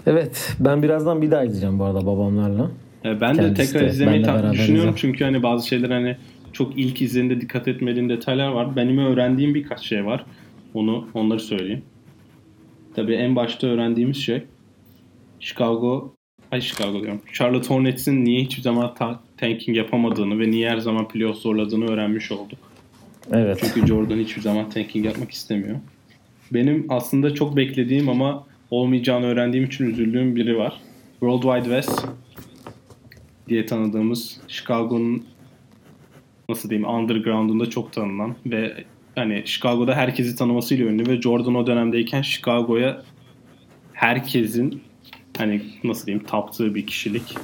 Evet 0.06 0.56
ben 0.60 0.82
birazdan 0.82 1.22
bir 1.22 1.30
daha 1.30 1.44
izleyeceğim 1.44 1.78
bu 1.78 1.84
arada 1.84 2.06
babamlarla. 2.06 2.70
Ya 3.04 3.20
ben 3.20 3.36
de 3.38 3.42
Kendisi 3.42 3.72
tekrar 3.72 3.86
de, 3.88 3.90
izlemeyi 3.92 4.22
ta- 4.22 4.34
beraber 4.34 4.52
düşünüyorum 4.52 4.78
izlerim. 4.78 4.94
çünkü 5.12 5.24
hani 5.24 5.42
bazı 5.42 5.66
şeyler 5.68 5.90
hani 5.90 6.16
çok 6.52 6.78
ilk 6.78 7.02
izlerinde 7.02 7.40
dikkat 7.40 7.68
etmediğim 7.68 8.08
detaylar 8.08 8.48
var. 8.48 8.76
Benim 8.76 8.98
öğrendiğim 8.98 9.54
birkaç 9.54 9.80
şey 9.80 10.06
var. 10.06 10.24
Onu 10.74 11.08
onları 11.14 11.40
söyleyeyim. 11.40 11.82
Tabii 12.94 13.14
en 13.14 13.36
başta 13.36 13.66
öğrendiğimiz 13.66 14.16
şey 14.16 14.42
Chicago 15.40 16.14
ay 16.50 16.60
Chicago 16.60 17.02
diyorum. 17.02 17.20
Charlotte 17.32 17.68
Hornets'in 17.68 18.24
niye 18.24 18.42
hiçbir 18.42 18.62
zaman 18.62 18.94
ta- 18.94 19.20
tanking 19.36 19.76
yapamadığını 19.76 20.40
ve 20.40 20.50
niye 20.50 20.70
her 20.70 20.78
zaman 20.78 21.08
playoff 21.08 21.36
zorladığını 21.36 21.90
öğrenmiş 21.90 22.32
olduk. 22.32 22.58
Evet. 23.32 23.58
Çünkü 23.60 23.86
Jordan 23.86 24.18
hiçbir 24.18 24.42
zaman 24.42 24.70
tanking 24.70 25.06
yapmak 25.06 25.30
istemiyor. 25.30 25.76
Benim 26.52 26.86
aslında 26.88 27.34
çok 27.34 27.56
beklediğim 27.56 28.08
ama 28.08 28.46
olmayacağını 28.70 29.26
öğrendiğim 29.26 29.66
için 29.66 29.86
üzüldüğüm 29.90 30.36
biri 30.36 30.58
var. 30.58 30.80
World 31.20 31.42
Wide 31.42 31.80
West 31.80 32.06
diye 33.48 33.66
tanıdığımız 33.66 34.40
Chicago'nun 34.48 35.24
nasıl 36.48 36.70
diyeyim 36.70 36.88
underground'unda 36.88 37.70
çok 37.70 37.92
tanınan 37.92 38.36
ve 38.46 38.84
hani 39.14 39.42
Chicago'da 39.44 39.94
herkesi 39.94 40.36
tanımasıyla 40.36 40.86
ünlü 40.86 41.10
ve 41.10 41.22
Jordan 41.22 41.54
o 41.54 41.66
dönemdeyken 41.66 42.22
Chicago'ya 42.22 43.02
herkesin 43.92 44.82
hani 45.38 45.62
nasıl 45.84 46.06
diyeyim 46.06 46.26
taptığı 46.26 46.74
bir 46.74 46.86
kişilik. 46.86 47.34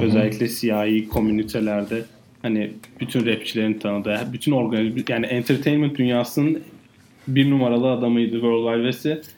Özellikle 0.00 0.48
siyahi 0.48 1.08
komünitelerde 1.08 2.04
hani 2.42 2.70
bütün 3.00 3.26
rapçilerin 3.26 3.74
tanıdığı, 3.74 4.28
bütün 4.32 4.52
organiz 4.52 5.04
yani 5.08 5.26
entertainment 5.26 5.98
dünyasının 5.98 6.62
bir 7.28 7.50
numaralı 7.50 7.90
adamıydı 7.90 8.32
World 8.32 8.74
Wide 8.74 8.92
West'i. 8.92 9.32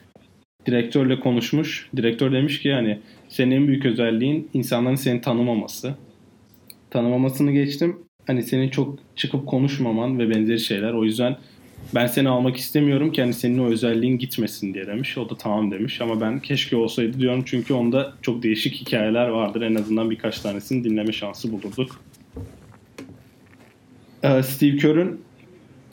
Direktörle 0.66 1.20
konuşmuş. 1.20 1.88
Direktör 1.96 2.32
demiş 2.32 2.60
ki 2.60 2.72
hani 2.72 2.98
senin 3.28 3.50
en 3.50 3.68
büyük 3.68 3.86
özelliğin 3.86 4.48
insanların 4.54 4.94
seni 4.94 5.20
tanımaması. 5.20 5.94
Tanımamasını 6.90 7.52
geçtim. 7.52 8.09
Hani 8.30 8.42
senin 8.42 8.68
çok 8.68 8.98
çıkıp 9.16 9.46
konuşmaman 9.46 10.18
ve 10.18 10.30
benzeri 10.30 10.60
şeyler. 10.60 10.92
O 10.92 11.04
yüzden 11.04 11.36
ben 11.94 12.06
seni 12.06 12.28
almak 12.28 12.56
istemiyorum 12.56 13.12
ki 13.12 13.20
hani 13.22 13.34
senin 13.34 13.58
o 13.58 13.66
özelliğin 13.66 14.18
gitmesin 14.18 14.74
diye 14.74 14.86
demiş. 14.86 15.18
O 15.18 15.30
da 15.30 15.36
tamam 15.36 15.70
demiş 15.70 16.00
ama 16.00 16.20
ben 16.20 16.40
keşke 16.40 16.76
olsaydı 16.76 17.18
diyorum 17.18 17.42
çünkü 17.46 17.74
onda 17.74 18.12
çok 18.22 18.42
değişik 18.42 18.74
hikayeler 18.74 19.28
vardır. 19.28 19.62
En 19.62 19.74
azından 19.74 20.10
birkaç 20.10 20.40
tanesini 20.40 20.84
dinleme 20.84 21.12
şansı 21.12 21.52
bulurduk. 21.52 22.00
Ee, 24.22 24.42
Steve 24.42 24.76
Kerr'ün 24.76 25.20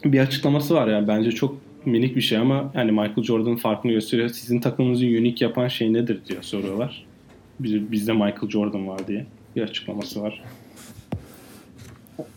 bir 0.06 0.20
açıklaması 0.20 0.76
var 0.76 0.88
yani 0.88 1.08
bence 1.08 1.32
çok 1.32 1.58
minik 1.86 2.16
bir 2.16 2.22
şey 2.22 2.38
ama 2.38 2.72
hani 2.74 2.92
Michael 2.92 3.24
Jordan'ın 3.24 3.56
farkını 3.56 3.92
gösteriyor. 3.92 4.30
Sizin 4.30 4.60
takımınızı 4.60 5.06
unique 5.06 5.48
yapan 5.48 5.68
şey 5.68 5.94
nedir 5.94 6.20
diye 6.30 6.42
soruyorlar. 6.42 7.06
Biz, 7.60 7.92
bizde 7.92 8.14
Michael 8.14 8.50
Jordan 8.50 8.88
var 8.88 9.08
diye 9.08 9.26
bir 9.56 9.62
açıklaması 9.62 10.22
var. 10.22 10.44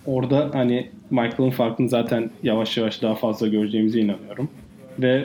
Orada 0.07 0.51
hani 0.53 0.91
Michael'ın 1.11 1.51
farkını 1.51 1.89
zaten 1.89 2.31
yavaş 2.43 2.76
yavaş 2.76 3.03
daha 3.03 3.14
fazla 3.14 3.47
göreceğimize 3.47 4.01
inanıyorum. 4.01 4.49
Ve 4.99 5.24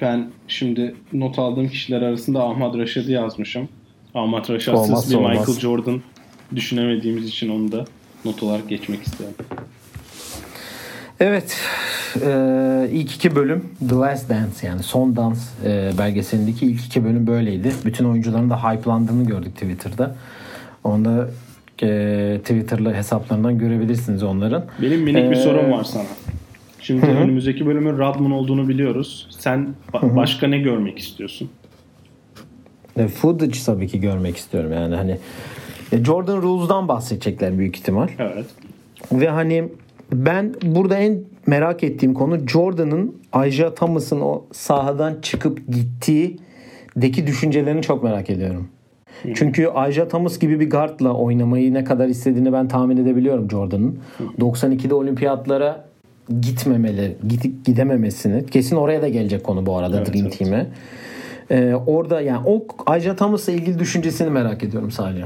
ben 0.00 0.30
şimdi 0.48 0.94
not 1.12 1.38
aldığım 1.38 1.68
kişiler 1.68 2.02
arasında 2.02 2.44
Ahmad 2.44 2.78
Raşad'ı 2.78 3.12
yazmışım. 3.12 3.68
Ahmad 4.14 4.50
Raşad'sız 4.50 5.10
bir 5.10 5.16
olmaz. 5.16 5.38
Michael 5.38 5.60
Jordan 5.60 6.02
düşünemediğimiz 6.54 7.28
için 7.28 7.48
onu 7.48 7.72
da 7.72 7.84
not 8.24 8.42
olarak 8.42 8.68
geçmek 8.68 9.02
isterim. 9.02 9.34
Evet. 11.20 11.56
Ee, 12.22 12.88
ilk 12.92 13.14
iki 13.14 13.36
bölüm 13.36 13.70
The 13.88 13.94
Last 13.94 14.30
Dance 14.30 14.66
yani 14.66 14.82
Son 14.82 15.16
Dans 15.16 15.48
e, 15.64 15.90
belgeselindeki 15.98 16.66
ilk 16.66 16.84
iki 16.84 17.04
bölüm 17.04 17.26
böyleydi. 17.26 17.72
Bütün 17.84 18.04
oyuncuların 18.04 18.50
da 18.50 18.64
hype'landığını 18.64 19.26
gördük 19.26 19.54
Twitter'da. 19.54 20.16
Onda 20.84 21.28
e, 21.82 22.38
Twitter'lı 22.40 22.94
hesaplarından 22.94 23.58
görebilirsiniz 23.58 24.22
onların. 24.22 24.64
Benim 24.82 25.00
minik 25.00 25.30
bir 25.30 25.36
Ee, 25.36 25.40
sorum 25.40 25.70
var 25.72 25.84
sana. 25.84 26.04
Şimdi 26.80 27.06
Hı 27.06 27.10
önümüzdeki 27.10 27.66
bölümün 27.66 27.98
Radman 27.98 28.30
olduğunu 28.30 28.68
biliyoruz. 28.68 29.28
Sen 29.38 29.68
ba- 29.92 30.16
başka 30.16 30.46
ne 30.46 30.58
görmek 30.58 30.98
istiyorsun? 30.98 31.50
E, 32.96 33.08
footage 33.08 33.58
tabii 33.66 33.86
ki 33.88 34.00
görmek 34.00 34.36
istiyorum 34.36 34.72
yani 34.72 34.94
hani 34.94 35.18
e, 35.92 36.04
Jordan 36.04 36.42
Rules'dan 36.42 36.88
bahsedecekler 36.88 37.58
büyük 37.58 37.76
ihtimal. 37.76 38.08
Evet. 38.18 38.46
Ve 39.12 39.28
hani 39.28 39.68
ben 40.12 40.54
burada 40.62 40.96
en 40.98 41.20
merak 41.46 41.84
ettiğim 41.84 42.14
konu 42.14 42.48
Jordan'ın 42.48 43.14
Isaiah 43.46 43.74
Thomas'ın 43.74 44.20
o 44.20 44.44
sahadan 44.52 45.20
çıkıp 45.22 45.58
gittiği 45.72 46.38
deki 46.96 47.26
düşüncelerini 47.26 47.82
çok 47.82 48.04
merak 48.04 48.30
ediyorum. 48.30 48.68
Çünkü 49.34 49.62
Isaiah 49.90 50.08
Thomas 50.08 50.38
gibi 50.38 50.60
bir 50.60 50.70
guardla 50.70 51.12
oynamayı 51.12 51.74
ne 51.74 51.84
kadar 51.84 52.08
istediğini 52.08 52.52
ben 52.52 52.68
tahmin 52.68 52.96
edebiliyorum 52.96 53.50
Jordan'ın. 53.50 53.98
92'de 54.40 54.94
olimpiyatlara 54.94 55.84
gitmemeleri, 56.40 57.16
gidip 57.28 57.64
gidememesini. 57.64 58.46
Kesin 58.46 58.76
oraya 58.76 59.02
da 59.02 59.08
gelecek 59.08 59.44
konu 59.44 59.66
bu 59.66 59.76
arada 59.76 59.96
Evet, 59.96 60.12
Dream 60.14 60.26
evet. 60.26 60.38
Team'e. 60.38 60.66
Ee, 61.50 61.74
orada 61.86 62.20
yani 62.20 62.40
o 62.46 62.66
Isaiah 62.96 63.16
Thomas'la 63.16 63.52
ilgili 63.52 63.78
düşüncesini 63.78 64.30
merak 64.30 64.64
ediyorum 64.64 64.90
sadece. 64.90 65.24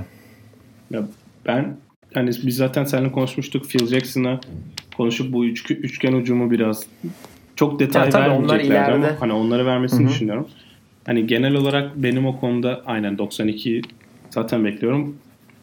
Ya 0.90 1.02
ben 1.46 1.76
hani 2.14 2.30
biz 2.46 2.56
zaten 2.56 2.84
seninle 2.84 3.12
konuşmuştuk. 3.12 3.64
Phil 3.70 3.86
Jackson'a 3.86 4.40
konuşup 4.96 5.32
bu 5.32 5.44
üç, 5.46 5.70
üçgen 5.70 6.12
ucumu 6.12 6.50
biraz 6.50 6.86
çok 7.56 7.80
detay 7.80 8.04
Ya 8.04 8.10
tabii 8.10 8.28
onlar 8.30 8.38
vermeyeceklerdi 8.48 8.92
ama 8.92 8.96
ileride. 9.06 9.16
hani 9.20 9.32
onları 9.32 9.66
vermesini 9.66 10.00
Hı 10.00 10.04
hı. 10.04 10.08
düşünüyorum. 10.08 10.46
Hani 11.08 11.26
genel 11.26 11.54
olarak 11.54 11.96
benim 11.96 12.26
o 12.26 12.40
konuda 12.40 12.82
aynen 12.86 13.18
92 13.18 13.82
zaten 14.30 14.64
bekliyorum. 14.64 15.16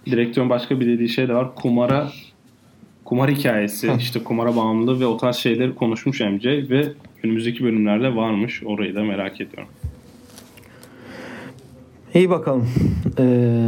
Direktörün 0.05 0.49
başka 0.49 0.79
bir 0.79 0.85
dediği 0.87 1.09
şey 1.09 1.27
de 1.27 1.33
var. 1.33 1.55
Kumara 1.55 2.07
kumar 3.03 3.31
hikayesi, 3.31 3.91
işte 3.99 4.23
kumara 4.23 4.55
bağımlılığı 4.55 4.99
ve 4.99 5.05
o 5.05 5.17
tarz 5.17 5.35
şeyleri 5.35 5.75
konuşmuş 5.75 6.19
MJ 6.21 6.45
ve 6.45 6.87
önümüzdeki 7.23 7.63
bölümlerde 7.63 8.15
varmış. 8.15 8.63
Orayı 8.65 8.95
da 8.95 9.03
merak 9.03 9.41
ediyorum. 9.41 9.67
İyi 12.13 12.29
bakalım. 12.29 12.69
Ee, 13.19 13.23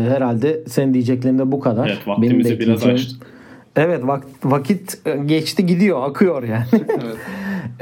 herhalde 0.10 0.64
senin 0.68 0.94
diyeceklerin 0.94 1.40
de 1.40 1.52
bu 1.52 1.60
kadar. 1.60 1.88
Evet 1.88 2.08
vaktimizi 2.08 2.60
biraz 2.60 2.82
bekleyeceğim- 2.86 2.94
açtık. 2.94 3.28
Evet 3.76 4.04
vak- 4.04 4.24
vakit 4.44 4.98
e, 5.06 5.18
geçti 5.18 5.66
gidiyor 5.66 6.10
akıyor 6.10 6.44
yani. 6.44 6.66
Evet. 6.74 7.18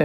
Ee, 0.00 0.04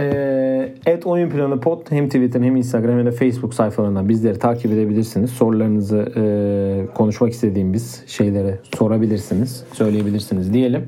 Et 0.86 1.06
Oyun 1.06 1.30
Planı 1.30 1.60
Pod 1.60 1.90
hem 1.90 2.06
Twitter 2.06 2.40
hem 2.40 2.56
Instagram 2.56 2.98
hem 2.98 3.06
de 3.06 3.12
Facebook 3.12 3.54
sayfalarından 3.54 4.08
bizleri 4.08 4.38
takip 4.38 4.72
edebilirsiniz. 4.72 5.30
Sorularınızı 5.30 6.12
e, 6.16 6.94
konuşmak 6.94 7.32
istediğimiz 7.32 8.04
şeylere 8.06 8.58
sorabilirsiniz, 8.78 9.64
söyleyebilirsiniz 9.72 10.52
diyelim. 10.52 10.86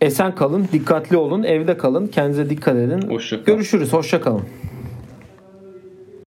Esen 0.00 0.34
kalın, 0.34 0.68
dikkatli 0.72 1.16
olun, 1.16 1.42
evde 1.42 1.76
kalın, 1.76 2.06
kendinize 2.06 2.50
dikkat 2.50 2.76
edin. 2.76 3.08
Hoşça 3.08 3.36
kalın. 3.36 3.46
Görüşürüz, 3.46 3.92
hoşça 3.92 4.20
kalın. 4.20 4.42